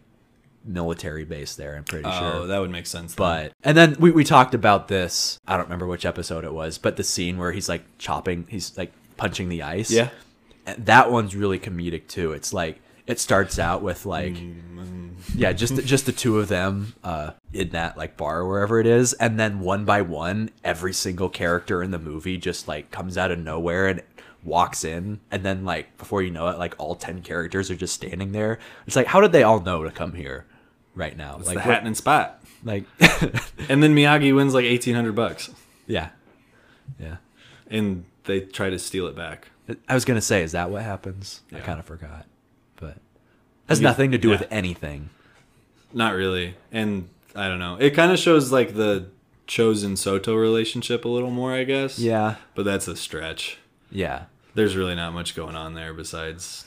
military 0.63 1.25
base 1.25 1.55
there. 1.55 1.75
I'm 1.75 1.83
pretty 1.83 2.03
sure. 2.03 2.33
Oh, 2.33 2.47
that 2.47 2.59
would 2.59 2.69
make 2.71 2.85
sense. 2.85 3.15
then. 3.15 3.17
But 3.17 3.53
and 3.63 3.77
then 3.77 3.95
we, 3.99 4.11
we 4.11 4.23
talked 4.23 4.53
about 4.53 4.87
this. 4.87 5.39
I 5.47 5.57
don't 5.57 5.65
remember 5.65 5.87
which 5.87 6.05
episode 6.05 6.43
it 6.45 6.53
was, 6.53 6.77
but 6.77 6.97
the 6.97 7.03
scene 7.03 7.37
where 7.37 7.51
he's 7.51 7.69
like 7.69 7.83
chopping, 7.97 8.45
he's 8.49 8.77
like 8.77 8.91
punching 9.17 9.49
the 9.49 9.63
ice. 9.63 9.91
yeah, 9.91 10.09
And 10.65 10.85
that 10.85 11.11
one's 11.11 11.35
really 11.35 11.59
comedic 11.59 12.07
too. 12.07 12.33
It's 12.33 12.53
like 12.53 12.79
it 13.07 13.19
starts 13.19 13.59
out 13.59 13.81
with 13.81 14.05
like 14.05 14.35
yeah, 15.35 15.51
just 15.53 15.83
just 15.85 16.05
the 16.05 16.11
two 16.11 16.39
of 16.39 16.47
them 16.47 16.93
uh, 17.03 17.31
in 17.53 17.69
that 17.69 17.97
like 17.97 18.17
bar 18.17 18.39
or 18.39 18.47
wherever 18.47 18.79
it 18.79 18.87
is, 18.87 19.13
and 19.13 19.39
then 19.39 19.59
one 19.59 19.85
by 19.85 20.01
one, 20.01 20.49
every 20.63 20.93
single 20.93 21.29
character 21.29 21.83
in 21.83 21.91
the 21.91 21.99
movie 21.99 22.37
just 22.37 22.67
like 22.67 22.91
comes 22.91 23.17
out 23.17 23.31
of 23.31 23.39
nowhere 23.39 23.87
and 23.87 24.01
walks 24.43 24.83
in, 24.83 25.19
and 25.29 25.43
then 25.43 25.63
like 25.65 25.97
before 25.97 26.21
you 26.23 26.31
know 26.31 26.47
it, 26.49 26.57
like 26.57 26.75
all 26.77 26.95
ten 26.95 27.21
characters 27.21 27.69
are 27.71 27.75
just 27.75 27.93
standing 27.93 28.31
there. 28.31 28.59
It's 28.87 28.95
like 28.95 29.07
how 29.07 29.21
did 29.21 29.31
they 29.31 29.43
all 29.43 29.59
know 29.59 29.83
to 29.83 29.91
come 29.91 30.13
here 30.13 30.45
right 30.95 31.15
now? 31.15 31.37
it's 31.37 31.47
like 31.47 31.55
the 31.55 31.61
hat 31.61 31.83
and 31.85 31.95
spot. 31.95 32.43
like 32.63 32.85
And 33.69 33.81
then 33.83 33.95
Miyagi 33.95 34.35
wins 34.35 34.53
like 34.53 34.65
eighteen 34.65 34.95
hundred 34.95 35.15
bucks, 35.15 35.49
yeah, 35.87 36.09
yeah. 36.99 37.17
and 37.69 38.05
they 38.25 38.41
try 38.41 38.69
to 38.69 38.77
steal 38.79 39.07
it 39.07 39.15
back. 39.15 39.49
I 39.87 39.93
was 39.93 40.05
gonna 40.05 40.21
say, 40.21 40.43
is 40.43 40.51
that 40.53 40.69
what 40.69 40.81
happens? 40.83 41.41
I 41.53 41.59
kind 41.59 41.79
of 41.79 41.85
forgot, 41.85 42.25
but 42.77 42.97
has 43.69 43.79
You- 43.79 43.83
nothing 43.83 44.11
to 44.11 44.17
do 44.17 44.29
with 44.29 44.45
anything. 44.51 45.09
Not 45.93 46.13
really, 46.15 46.55
and 46.71 47.09
I 47.35 47.47
don't 47.47 47.59
know. 47.59 47.77
It 47.79 47.91
kind 47.91 48.11
of 48.11 48.19
shows 48.19 48.51
like 48.51 48.75
the 48.75 49.07
Chozen 49.47 49.97
Sato 49.97 50.35
relationship 50.35 51.03
a 51.03 51.09
little 51.09 51.31
more, 51.31 51.53
I 51.53 51.63
guess. 51.65 51.99
Yeah, 51.99 52.35
but 52.55 52.63
that's 52.63 52.87
a 52.87 52.95
stretch. 52.95 53.57
Yeah. 53.91 54.23
There's 54.55 54.75
really 54.75 54.95
not 54.95 55.13
much 55.13 55.35
going 55.35 55.55
on 55.55 55.73
there 55.75 55.93
besides 55.93 56.65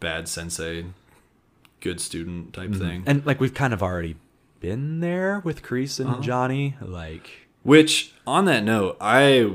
bad 0.00 0.28
sensei, 0.28 0.86
good 1.80 2.00
student 2.00 2.52
type 2.52 2.74
thing. 2.74 3.04
And 3.06 3.24
like 3.26 3.40
we've 3.40 3.54
kind 3.54 3.72
of 3.72 3.82
already 3.82 4.16
been 4.60 5.00
there 5.00 5.40
with 5.44 5.58
Uh-huh. 5.70 6.14
and 6.14 6.22
Johnny. 6.22 6.74
Like, 6.80 7.30
Which, 7.62 8.12
on 8.26 8.44
that 8.46 8.64
note, 8.64 8.96
I 9.00 9.52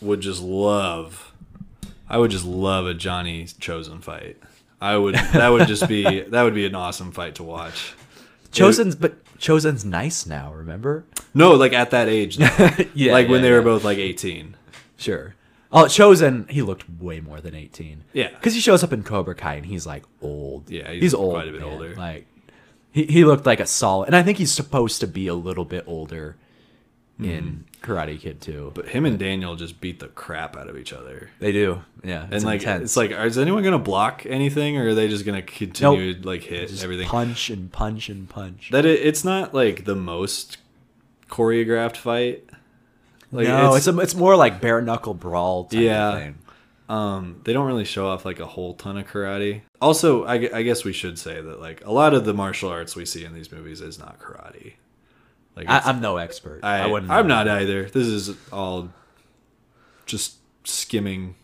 would 0.00 0.20
just 0.20 0.42
love. 0.42 1.32
I 2.08 2.18
would 2.18 2.30
just 2.30 2.44
love 2.44 2.86
a 2.86 2.94
Johnny 2.94 3.44
Chozen 3.44 4.02
fight. 4.02 4.36
I 4.80 4.96
would. 4.96 5.14
That 5.14 5.50
would 5.50 5.68
just 5.68 5.86
be. 5.88 6.22
That 6.30 6.42
would 6.42 6.54
be 6.54 6.66
an 6.66 6.74
awesome 6.74 7.12
fight 7.12 7.34
to 7.36 7.42
watch. 7.42 7.94
Chozen's, 8.50 8.96
but 8.96 9.22
Chozen's 9.38 9.84
nice 9.84 10.26
now. 10.26 10.52
Remember? 10.52 11.04
No, 11.34 11.52
like 11.52 11.72
at 11.72 11.90
that 11.90 12.08
age, 12.08 12.38
Yeah, 12.94 13.12
like 13.12 13.28
when 13.28 13.36
yeah, 13.42 13.48
they 13.48 13.52
were 13.52 13.62
both 13.62 13.84
like 13.84 13.98
eighteen. 13.98 14.56
Sure. 14.96 15.34
Oh, 15.72 15.84
Chozen, 15.84 16.50
he 16.50 16.62
looked 16.62 16.84
way 17.00 17.20
more 17.20 17.40
than 17.40 17.54
18. 17.54 18.04
Yeah. 18.12 18.30
Because 18.30 18.54
he 18.54 18.60
shows 18.60 18.82
up 18.82 18.92
in 18.92 19.02
Cobra 19.02 19.34
Kai 19.34 19.54
and 19.54 19.66
he's 19.66 19.86
like 19.86 20.04
old. 20.20 20.68
Yeah, 20.68 20.90
he's, 20.90 21.02
he's 21.02 21.14
old. 21.14 21.34
quite 21.34 21.48
a 21.48 21.52
bit 21.52 21.60
man. 21.60 21.70
older. 21.70 21.94
Like, 21.94 22.26
he, 22.90 23.04
he 23.04 23.24
looked 23.24 23.46
like 23.46 23.60
a 23.60 23.66
solid. 23.66 24.06
And 24.06 24.16
I 24.16 24.22
think 24.22 24.38
he's 24.38 24.52
supposed 24.52 25.00
to 25.00 25.06
be 25.06 25.28
a 25.28 25.34
little 25.34 25.64
bit 25.64 25.84
older 25.86 26.36
hmm. 27.18 27.24
in 27.24 27.64
Karate 27.82 28.18
Kid 28.18 28.40
too. 28.40 28.72
But 28.74 28.88
him 28.88 29.06
and 29.06 29.18
Daniel 29.18 29.56
just 29.56 29.80
beat 29.80 30.00
the 30.00 30.08
crap 30.08 30.56
out 30.56 30.68
of 30.68 30.76
each 30.76 30.92
other. 30.92 31.30
They 31.38 31.52
do. 31.52 31.82
Yeah. 32.02 32.26
And 32.30 32.42
like 32.42 32.62
intense. 32.62 32.82
it's 32.82 32.96
like, 32.96 33.12
is 33.12 33.38
anyone 33.38 33.62
gonna 33.62 33.78
block 33.78 34.26
anything, 34.26 34.76
or 34.76 34.88
are 34.88 34.94
they 34.94 35.08
just 35.08 35.24
gonna 35.24 35.42
continue 35.42 36.14
to 36.14 36.26
like 36.26 36.42
hit 36.42 36.68
Just 36.68 36.82
everything? 36.82 37.08
punch 37.08 37.48
and 37.48 37.70
punch 37.70 38.08
and 38.08 38.28
punch. 38.28 38.70
That 38.72 38.84
it, 38.84 39.00
it's 39.00 39.24
not 39.24 39.54
like 39.54 39.84
the 39.84 39.96
most 39.96 40.58
choreographed 41.28 41.96
fight. 41.96 42.49
Like 43.32 43.46
no, 43.46 43.74
it's, 43.74 43.86
a, 43.86 43.98
it's 44.00 44.14
more 44.14 44.34
like 44.36 44.60
bare 44.60 44.80
knuckle 44.82 45.14
brawl 45.14 45.64
type 45.64 45.80
Yeah. 45.80 46.08
of 46.12 46.18
thing. 46.20 46.38
um, 46.88 47.40
they 47.44 47.52
don't 47.52 47.66
really 47.66 47.84
show 47.84 48.08
off 48.08 48.24
like 48.24 48.40
a 48.40 48.46
whole 48.46 48.74
ton 48.74 48.96
of 48.98 49.06
karate. 49.06 49.62
Also, 49.80 50.24
I, 50.24 50.34
I 50.52 50.62
guess 50.62 50.84
we 50.84 50.92
should 50.92 51.18
say 51.18 51.40
that 51.40 51.60
like 51.60 51.84
a 51.84 51.92
lot 51.92 52.12
of 52.14 52.24
the 52.24 52.34
martial 52.34 52.68
arts 52.70 52.96
we 52.96 53.04
see 53.04 53.24
in 53.24 53.32
these 53.32 53.52
movies 53.52 53.80
is 53.80 53.98
not 53.98 54.18
karate. 54.18 54.74
Like 55.56 55.68
I, 55.68 55.80
I'm 55.84 56.00
no 56.00 56.16
expert. 56.16 56.60
I, 56.64 56.80
I, 56.80 56.86
wouldn't. 56.86 57.10
I'm 57.12 57.26
not 57.28 57.46
either. 57.48 57.84
This 57.84 58.06
is 58.06 58.36
all 58.52 58.88
just 60.06 60.36
skimming 60.64 61.34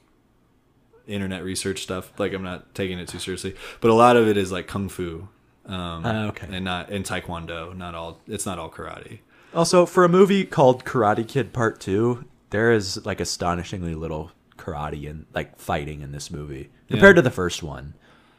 internet 1.06 1.44
research 1.44 1.82
stuff. 1.82 2.12
Like 2.18 2.32
I'm 2.32 2.42
not 2.42 2.74
taking 2.74 2.98
it 2.98 3.08
too 3.08 3.18
seriously, 3.18 3.54
but 3.80 3.90
a 3.90 3.94
lot 3.94 4.16
of 4.16 4.26
it 4.28 4.36
is 4.36 4.50
like 4.50 4.66
kung 4.66 4.88
fu, 4.88 5.28
um, 5.66 6.02
Ah, 6.04 6.26
okay. 6.28 6.48
and 6.50 6.64
not 6.64 6.90
in 6.90 7.02
taekwondo. 7.04 7.76
Not 7.76 7.94
all. 7.94 8.20
It's 8.26 8.46
not 8.46 8.58
all 8.58 8.70
karate. 8.70 9.20
Also, 9.56 9.86
for 9.86 10.04
a 10.04 10.08
movie 10.08 10.44
called 10.44 10.84
Karate 10.84 11.26
Kid 11.26 11.52
Part 11.52 11.80
Two, 11.80 12.24
there 12.50 12.72
is 12.72 13.04
like 13.06 13.20
astonishingly 13.20 13.94
little 13.94 14.30
karate 14.56 15.08
and 15.08 15.26
like 15.34 15.58
fighting 15.58 16.00
in 16.02 16.12
this 16.12 16.30
movie 16.30 16.70
compared 16.88 17.16
to 17.16 17.22
the 17.22 17.30
first 17.30 17.62
one. 17.62 17.94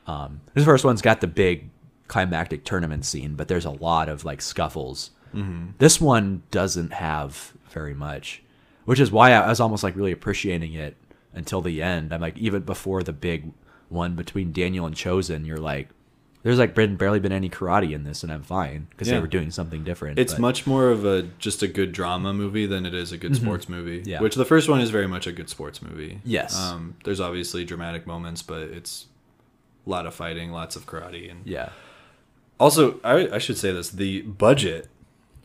Um, 0.05 0.41
this 0.53 0.63
first 0.63 0.86
one's 0.86 1.01
got 1.01 1.20
the 1.22 1.28
big 1.28 1.70
climactic 2.07 2.63
tournament 2.63 3.03
scene, 3.05 3.36
but 3.36 3.47
there's 3.47 3.65
a 3.65 3.72
lot 3.72 4.09
of 4.09 4.24
like 4.24 4.41
scuffles. 4.41 5.11
This 5.78 5.99
one 5.99 6.43
doesn't 6.51 6.93
have 6.93 7.53
very 7.70 7.93
much, 7.93 8.41
which 8.86 8.99
is 8.99 9.11
why 9.11 9.32
I 9.34 9.47
was 9.49 9.59
almost 9.59 9.84
like 9.84 9.95
really 9.95 10.11
appreciating 10.11 10.74
it 10.74 10.95
until 11.34 11.61
the 11.61 11.82
end. 11.82 12.13
I'm 12.13 12.22
like, 12.22 12.38
even 12.38 12.61
before 12.61 13.03
the 13.03 13.13
big 13.13 13.51
one 13.89 14.15
between 14.15 14.51
Daniel 14.51 14.86
and 14.86 14.95
Chozen, 14.95 15.45
you're 15.45 15.57
like, 15.57 15.89
there's 16.44 16.60
like 16.60 16.76
been 16.76 16.96
barely 16.96 17.20
been 17.20 17.32
any 17.32 17.50
karate 17.50 17.94
in 17.94 18.04
this, 18.04 18.24
and 18.24 18.32
I'm 18.32 18.44
fine 18.44 18.88
because 18.92 19.08
they 19.08 19.20
were 19.20 19.28
doing 19.28 19.52
something 19.52 19.84
different. 19.84 20.20
It's 20.20 20.34
but- 20.34 20.42
much 20.42 20.68
more 20.68 20.90
of 20.90 21.06
a 21.06 21.24
just 21.40 21.64
a 21.64 21.68
good 21.68 21.92
drama 21.92 22.34
movie 22.34 22.66
than 22.66 22.86
it 22.86 22.94
is 22.94 23.12
a 23.12 23.18
good 23.18 23.36
sports 23.36 23.68
movie. 23.68 24.00
Mm-hmm. 24.00 24.10
Yeah. 24.10 24.22
Which 24.22 24.36
the 24.36 24.46
first 24.46 24.70
one 24.70 24.80
is 24.80 24.90
very 24.90 25.08
much 25.08 25.28
a 25.28 25.32
good 25.32 25.50
sports 25.50 25.82
movie. 25.82 26.22
Yes. 26.24 26.58
Um, 26.58 26.96
there's 27.04 27.20
obviously 27.20 27.66
dramatic 27.66 28.08
moments, 28.08 28.42
but 28.42 28.62
it's 28.62 29.08
a 29.86 29.90
lot 29.90 30.06
of 30.06 30.14
fighting, 30.14 30.52
lots 30.52 30.76
of 30.76 30.86
karate, 30.86 31.30
and 31.30 31.46
yeah. 31.46 31.70
Also, 32.60 33.00
I, 33.04 33.30
I 33.36 33.38
should 33.38 33.58
say 33.58 33.72
this: 33.72 33.90
the 33.90 34.22
budget 34.22 34.88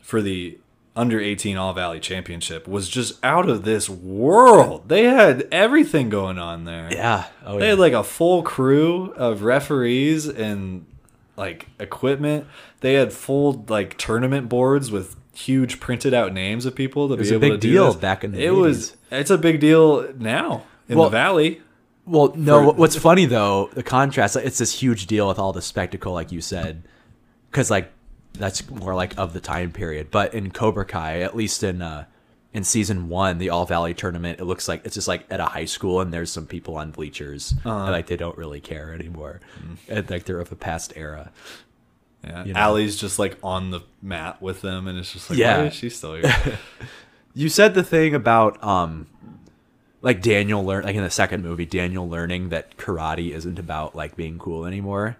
for 0.01 0.21
the 0.21 0.57
under 0.95 1.19
18 1.19 1.57
All 1.57 1.73
Valley 1.73 1.99
Championship 1.99 2.67
was 2.67 2.87
just 2.87 3.17
out 3.23 3.49
of 3.49 3.63
this 3.63 3.89
world. 3.89 4.89
They 4.89 5.03
had 5.05 5.47
everything 5.51 6.09
going 6.09 6.37
on 6.37 6.65
there. 6.65 6.89
Yeah. 6.91 7.25
Oh, 7.45 7.57
They 7.57 7.65
yeah. 7.65 7.69
had 7.71 7.79
like 7.79 7.93
a 7.93 8.03
full 8.03 8.43
crew 8.43 9.11
of 9.15 9.41
referees 9.43 10.27
and 10.27 10.85
like 11.35 11.67
equipment. 11.79 12.45
They 12.81 12.93
had 12.93 13.11
full 13.11 13.65
like 13.69 13.97
tournament 13.97 14.49
boards 14.49 14.91
with 14.91 15.15
huge 15.35 15.79
printed 15.79 16.13
out 16.13 16.31
names 16.31 16.65
of 16.67 16.75
people 16.75 17.09
to 17.09 17.15
was 17.15 17.29
be 17.29 17.33
a 17.35 17.37
able 17.37 17.49
big 17.49 17.61
to 17.61 17.67
do 17.67 17.71
deal 17.73 17.85
this. 17.87 17.95
back 17.95 18.23
in 18.23 18.31
the 18.33 18.43
It 18.43 18.51
was. 18.51 18.95
It's 19.09 19.31
a 19.31 19.37
big 19.37 19.59
deal 19.59 20.13
now 20.17 20.63
in 20.87 20.97
Well, 20.97 21.05
the 21.09 21.11
valley. 21.17 21.61
well, 22.05 22.33
no. 22.35 22.71
for- 22.71 22.77
what's 22.77 22.95
funny 22.97 23.25
though, 23.25 23.71
the 23.73 23.81
contrast. 23.81 24.35
It's 24.35 24.59
this 24.59 24.79
huge 24.79 25.07
deal 25.07 25.27
with 25.27 25.39
all 25.39 25.53
the 25.53 25.61
spectacle, 25.63 26.13
like 26.13 26.31
you 26.31 26.39
said, 26.41 26.83
because 27.49 27.71
like 27.71 27.91
that's 28.33 28.67
more 28.69 28.95
like 28.95 29.17
of 29.17 29.33
the 29.33 29.39
time 29.39 29.71
period. 29.71 30.09
But 30.11 30.33
in 30.33 30.51
Cobra 30.51 30.85
Kai, 30.85 31.21
at 31.21 31.35
least 31.35 31.63
in 31.63 31.81
uh, 31.81 32.05
in 32.53 32.63
season 32.63 33.09
one, 33.09 33.37
the 33.39 33.49
All 33.49 33.65
Valley 33.65 33.93
tournament, 33.93 34.39
it 34.39 34.45
looks 34.45 34.67
like 34.67 34.85
it's 34.85 34.95
just 34.95 35.07
like 35.07 35.25
at 35.31 35.39
a 35.39 35.45
high 35.45 35.65
school, 35.65 36.01
and 36.01 36.13
there's 36.13 36.31
some 36.31 36.45
people 36.47 36.77
on 36.77 36.91
bleachers, 36.91 37.53
Uh-huh. 37.65 37.83
and 37.83 37.91
like 37.91 38.07
they 38.07 38.17
don't 38.17 38.37
really 38.37 38.59
care 38.61 38.93
anymore, 38.93 39.39
Mm. 39.63 39.77
and 39.89 40.09
like 40.09 40.25
they're 40.25 40.39
of 40.39 40.51
a 40.51 40.55
past 40.55 40.93
era. 40.95 41.31
Yeah, 42.23 42.45
you 42.45 42.53
know. 42.53 42.59
Ali's 42.61 42.95
just 42.95 43.19
like 43.19 43.37
on 43.43 43.71
the 43.71 43.81
mat 44.01 44.41
with 44.41 44.61
them, 44.61 44.87
and 44.87 44.97
it's 44.97 45.11
just 45.11 45.29
like, 45.29 45.39
Yeah. 45.39 45.57
why 45.59 45.63
is 45.65 45.73
she 45.73 45.89
still 45.89 46.15
here? 46.15 46.33
You 47.35 47.49
said 47.49 47.73
the 47.73 47.81
thing 47.83 48.13
about 48.13 48.63
um 48.63 49.07
like 50.03 50.21
Daniel 50.21 50.63
learn 50.63 50.83
like 50.83 50.95
in 50.95 51.01
the 51.03 51.09
second 51.09 51.41
movie, 51.43 51.65
Daniel 51.65 52.07
learning 52.07 52.49
that 52.49 52.77
karate 52.77 53.31
isn't 53.31 53.57
about 53.57 53.95
like 53.95 54.15
being 54.15 54.37
cool 54.37 54.65
anymore. 54.67 55.17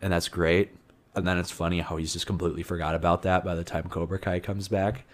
And 0.00 0.12
that's 0.12 0.28
great. 0.28 0.70
And 1.14 1.26
then 1.26 1.38
it's 1.38 1.50
funny 1.50 1.80
how 1.80 1.96
he's 1.96 2.12
just 2.12 2.26
completely 2.26 2.62
forgot 2.62 2.94
about 2.94 3.22
that 3.22 3.44
by 3.44 3.54
the 3.54 3.64
time 3.64 3.88
Cobra 3.88 4.18
Kai 4.18 4.40
comes 4.40 4.68
back. 4.68 5.04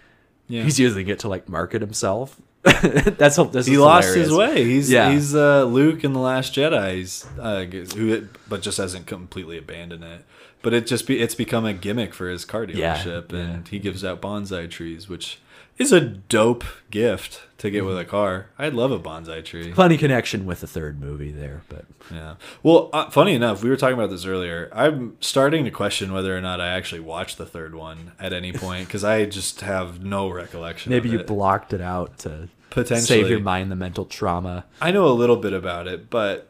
Yeah. 0.49 0.63
He's 0.63 0.79
using 0.79 1.09
it 1.09 1.21
to 1.21 1.29
like 1.29 1.49
market 1.49 1.81
himself. 1.81 2.41
that's 2.63 3.37
this 3.37 3.67
he 3.67 3.79
lost 3.79 4.09
hilarious. 4.09 4.29
his 4.29 4.37
way. 4.37 4.65
He's 4.65 4.91
Yeah. 4.91 5.13
he's 5.13 5.35
uh, 5.35 5.65
Luke 5.65 6.05
in 6.05 6.13
the 6.13 6.19
Last 6.19 6.55
Jedi. 6.55 6.97
He's 6.97 7.27
uh, 7.39 7.65
who, 7.95 8.29
but 8.49 8.61
just 8.61 8.79
hasn't 8.79 9.07
completely 9.07 9.57
abandoned 9.57 10.05
it. 10.05 10.25
But 10.63 10.75
it 10.75 10.87
just 10.87 11.07
be 11.07 11.21
it's 11.21 11.35
become 11.35 11.65
a 11.65 11.73
gimmick 11.73 12.13
for 12.13 12.29
his 12.29 12.45
car 12.45 12.67
dealership, 12.67 13.33
yeah. 13.33 13.39
and 13.39 13.69
he 13.69 13.79
gives 13.79 14.05
out 14.05 14.21
bonsai 14.21 14.69
trees, 14.71 15.09
which 15.09 15.39
is 15.81 15.93
a 15.93 16.01
dope 16.01 16.65
gift 16.91 17.41
to 17.59 17.71
get 17.71 17.85
with 17.85 17.99
a 17.99 18.05
car. 18.05 18.47
I'd 18.59 18.75
love 18.75 18.91
a 18.91 18.99
bonsai 18.99 19.45
tree. 19.45 19.73
Funny 19.73 19.97
connection 19.97 20.45
with 20.47 20.61
the 20.61 20.67
third 20.67 21.01
movie 21.01 21.33
there, 21.33 21.63
but 21.69 21.85
Yeah. 22.13 22.35
Well, 22.63 22.91
uh, 22.93 23.09
funny 23.11 23.35
enough, 23.35 23.63
we 23.63 23.71
were 23.71 23.77
talking 23.77 23.95
about 23.95 24.11
this 24.11 24.25
earlier. 24.27 24.71
I'm 24.75 25.17
starting 25.21 25.65
to 25.65 25.71
question 25.71 26.13
whether 26.13 26.37
or 26.37 26.41
not 26.41 26.61
I 26.61 26.69
actually 26.69 27.01
watched 27.01 27.39
the 27.39 27.47
third 27.47 27.75
one 27.75 28.13
at 28.21 28.33
any 28.33 28.53
point 28.53 28.87
because 28.89 29.05
I 29.05 29.25
just 29.25 29.63
have 29.63 30.03
no 30.05 30.29
recollection. 30.29 30.91
maybe 30.91 31.09
you 31.09 31.21
it. 31.21 31.27
blocked 31.27 31.73
it 31.73 31.81
out 31.81 32.19
to 32.21 32.49
Potentially. 32.71 33.23
save 33.23 33.31
your 33.31 33.41
mind 33.41 33.71
the 33.71 33.77
mental 33.77 34.05
trauma. 34.05 34.65
I 34.81 34.91
know 34.93 35.07
a 35.07 35.13
little 35.13 35.37
bit 35.37 35.53
about 35.53 35.89
it, 35.89 36.09
but 36.11 36.49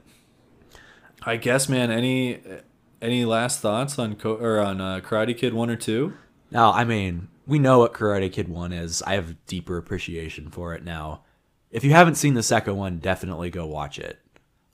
I 1.23 1.37
guess, 1.37 1.69
man, 1.69 1.91
any 1.91 2.41
any 3.03 3.25
last 3.25 3.61
thoughts 3.61 3.99
on 3.99 4.15
Co- 4.17 4.37
or 4.37 4.59
on 4.61 4.81
uh, 4.81 5.01
Karate 5.01 5.37
Kid 5.37 5.55
one 5.55 5.71
or 5.71 5.77
two? 5.77 6.15
No, 6.51 6.71
I 6.73 6.85
mean, 6.85 7.29
we 7.51 7.59
know 7.59 7.81
what 7.81 7.93
Karate 7.93 8.33
Kid 8.33 8.49
1 8.49 8.73
is. 8.73 9.03
I 9.03 9.15
have 9.15 9.45
deeper 9.47 9.77
appreciation 9.77 10.51
for 10.51 10.75
it 10.75 10.85
now. 10.85 11.23
If 11.71 11.85
you 11.85 11.91
haven't 11.91 12.15
seen 12.17 12.35
the 12.35 12.43
second 12.43 12.77
one, 12.77 12.99
definitely 12.99 13.51
go 13.51 13.67
watch 13.67 13.99
it. 13.99 14.19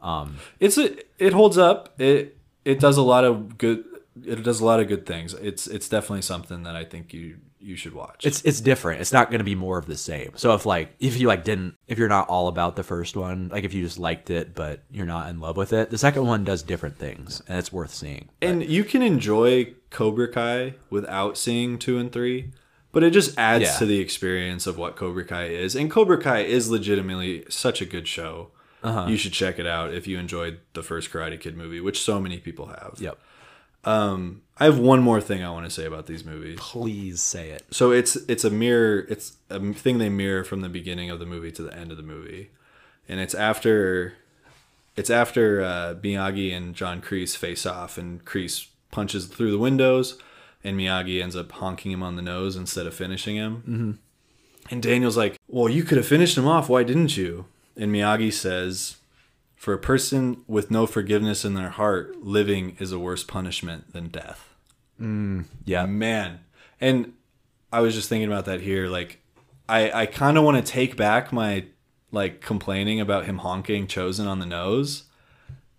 Um, 0.00 0.36
It's 0.60 0.78
a, 0.78 0.96
it 1.18 1.32
holds 1.32 1.58
up. 1.58 2.00
It 2.00 2.36
it 2.64 2.78
does 2.80 2.96
a 2.96 3.02
lot 3.02 3.24
of 3.24 3.58
good. 3.58 3.84
It 4.24 4.42
does 4.42 4.60
a 4.60 4.64
lot 4.64 4.80
of 4.80 4.88
good 4.88 5.04
things. 5.06 5.34
It's 5.34 5.66
it's 5.66 5.88
definitely 5.88 6.22
something 6.22 6.62
that 6.62 6.76
I 6.76 6.84
think 6.84 7.12
you 7.12 7.38
you 7.58 7.74
should 7.76 7.94
watch. 7.94 8.24
it's 8.24 8.40
it's 8.42 8.60
different. 8.60 9.00
It's 9.00 9.12
not 9.12 9.28
going 9.30 9.40
to 9.40 9.44
be 9.44 9.54
more 9.56 9.76
of 9.78 9.86
the 9.86 9.96
same. 9.96 10.32
So 10.36 10.54
if 10.54 10.64
like 10.66 10.94
if 11.00 11.18
you 11.18 11.26
like 11.26 11.42
didn't 11.44 11.74
if 11.88 11.98
you're 11.98 12.08
not 12.08 12.28
all 12.28 12.48
about 12.48 12.76
the 12.76 12.82
first 12.84 13.16
one, 13.16 13.48
like 13.48 13.64
if 13.64 13.74
you 13.74 13.82
just 13.82 13.98
liked 13.98 14.30
it 14.30 14.54
but 14.54 14.84
you're 14.90 15.06
not 15.06 15.28
in 15.30 15.40
love 15.40 15.56
with 15.56 15.72
it, 15.72 15.90
the 15.90 15.98
second 15.98 16.26
one 16.26 16.44
does 16.44 16.62
different 16.62 16.96
things 16.98 17.42
and 17.48 17.58
it's 17.58 17.72
worth 17.72 17.92
seeing. 17.92 18.28
and 18.40 18.64
you 18.64 18.84
can 18.84 19.02
enjoy 19.02 19.74
Cobra 19.90 20.28
Kai 20.30 20.74
without 20.90 21.36
seeing 21.36 21.78
two 21.78 21.98
and 21.98 22.12
three, 22.12 22.52
but 22.96 23.02
it 23.04 23.10
just 23.10 23.36
adds 23.36 23.64
Yeah. 23.64 23.76
to 23.76 23.84
the 23.84 23.98
experience 24.00 24.66
of 24.66 24.78
what 24.78 24.96
Cobra 24.96 25.22
Kai 25.22 25.48
is. 25.48 25.76
And 25.76 25.90
Cobra 25.90 26.16
Kai 26.16 26.44
is 26.44 26.70
legitimately 26.70 27.44
such 27.50 27.82
a 27.82 27.84
good 27.84 28.08
show. 28.08 28.52
Uh-huh. 28.82 29.04
You 29.06 29.18
should 29.18 29.34
check 29.34 29.58
it 29.58 29.66
out 29.66 29.92
if 29.92 30.06
you 30.06 30.18
enjoyed 30.18 30.60
the 30.72 30.82
first 30.82 31.10
Karate 31.10 31.38
Kid 31.38 31.58
movie, 31.58 31.78
which 31.78 32.00
so 32.00 32.18
many 32.18 32.38
people 32.38 32.68
have. 32.68 32.94
Yep. 32.98 33.18
I 33.84 34.64
have 34.64 34.78
one 34.78 35.02
more 35.02 35.20
thing 35.20 35.44
I 35.44 35.50
want 35.50 35.66
to 35.66 35.70
say 35.70 35.84
about 35.84 36.06
these 36.06 36.24
movies. 36.24 36.58
Please 36.58 37.20
say 37.20 37.50
it. 37.50 37.64
So 37.70 37.92
it's 37.92 38.16
it's 38.28 38.44
a 38.44 38.50
mirror. 38.50 39.04
It's 39.10 39.36
a 39.50 39.60
thing 39.74 39.98
they 39.98 40.08
mirror 40.08 40.42
from 40.42 40.62
the 40.62 40.70
beginning 40.70 41.10
of 41.10 41.18
the 41.18 41.26
movie 41.26 41.52
to 41.52 41.62
the 41.62 41.76
end 41.76 41.90
of 41.90 41.98
the 41.98 42.02
movie, 42.02 42.48
and 43.10 43.20
it's 43.20 43.34
after 43.34 44.14
it's 44.96 45.10
after 45.10 45.60
uh, 45.62 45.94
Miyagi 46.02 46.56
and 46.56 46.74
John 46.74 47.02
Kreese 47.02 47.36
face 47.36 47.66
off, 47.66 47.98
and 47.98 48.24
Kreese 48.24 48.68
punches 48.90 49.26
through 49.26 49.50
the 49.50 49.58
windows, 49.58 50.18
and 50.66 50.78
Miyagi 50.78 51.22
ends 51.22 51.36
up 51.36 51.52
honking 51.52 51.92
him 51.92 52.02
on 52.02 52.16
the 52.16 52.22
nose 52.22 52.56
instead 52.56 52.86
of 52.86 52.94
finishing 52.94 53.36
him. 53.36 53.56
Mm-hmm. 53.56 53.92
And 54.70 54.82
Daniel's 54.82 55.16
like, 55.16 55.38
"Well, 55.46 55.68
you 55.68 55.84
could 55.84 55.96
have 55.96 56.06
finished 56.06 56.36
him 56.36 56.46
off. 56.46 56.68
Why 56.68 56.82
didn't 56.82 57.16
you?" 57.16 57.46
And 57.76 57.92
Miyagi 57.92 58.32
says, 58.32 58.96
"For 59.54 59.72
a 59.72 59.78
person 59.78 60.42
with 60.46 60.70
no 60.70 60.86
forgiveness 60.86 61.44
in 61.44 61.54
their 61.54 61.70
heart, 61.70 62.22
living 62.22 62.76
is 62.80 62.92
a 62.92 62.98
worse 62.98 63.22
punishment 63.22 63.92
than 63.92 64.08
death." 64.08 64.54
Yeah. 65.66 65.84
man 65.86 66.40
and 66.80 67.12
i 67.72 67.80
was 67.80 67.94
just 67.94 68.08
thinking 68.08 68.28
about 68.28 68.46
that 68.46 68.60
here 68.62 68.88
like 68.88 69.20
i 69.68 69.90
i 69.90 70.06
kind 70.06 70.38
of 70.38 70.44
want 70.44 70.56
to 70.56 70.72
take 70.72 70.96
back 70.96 71.32
my 71.32 71.66
like 72.12 72.40
complaining 72.40 73.00
about 73.00 73.26
him 73.26 73.38
honking 73.38 73.86
Chozen 73.86 74.26
on 74.26 74.38
the 74.38 74.46
nose 74.46 75.04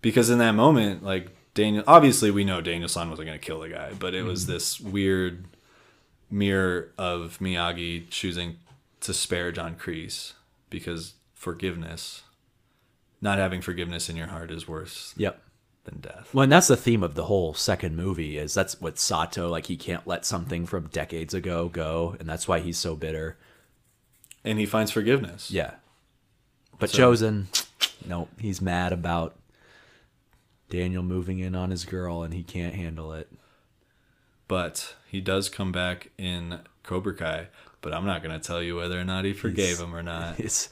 because 0.02 0.30
in 0.30 0.38
that 0.38 0.52
moment 0.52 1.02
like 1.02 1.30
Daniel 1.58 1.84
obviously 1.86 2.30
we 2.30 2.44
know 2.44 2.60
Daniel 2.60 2.88
San 2.88 3.10
wasn't 3.10 3.26
going 3.26 3.38
to 3.38 3.44
kill 3.44 3.60
the 3.60 3.68
guy 3.68 3.92
but 3.98 4.14
it 4.14 4.22
was 4.22 4.44
mm-hmm. 4.44 4.52
this 4.52 4.80
weird 4.80 5.44
mirror 6.30 6.92
of 6.96 7.38
Miyagi 7.40 8.08
choosing 8.10 8.58
to 9.00 9.12
spare 9.12 9.50
John 9.52 9.74
Kreese 9.76 10.34
because 10.70 11.14
forgiveness 11.34 12.22
not 13.20 13.38
having 13.38 13.60
forgiveness 13.60 14.08
in 14.08 14.16
your 14.16 14.28
heart 14.28 14.50
is 14.50 14.68
worse 14.68 15.14
Yep. 15.16 15.42
than 15.84 16.00
death. 16.00 16.32
Well, 16.32 16.44
and 16.44 16.52
that's 16.52 16.68
the 16.68 16.76
theme 16.76 17.02
of 17.02 17.14
the 17.14 17.24
whole 17.24 17.54
second 17.54 17.96
movie 17.96 18.38
is 18.38 18.54
that's 18.54 18.80
what 18.80 18.98
Sato 18.98 19.48
like 19.48 19.66
he 19.66 19.76
can't 19.76 20.06
let 20.06 20.24
something 20.24 20.66
from 20.66 20.86
decades 20.88 21.34
ago 21.34 21.68
go, 21.68 22.16
and 22.20 22.28
that's 22.28 22.46
why 22.46 22.60
he's 22.60 22.78
so 22.78 22.94
bitter. 22.94 23.36
And 24.44 24.58
he 24.58 24.66
finds 24.66 24.92
forgiveness. 24.92 25.50
Yeah. 25.50 25.74
But 26.78 26.90
So- 26.90 27.12
Chozen, 27.12 27.46
no, 28.06 28.28
he's 28.38 28.62
mad 28.62 28.92
about 28.92 29.34
Daniel 30.70 31.02
moving 31.02 31.38
in 31.38 31.54
on 31.54 31.70
his 31.70 31.84
girl, 31.84 32.22
and 32.22 32.34
he 32.34 32.42
can't 32.42 32.74
handle 32.74 33.12
it. 33.12 33.30
But 34.46 34.94
he 35.06 35.20
does 35.20 35.48
come 35.48 35.72
back 35.72 36.10
in 36.18 36.60
Cobra 36.82 37.14
Kai, 37.14 37.48
but 37.82 37.92
I'm 37.92 38.06
not 38.06 38.22
going 38.22 38.38
to 38.38 38.44
tell 38.46 38.62
you 38.62 38.76
whether 38.76 38.98
or 38.98 39.04
not 39.04 39.24
he 39.24 39.32
forgave 39.32 39.78
him 39.78 39.94
or 39.94 40.02
not. 40.02 40.38
It's 40.40 40.68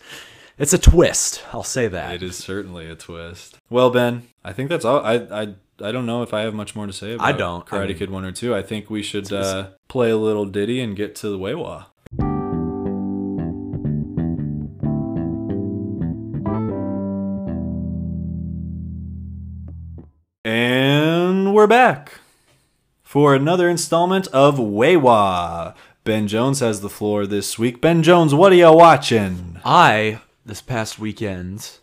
it's 0.59 0.73
a 0.73 0.79
twist. 0.79 1.43
I'll 1.53 1.63
say 1.63 1.87
that. 1.87 2.15
It 2.15 2.23
is 2.23 2.35
certainly 2.37 2.89
a 2.89 2.95
twist. 2.95 3.59
Well, 3.69 3.91
Ben, 3.91 4.23
I 4.43 4.55
think 4.55 4.71
that's 4.71 4.87
all. 4.87 5.01
I 5.05 5.15
I 5.17 5.55
I 5.83 5.93
don't 5.93 6.07
know 6.07 6.23
if 6.23 6.33
I 6.33 6.41
have 6.41 6.55
much 6.55 6.75
more 6.75 6.87
to 6.87 6.93
say 6.95 7.13
about 7.13 7.27
I 7.27 7.33
don't. 7.33 7.67
Karate 7.67 7.83
I 7.83 7.87
mean- 7.89 7.99
Kid 7.99 8.11
one 8.11 8.25
or 8.25 8.33
two. 8.33 8.55
I 8.55 8.63
think 8.63 8.89
we 8.89 9.03
should 9.03 9.31
uh, 9.31 9.69
play 9.89 10.09
a 10.11 10.17
little 10.17 10.47
ditty 10.47 10.81
and 10.81 10.97
get 10.97 11.15
to 11.17 11.29
the 11.29 11.39
Weiwa. 11.39 11.87
We're 21.57 21.67
back 21.67 22.13
for 23.03 23.35
another 23.35 23.67
installment 23.71 24.27
of 24.27 24.59
Weiwa. 24.59 25.75
Ben 26.05 26.29
Jones 26.29 26.61
has 26.61 26.83
the 26.83 26.91
floor 26.91 27.27
this 27.27 27.59
week. 27.59 27.81
Ben 27.81 28.03
Jones, 28.03 28.35
what 28.35 28.53
are 28.53 28.57
you 28.57 28.71
watching? 28.71 29.59
I 29.65 30.21
this 30.45 30.61
past 30.61 30.99
weekend 30.99 31.79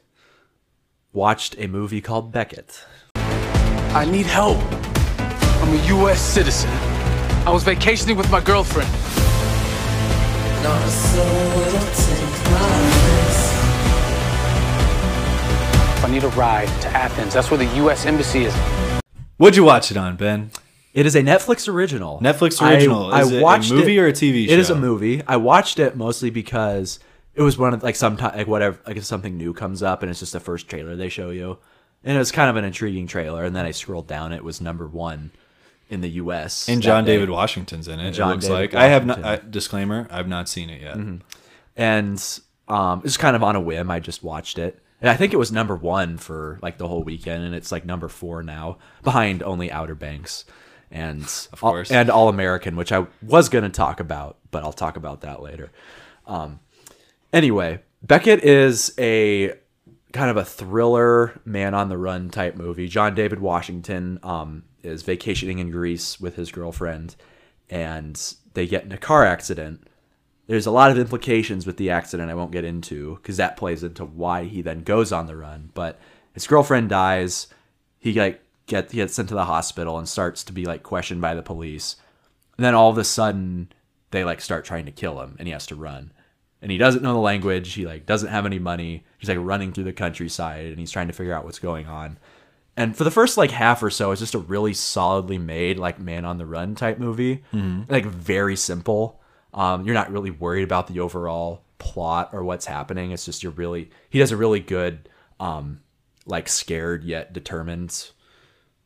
watched 1.12 1.56
a 1.58 1.66
movie 1.66 2.02
called 2.02 2.32
Beckett. 2.32 2.86
I 3.16 4.06
need 4.06 4.28
help. 4.28 4.60
I'm 5.64 5.74
a 5.74 5.88
U.S. 5.88 6.22
citizen. 6.22 6.70
I 7.44 7.50
was 7.50 7.64
vacationing 7.64 8.16
with 8.16 8.30
my 8.30 8.42
girlfriend. 8.42 8.92
I 16.04 16.08
need 16.12 16.24
a 16.24 16.30
ride 16.30 16.68
to 16.84 16.90
Athens. 16.90 17.34
That's 17.34 17.50
where 17.50 17.58
the 17.58 17.76
U.S. 17.78 18.06
Embassy 18.06 18.46
is. 18.46 18.93
What'd 19.38 19.56
you 19.56 19.64
watch 19.64 19.92
it 19.92 19.98
on, 19.98 20.16
Ben? 20.16 20.52
It 20.94 21.06
is 21.08 21.16
a 21.16 21.22
Netflix 21.22 21.68
original. 21.68 22.20
Netflix 22.20 22.62
original. 22.62 23.12
I, 23.12 23.22
Is 23.22 23.32
it 23.32 23.40
a 23.40 23.44
watched 23.44 23.72
movie 23.72 23.98
or 24.00 24.08
a 24.08 24.14
TV 24.14 24.46
show? 24.46 24.54
It 24.54 24.60
is 24.60 24.70
a 24.70 24.76
movie. 24.76 25.24
I 25.28 25.38
watched 25.38 25.80
it 25.80 25.96
mostly 25.98 26.30
because 26.30 27.00
it 27.34 27.42
was 27.42 27.58
one 27.58 27.74
of 27.74 27.82
like 27.82 27.96
sometime 27.96 28.38
like 28.38 28.48
whatever 28.48 28.80
like 28.86 28.98
if 28.98 29.06
something 29.06 29.36
new 29.36 29.54
comes 29.54 29.82
up 29.82 30.04
and 30.04 30.10
it's 30.12 30.20
just 30.20 30.34
the 30.34 30.40
first 30.40 30.70
trailer 30.70 30.96
they 30.96 31.10
show 31.10 31.32
you, 31.32 31.58
and 32.04 32.16
it 32.16 32.20
was 32.20 32.32
kind 32.32 32.50
of 32.50 32.58
an 32.58 32.64
intriguing 32.64 33.08
trailer. 33.08 33.44
And 33.44 33.56
then 33.56 33.66
I 33.66 33.72
scrolled 33.72 34.08
down, 34.08 34.34
it 34.34 34.44
was 34.44 34.62
number 34.62 34.88
one 34.88 35.32
in 35.90 36.02
the 36.02 36.10
U.S. 36.10 36.70
And 36.70 36.82
John 36.82 37.04
day. 37.04 37.14
David 37.14 37.32
Washington's 37.32 37.88
in 37.88 38.00
it. 38.00 38.12
John 38.12 38.30
it 38.30 38.34
looks 38.34 38.46
David 38.46 38.74
like 38.74 38.76
I 38.76 38.88
have 38.88 39.06
not. 39.08 39.24
I, 39.24 39.38
disclaimer: 39.38 40.08
I've 40.12 40.28
not 40.28 40.48
seen 40.48 40.70
it 40.70 40.82
yet. 40.82 40.96
and 41.76 42.40
um, 42.68 43.02
it's 43.04 43.18
kind 43.18 43.36
of 43.36 43.42
on 43.42 43.56
a 43.56 43.62
whim. 43.62 43.90
I 43.90 44.00
just 44.00 44.24
watched 44.24 44.60
it, 44.60 44.80
and 45.04 45.10
I 45.10 45.18
think 45.18 45.34
it 45.34 45.38
was 45.38 45.52
number 45.52 45.76
one 45.76 46.18
for 46.18 46.58
like 46.62 46.78
the 46.78 46.88
whole 46.88 47.04
weekend, 47.04 47.44
and 47.44 47.54
it's 47.54 47.74
like 47.74 47.86
number 47.86 48.08
four 48.08 48.42
now, 48.42 48.78
behind 49.04 49.44
only 49.44 49.70
Outer 49.70 49.96
Banks, 49.96 50.46
and 50.90 51.24
of 51.52 51.60
course. 51.60 51.92
and 51.92 52.10
All 52.10 52.30
American, 52.30 52.78
which 52.78 52.94
I 52.94 53.06
was 53.22 53.50
going 53.50 53.66
to 53.66 53.70
talk 53.70 54.00
about, 54.00 54.38
but 54.50 54.64
I'll 54.64 54.72
talk 54.72 54.96
about 54.96 55.20
that 55.20 55.42
later. 55.42 55.74
Um, 56.26 56.62
anyway, 57.34 57.82
Beckett 58.02 58.46
is 58.46 58.94
a 58.98 59.54
kind 60.14 60.30
of 60.30 60.38
a 60.38 60.46
thriller, 60.46 61.38
man 61.44 61.74
on 61.74 61.90
the 61.90 61.98
run 61.98 62.30
type 62.30 62.56
movie. 62.56 62.88
John 62.88 63.14
David 63.14 63.42
Washington 63.42 64.20
um, 64.24 64.64
is 64.84 65.04
vacationing 65.04 65.60
in 65.60 65.70
Greece 65.70 66.18
with 66.18 66.38
his 66.38 66.50
girlfriend, 66.50 67.18
and 67.70 68.36
they 68.54 68.68
get 68.68 68.86
in 68.86 68.94
a 68.94 68.98
car 68.98 69.26
accident. 69.26 69.86
There's 70.54 70.68
a 70.68 70.72
lot 70.72 70.92
of 70.92 71.00
implications 71.00 71.66
with 71.66 71.78
the 71.78 71.90
accident 71.90 72.30
I 72.30 72.36
won't 72.36 72.52
get 72.52 72.64
into 72.64 73.16
because 73.16 73.38
that 73.38 73.58
plays 73.58 73.82
into 73.82 74.06
why 74.06 74.44
he 74.44 74.62
then 74.62 74.84
goes 74.84 75.12
on 75.12 75.26
the 75.26 75.36
run. 75.36 75.72
But 75.74 76.00
his 76.36 76.46
girlfriend 76.46 76.90
dies. 76.90 77.48
He 77.98 78.14
like 78.14 78.40
get 78.68 78.92
he 78.92 78.98
gets 78.98 79.16
sent 79.16 79.30
to 79.30 79.34
the 79.34 79.46
hospital 79.46 79.98
and 79.98 80.08
starts 80.08 80.44
to 80.44 80.54
be 80.54 80.66
like 80.66 80.84
questioned 80.84 81.22
by 81.22 81.34
the 81.34 81.42
police. 81.42 81.96
And 82.56 82.64
then 82.64 82.76
all 82.76 82.92
of 82.92 83.00
a 83.00 83.04
sudden 83.04 83.70
they 84.12 84.24
like 84.24 84.42
start 84.42 84.64
trying 84.64 84.86
to 84.86 84.92
kill 84.92 85.20
him 85.24 85.38
and 85.40 85.48
he 85.48 85.54
has 85.54 85.66
to 85.66 85.76
run. 85.76 86.14
And 86.62 86.72
he 86.72 86.78
doesn't 86.78 87.02
know 87.02 87.14
the 87.14 87.20
language. 87.20 87.74
He 87.74 87.88
like 87.88 88.06
doesn't 88.06 88.30
have 88.30 88.46
any 88.46 88.60
money. 88.60 89.06
He's 89.18 89.30
like 89.30 89.40
running 89.42 89.74
through 89.74 89.86
the 89.86 89.92
countryside 89.92 90.68
and 90.68 90.78
he's 90.78 90.92
trying 90.92 91.08
to 91.08 91.14
figure 91.14 91.34
out 91.34 91.46
what's 91.46 91.58
going 91.58 91.88
on. 91.88 92.20
And 92.78 92.96
for 92.96 93.06
the 93.06 93.10
first 93.10 93.38
like 93.38 93.50
half 93.50 93.82
or 93.82 93.90
so, 93.90 94.12
it's 94.12 94.22
just 94.22 94.36
a 94.36 94.38
really 94.38 94.76
solidly 94.76 95.40
made 95.40 95.80
like 95.80 95.98
man 95.98 96.26
on 96.26 96.38
the 96.38 96.46
run 96.46 96.76
type 96.76 97.00
movie. 97.00 97.44
Mm-hmm. 97.52 97.92
Like 97.92 98.06
very 98.06 98.56
simple. 98.56 99.20
Um, 99.54 99.86
you're 99.86 99.94
not 99.94 100.12
really 100.12 100.32
worried 100.32 100.64
about 100.64 100.88
the 100.88 101.00
overall 101.00 101.64
plot 101.78 102.30
or 102.34 102.44
what's 102.44 102.66
happening. 102.66 103.12
It's 103.12 103.26
just 103.26 103.44
you're 103.44 103.52
really 103.52 103.90
he 104.10 104.20
does 104.20 104.32
a 104.32 104.38
really 104.38 104.60
good 104.60 105.10
um 105.40 105.82
like 106.26 106.48
scared 106.48 107.04
yet 107.04 107.34
determined 107.34 108.12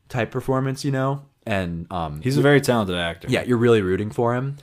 type 0.10 0.32
performance, 0.32 0.84
you 0.84 0.92
know? 0.92 1.24
And 1.46 1.92
um 1.92 2.22
He's 2.22 2.38
a 2.38 2.42
very 2.42 2.60
talented 2.62 2.96
actor. 2.96 3.28
yeah, 3.30 3.44
you're 3.44 3.58
really 3.58 3.82
rooting 3.82 4.12
for 4.12 4.36
him, 4.36 4.58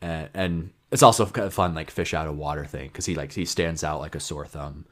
and, 0.00 0.28
and 0.34 0.70
it's 0.90 1.02
also 1.02 1.26
kind 1.26 1.46
of 1.46 1.54
fun 1.54 1.74
like 1.74 1.90
fish 1.90 2.14
out 2.14 2.26
of 2.28 2.36
water 2.36 2.64
thing 2.64 2.88
because 2.88 3.06
he 3.06 3.14
like 3.14 3.32
he 3.32 3.44
stands 3.44 3.82
out 3.84 4.00
like 4.00 4.14
a 4.14 4.20
sore 4.20 4.46
thumb, 4.46 4.86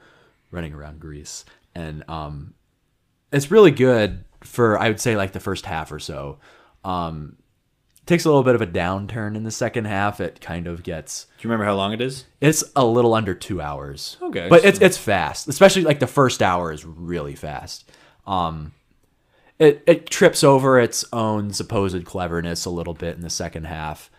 running 0.51 0.73
around 0.73 1.01
Greece, 1.01 1.45
and 1.75 2.03
um, 2.09 2.55
it's 3.33 3.51
really 3.51 3.71
good 3.71 4.25
for 4.43 4.79
I 4.79 4.89
would 4.89 5.01
say 5.01 5.17
like 5.17 5.33
the 5.33 5.41
first 5.41 5.67
half 5.67 5.93
or 5.93 5.99
so. 5.99 6.39
Um, 6.85 7.37
takes 8.07 8.25
a 8.25 8.29
little 8.29 8.43
bit 8.43 8.55
of 8.55 8.61
a 8.61 8.67
downturn 8.67 9.35
in 9.37 9.45
the 9.45 9.51
second 9.51 9.87
half. 9.87 10.21
It 10.21 10.41
kind 10.41 10.67
of 10.67 10.83
gets 10.83 11.25
Do 11.25 11.31
you 11.47 11.51
remember 11.51 11.65
how 11.65 11.75
long 11.75 11.93
it 11.93 12.01
is? 12.01 12.25
it's 12.41 12.63
a 12.77 12.85
little 12.85 13.15
under 13.15 13.35
two 13.35 13.61
hours. 13.61 14.17
Okay, 14.23 14.49
but 14.49 14.63
so- 14.63 14.69
it's 14.69 14.81
it's 14.81 14.99
fast, 14.99 15.49
especially 15.49 15.83
like 15.83 16.01
the 16.01 16.07
first 16.07 16.43
hour 16.43 16.73
is 16.73 16.85
really 16.85 17.35
fast. 17.35 17.91
Um, 18.27 18.73
it 19.59 19.83
it 19.87 20.11
trips 20.11 20.43
over 20.45 20.79
its 20.81 21.05
own 21.13 21.53
supposed 21.53 22.05
cleverness 22.05 22.65
a 22.65 22.71
little 22.71 22.95
bit 22.95 23.15
in 23.17 23.23
the 23.23 23.31
second 23.31 23.65
half, 23.67 24.11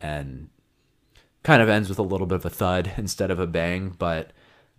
and 0.00 0.48
kind 1.42 1.62
of 1.62 1.68
ends 1.68 1.88
with 1.88 1.98
a 1.98 2.02
little 2.02 2.26
bit 2.26 2.36
of 2.36 2.44
a 2.44 2.50
thud 2.50 2.92
instead 2.98 3.30
of 3.30 3.38
a 3.38 3.46
bang. 3.46 3.94
But 3.98 4.32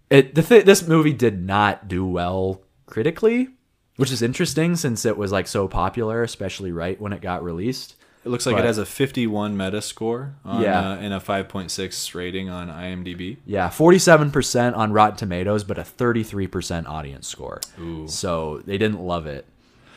it 0.09 0.36
the 0.36 0.43
th- 0.43 0.66
this 0.66 0.88
movie 0.88 1.14
did 1.14 1.41
not 1.41 1.88
do 1.88 2.05
well 2.05 2.62
critically, 2.86 3.47
which 3.95 4.12
is 4.12 4.22
interesting 4.22 4.76
since 4.76 5.05
it 5.05 5.16
was 5.18 5.32
like 5.32 5.47
so 5.47 5.68
popular, 5.68 6.22
especially 6.24 6.72
right 6.72 6.99
when 6.99 7.14
it 7.14 7.22
got 7.22 7.43
released. 7.43 7.95
It 8.24 8.30
looks 8.30 8.45
like 8.45 8.55
But- 8.55 8.65
it 8.65 8.67
has 8.67 8.78
a 8.78 8.86
51 8.86 9.57
Metascore 9.57 10.34
on, 10.45 10.61
Yeah. 10.61 10.91
uh, 10.91 10.95
and 10.97 11.11
a 11.13 11.19
5.6 11.19 12.13
rating 12.13 12.49
on 12.49 12.69
IMDb. 12.69 13.38
Yeah, 13.47 13.69
forty-seven 13.69 14.30
percent 14.30 14.76
on 14.76 14.91
Rotten 14.93 15.17
Tomatoes, 15.17 15.63
but 15.63 15.78
a 15.80 15.84
thirty-three 15.84 16.45
percent 16.47 16.86
audience 16.88 17.28
score. 17.28 17.61
Ooh. 17.80 18.07
So 18.07 18.61
they 18.65 18.78
didn't 18.78 18.99
love 19.01 19.26
it, 19.26 19.45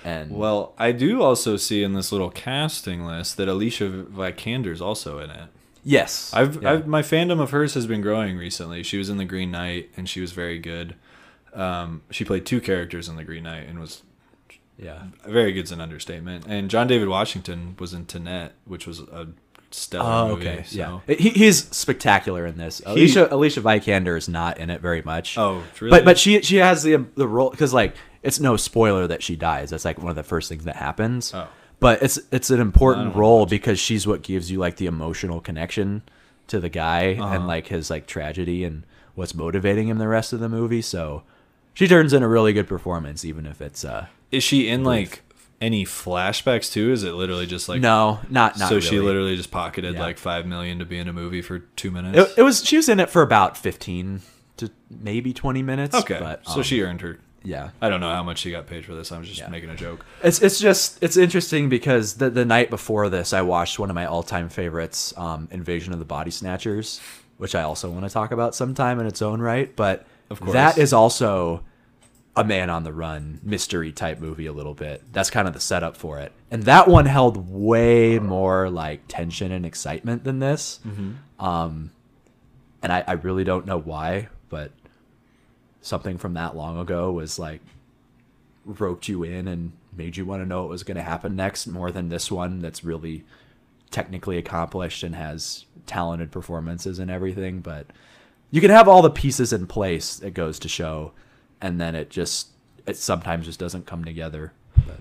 and 0.04 0.30
Well, 0.30 0.72
I 0.78 0.92
do 0.92 1.20
also 1.22 1.56
see 1.58 1.82
in 1.82 1.92
this 1.92 2.12
little 2.12 2.30
casting 2.30 3.04
list 3.04 3.36
that 3.36 3.46
Alicia 3.48 3.88
Vikander's 3.90 4.80
also 4.80 5.18
in 5.18 5.28
it. 5.28 5.48
yes, 5.84 6.30
I've, 6.32 6.62
yeah. 6.62 6.72
I've 6.72 6.86
my 6.86 7.02
fandom 7.02 7.40
of 7.40 7.50
hers 7.50 7.74
has 7.74 7.86
been 7.86 8.00
growing 8.00 8.38
recently. 8.38 8.82
She 8.82 8.96
was 8.96 9.10
in 9.10 9.18
the 9.18 9.26
Green 9.26 9.50
Knight 9.50 9.90
and 9.98 10.08
she 10.08 10.22
was 10.22 10.32
very 10.32 10.58
good. 10.58 10.94
Um, 11.52 12.00
she 12.10 12.24
played 12.24 12.46
two 12.46 12.60
characters 12.62 13.06
in 13.06 13.16
the 13.16 13.22
Green 13.24 13.42
Knight 13.44 13.68
and 13.68 13.78
was 13.78 14.02
yeah, 14.78 15.04
very 15.26 15.52
good's 15.52 15.72
an 15.72 15.80
understatement. 15.80 16.46
And 16.48 16.68
John 16.70 16.86
David 16.86 17.08
Washington 17.08 17.76
was 17.78 17.92
in 17.94 18.06
Tenet, 18.06 18.52
which 18.64 18.86
was 18.86 19.00
a 19.00 19.28
stellar 19.70 20.28
movie. 20.28 20.32
oh, 20.32 20.36
movie. 20.36 20.48
okay, 20.58 20.62
so. 20.64 21.02
yeah. 21.08 21.14
He, 21.16 21.30
he's 21.30 21.64
spectacular 21.76 22.46
in 22.46 22.58
this. 22.58 22.80
Alicia 22.84 23.32
Alicia 23.34 23.60
Vikander 23.60 24.16
is 24.16 24.28
not 24.28 24.58
in 24.58 24.70
it 24.70 24.80
very 24.80 25.02
much. 25.02 25.36
Oh, 25.38 25.62
really? 25.80 25.90
But 25.90 26.04
but 26.04 26.18
she 26.18 26.42
she 26.42 26.56
has 26.56 26.82
the 26.82 27.04
the 27.16 27.28
role 27.28 27.50
because 27.50 27.72
like 27.74 27.94
it's 28.22 28.40
no 28.40 28.56
spoiler 28.56 29.06
that 29.06 29.22
she 29.22 29.36
dies. 29.36 29.70
That's 29.70 29.84
like 29.84 29.98
one 29.98 30.10
of 30.10 30.16
the 30.16 30.22
first 30.22 30.48
things 30.48 30.64
that 30.64 30.76
happens. 30.76 31.32
Oh. 31.34 31.48
But 31.80 32.02
it's 32.02 32.18
it's 32.32 32.50
an 32.50 32.60
important 32.60 33.14
role 33.14 33.46
because 33.46 33.78
she's 33.78 34.06
what 34.06 34.22
gives 34.22 34.50
you 34.50 34.58
like 34.58 34.76
the 34.76 34.86
emotional 34.86 35.40
connection 35.40 36.02
to 36.46 36.60
the 36.60 36.68
guy 36.68 37.14
Uh-huh. 37.14 37.34
and 37.34 37.46
like 37.46 37.66
his 37.68 37.90
like 37.90 38.06
tragedy 38.06 38.64
and 38.64 38.84
what's 39.14 39.34
motivating 39.34 39.88
him 39.88 39.98
the 39.98 40.08
rest 40.08 40.32
of 40.32 40.40
the 40.40 40.48
movie. 40.48 40.82
So 40.82 41.22
she 41.74 41.86
turns 41.88 42.12
in 42.12 42.22
a 42.22 42.28
really 42.28 42.52
good 42.52 42.66
performance, 42.68 43.24
even 43.24 43.44
if 43.46 43.60
it's 43.60 43.84
uh 43.84 44.06
Is 44.35 44.43
she 44.45 44.68
in 44.68 44.85
like 44.85 45.22
any 45.61 45.85
flashbacks 45.85 46.70
too? 46.72 46.93
Is 46.93 47.05
it 47.05 47.12
literally 47.12 47.47
just 47.47 47.68
like 47.68 47.80
no, 47.80 48.20
not 48.28 48.59
not. 48.59 48.68
so 48.68 48.80
she 48.80 49.01
literally 49.01 49.37
just 49.37 49.51
pocketed 49.51 49.95
Yeah. 49.95 50.01
like 50.03 50.18
five 50.18 50.47
million 50.47 50.78
to 50.80 50.85
be 50.85 50.99
in 50.99 51.09
a 51.09 51.12
movie 51.12 51.41
for 51.43 51.61
two 51.61 51.91
minutes. 51.91 52.18
It, 52.32 52.39
it 52.41 52.43
was 52.43 52.64
she 52.64 52.76
was 52.76 52.89
in 52.89 53.01
it 53.01 53.09
for 53.11 53.22
about 53.22 53.57
15 53.57 54.20
to 54.59 54.70
maybe 54.91 55.32
20 55.32 55.62
minutes. 55.62 55.95
Okay, 55.95 56.18
But, 56.20 56.47
so 56.47 56.57
um, 56.57 56.62
she 56.62 56.80
earned 56.82 57.01
her. 57.01 57.18
yeah. 57.43 57.70
I 57.80 57.89
don't 57.89 58.01
know 58.01 58.11
how 58.12 58.22
much 58.22 58.39
she 58.39 58.51
got 58.51 58.66
paid 58.66 58.85
for 58.85 58.95
this. 58.95 59.11
I'm 59.11 59.22
just 59.24 59.39
Yeah. 59.39 59.49
making 59.49 59.70
a 59.70 59.76
joke. 59.76 60.05
It's 60.22 60.41
it's 60.43 60.59
just 60.61 61.03
it's 61.03 61.16
interesting 61.16 61.68
because 61.68 62.14
the 62.14 62.30
the 62.30 62.45
night 62.45 62.68
before 62.70 63.09
this, 63.09 63.32
I 63.32 63.43
watched 63.43 63.78
one 63.78 63.91
of 63.91 63.95
my 63.95 64.07
all 64.07 64.22
time 64.22 64.49
favorites, 64.49 65.14
um, 65.16 65.49
Invasion 65.51 65.93
of 65.93 65.99
the 65.99 66.05
Body 66.05 66.30
Snatchers, 66.30 67.01
which 67.39 67.55
I 67.55 67.62
also 67.62 67.91
want 67.91 68.05
to 68.05 68.11
talk 68.12 68.32
about 68.32 68.55
sometime 68.55 69.01
in 69.01 69.07
its 69.07 69.22
own 69.22 69.41
right. 69.41 69.74
But 69.74 70.07
Of 70.30 70.41
course. 70.41 70.53
that 70.53 70.78
is 70.78 70.93
also 70.93 71.62
a 72.37 72.43
man 72.45 72.68
on 72.68 72.82
the 72.82 72.93
run 72.93 73.41
mystery 73.45 73.93
type 73.93 74.18
movie 74.20 74.47
a 74.47 74.53
little 74.53 74.74
bit. 74.74 75.03
That's 75.12 75.30
kind 75.30 75.47
of 75.47 75.55
the 75.55 75.61
setup 75.61 75.97
for 75.97 76.18
it, 76.18 76.32
and 76.51 76.64
that 76.64 76.89
one 76.89 77.07
held 77.07 77.49
way 77.51 78.18
more 78.18 78.68
like 78.70 79.03
tension 79.09 79.53
and 79.53 79.64
excitement 79.64 80.24
than 80.24 80.41
this. 80.41 80.80
Um, 81.39 81.91
and 82.82 82.93
I, 82.93 83.05
I 83.07 83.12
really 83.12 83.45
don't 83.45 83.66
know 83.66 83.78
why, 83.78 84.28
but 84.49 84.72
something 85.80 86.18
from 86.18 86.35
that 86.35 86.57
long 86.57 86.78
ago 86.78 87.12
was 87.12 87.39
like 87.39 87.61
roped 88.64 89.09
you 89.09 89.22
in 89.22 89.47
and 89.47 89.72
made 89.97 90.16
you 90.16 90.24
want 90.26 90.43
to 90.43 90.47
know 90.49 90.62
what 90.62 90.70
was 90.70 90.82
going 90.82 90.97
to 90.97 91.03
happen 91.03 91.37
next 91.37 91.66
more 91.66 91.91
than 91.91 92.09
this 92.09 92.30
one 92.30 92.61
that's 92.61 92.82
really 92.82 93.22
technically 93.91 94.39
accomplished 94.39 95.03
and 95.03 95.14
has 95.14 95.66
talented 95.87 96.32
performances 96.32 96.99
and 96.99 97.11
everything 97.11 97.61
but 97.61 97.87
you 98.51 98.61
can 98.61 98.70
have 98.70 98.89
all 98.89 99.03
the 99.03 99.11
pieces 99.11 99.53
in 99.53 99.66
place 99.66 100.20
it 100.22 100.32
goes 100.32 100.59
to 100.59 100.68
show 100.68 101.12
and 101.61 101.80
then 101.80 101.94
it 101.94 102.11
just 102.11 102.48
it 102.86 102.96
sometimes 102.96 103.46
just 103.46 103.59
doesn't 103.59 103.86
come 103.86 104.05
together 104.05 104.52
but 104.86 105.00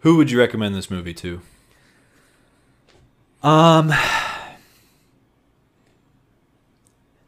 Who 0.00 0.16
would 0.16 0.30
you 0.30 0.38
recommend 0.38 0.74
this 0.74 0.90
movie 0.90 1.14
to? 1.14 1.40
um 3.42 3.92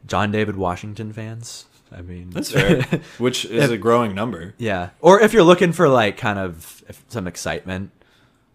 John 0.05 0.31
David 0.31 0.55
Washington 0.55 1.13
fans 1.13 1.65
I 1.93 2.01
mean 2.01 2.29
That's 2.29 2.51
fair. 2.51 2.81
Which 3.17 3.43
is 3.45 3.69
a 3.69 3.77
growing 3.77 4.15
number. 4.15 4.53
Yeah. 4.57 4.91
Or 5.01 5.19
if 5.21 5.33
you're 5.33 5.43
looking 5.43 5.73
for 5.73 5.89
like 5.89 6.15
kind 6.17 6.39
of 6.39 6.81
if- 6.87 7.03
some 7.09 7.27
excitement, 7.27 7.91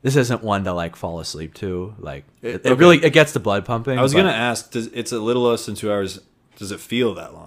this 0.00 0.16
isn't 0.16 0.42
one 0.42 0.64
to 0.64 0.72
like 0.72 0.96
fall 0.96 1.20
asleep 1.20 1.52
to. 1.56 1.94
Like 1.98 2.24
It- 2.40 2.48
it, 2.48 2.54
it 2.54 2.66
okay. 2.72 2.80
really 2.80 3.04
it 3.04 3.12
gets 3.12 3.32
the 3.32 3.40
blood 3.40 3.66
pumping. 3.66 3.98
I 3.98 4.02
was 4.02 4.14
but 4.14 4.20
gonna 4.20 4.32
ask. 4.32 4.70
Does 4.70 4.86
it's 4.88 5.12
a 5.12 5.18
little 5.20 5.42
less 5.42 5.66
than 5.66 5.74
two 5.74 5.92
hours? 5.92 6.18
Does 6.56 6.72
it 6.72 6.80
feel 6.80 7.14
that 7.16 7.34
long? 7.34 7.45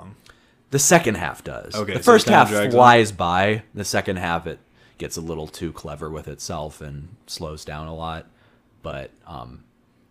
The 0.71 0.79
second 0.79 1.15
half 1.15 1.43
does. 1.43 1.75
Okay, 1.75 1.93
The 1.93 2.03
so 2.03 2.11
first 2.11 2.27
half 2.29 2.49
drags 2.49 2.73
on. 2.73 2.77
flies 2.77 3.11
by. 3.11 3.63
The 3.73 3.85
second 3.85 4.17
half 4.17 4.47
it 4.47 4.59
gets 4.97 5.17
a 5.17 5.21
little 5.21 5.47
too 5.47 5.71
clever 5.71 6.09
with 6.09 6.27
itself 6.27 6.81
and 6.81 7.15
slows 7.27 7.63
down 7.65 7.87
a 7.87 7.95
lot. 7.95 8.27
But 8.81 9.11
um 9.25 9.63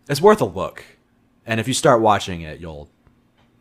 it's 0.09 0.21
worth 0.21 0.41
a 0.41 0.45
look. 0.45 0.83
And 1.45 1.59
if 1.59 1.67
you 1.67 1.73
start 1.73 2.01
watching 2.01 2.41
it, 2.41 2.59
you'll 2.59 2.89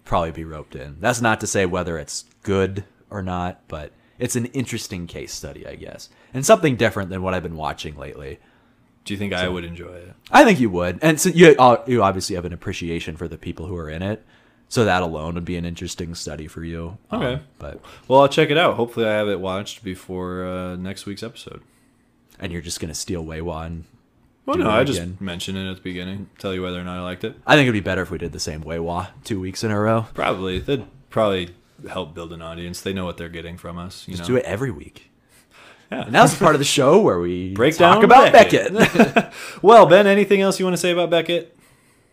probably 0.04 0.30
be 0.32 0.44
roped 0.44 0.74
in. 0.74 0.96
That's 1.00 1.20
not 1.20 1.40
to 1.40 1.46
say 1.46 1.66
whether 1.66 1.98
it's 1.98 2.24
good 2.42 2.84
or 3.10 3.22
not, 3.22 3.60
but 3.68 3.92
it's 4.18 4.36
an 4.36 4.46
interesting 4.46 5.06
case 5.06 5.32
study, 5.32 5.66
I 5.66 5.74
guess. 5.74 6.08
And 6.34 6.44
something 6.44 6.76
different 6.76 7.10
than 7.10 7.22
what 7.22 7.34
I've 7.34 7.42
been 7.42 7.56
watching 7.56 7.96
lately. 7.96 8.38
Do 9.04 9.14
you 9.14 9.18
think 9.18 9.32
I 9.32 9.48
would 9.48 9.64
enjoy 9.64 9.94
it? 9.94 10.14
I 10.30 10.44
think 10.44 10.60
you 10.60 10.68
would, 10.70 10.98
and 11.00 11.18
so 11.18 11.30
you 11.30 11.54
uh, 11.58 11.82
you 11.86 12.02
obviously 12.02 12.36
have 12.36 12.44
an 12.44 12.52
appreciation 12.52 13.16
for 13.16 13.26
the 13.26 13.38
people 13.38 13.64
who 13.66 13.74
are 13.76 13.88
in 13.88 14.02
it, 14.02 14.22
so 14.68 14.84
that 14.84 15.02
alone 15.02 15.34
would 15.34 15.44
be 15.44 15.56
an 15.56 15.64
interesting 15.64 16.14
study 16.14 16.46
for 16.46 16.62
you. 16.64 16.98
Um, 17.10 17.22
Okay. 17.22 17.42
but 17.58 17.80
Well, 18.06 18.20
I'll 18.20 18.28
check 18.28 18.50
it 18.50 18.58
out. 18.58 18.74
Hopefully, 18.74 19.06
I 19.06 19.12
have 19.12 19.28
it 19.28 19.40
watched 19.40 19.82
before 19.82 20.44
uh, 20.46 20.76
next 20.76 21.06
week's 21.06 21.22
episode. 21.22 21.62
and 22.38 22.52
you're 22.52 22.62
just 22.62 22.78
gonna 22.80 22.94
steal 22.94 23.24
Weiwa 23.24 23.66
and 23.66 23.84
Well, 24.46 24.56
no, 24.58 24.70
I 24.70 24.84
just 24.84 24.98
again. 25.00 25.16
mentioned 25.20 25.58
it 25.58 25.68
at 25.68 25.76
the 25.76 25.82
beginning. 25.82 26.30
Tell 26.38 26.54
you 26.54 26.62
whether 26.62 26.80
or 26.80 26.84
not 26.84 26.98
I 26.98 27.02
liked 27.02 27.24
it. 27.24 27.34
I 27.46 27.54
think 27.56 27.64
it'd 27.64 27.72
be 27.74 27.80
better 27.80 28.02
if 28.02 28.10
we 28.10 28.18
did 28.18 28.32
the 28.32 28.40
same 28.40 28.62
Weiwa 28.62 29.08
two 29.24 29.40
weeks 29.40 29.64
in 29.64 29.70
a 29.70 29.78
row. 29.80 30.06
Probably. 30.14 30.58
That'd 30.60 30.86
probably 31.10 31.50
help 31.88 32.14
build 32.14 32.32
an 32.32 32.42
audience. 32.42 32.80
They 32.80 32.92
know 32.92 33.04
what 33.04 33.16
they're 33.18 33.28
getting 33.28 33.56
from 33.56 33.76
us. 33.78 34.06
You 34.08 34.16
Just 34.16 34.28
know? 34.28 34.34
do 34.34 34.40
it 34.40 34.44
every 34.46 34.70
week. 34.70 35.10
Yeah. 35.90 36.04
And 36.06 36.14
the 36.14 36.36
part 36.38 36.54
of 36.54 36.58
the 36.58 36.64
show 36.64 37.00
where 37.00 37.18
we 37.18 37.54
Break 37.54 37.76
talk 37.76 37.96
down 37.96 38.04
about 38.04 38.32
Beckett. 38.32 38.74
Beckett. 38.74 39.32
Well, 39.62 39.86
Ben, 39.86 40.06
anything 40.06 40.40
else 40.42 40.58
you 40.58 40.66
want 40.66 40.74
to 40.74 40.80
say 40.80 40.90
about 40.92 41.08
Beckett? 41.10 41.56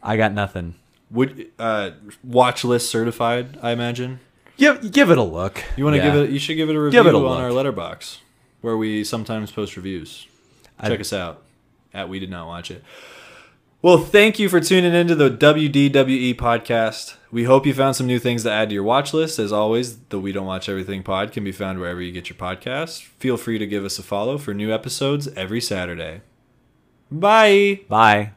I 0.01 0.17
got 0.17 0.31
nothing. 0.33 0.75
Would 1.11 1.51
uh, 1.59 1.91
watch 2.23 2.63
list 2.63 2.89
certified? 2.89 3.57
I 3.61 3.71
imagine. 3.71 4.19
Give 4.57 4.91
give 4.91 5.09
it 5.11 5.17
a 5.17 5.23
look. 5.23 5.63
You 5.77 5.83
want 5.83 5.95
to 5.95 5.97
Yeah. 6.03 6.13
give 6.13 6.23
it? 6.23 6.29
You 6.31 6.39
should 6.39 6.55
give 6.55 6.69
it 6.69 6.75
a 6.75 6.79
review 6.81 6.99
Give 6.99 7.07
it 7.07 7.13
a 7.13 7.17
on 7.17 7.23
look. 7.23 7.39
our 7.39 7.49
Letterboxd, 7.49 8.19
where 8.61 8.75
we 8.77 9.03
sometimes 9.03 9.51
post 9.51 9.75
reviews. 9.75 10.27
I- 10.79 10.89
Check 10.89 10.99
us 11.01 11.13
out 11.13 11.41
at 11.93 12.09
We 12.09 12.19
Did 12.19 12.29
Not 12.29 12.47
Watch 12.47 12.71
It. 12.71 12.83
Well, 13.81 13.99
thank 13.99 14.39
you 14.39 14.49
for 14.49 14.59
tuning 14.59 14.95
into 14.95 15.13
the 15.13 15.29
WDWE 15.29 16.33
podcast. 16.35 17.15
We 17.31 17.43
hope 17.43 17.67
you 17.67 17.73
found 17.73 17.95
some 17.95 18.07
new 18.07 18.17
things 18.17 18.41
to 18.43 18.51
add 18.51 18.69
to 18.69 18.73
your 18.73 18.83
watch 18.83 19.13
list. 19.13 19.37
As 19.37 19.51
always, 19.51 19.99
the 20.09 20.19
We 20.19 20.31
Don't 20.31 20.47
Watch 20.47 20.67
Everything 20.67 21.03
pod 21.03 21.31
can 21.31 21.43
be 21.43 21.51
found 21.51 21.79
wherever 21.79 22.01
you 22.01 22.11
get 22.11 22.27
your 22.27 22.37
podcasts. 22.37 23.03
Feel 23.19 23.37
free 23.37 23.59
to 23.59 23.67
give 23.67 23.85
us 23.85 23.99
a 23.99 24.03
follow 24.03 24.39
for 24.39 24.53
new 24.55 24.73
episodes 24.73 25.27
every 25.35 25.61
Saturday. 25.61 26.21
Bye. 27.11 27.81
Bye. 27.87 28.31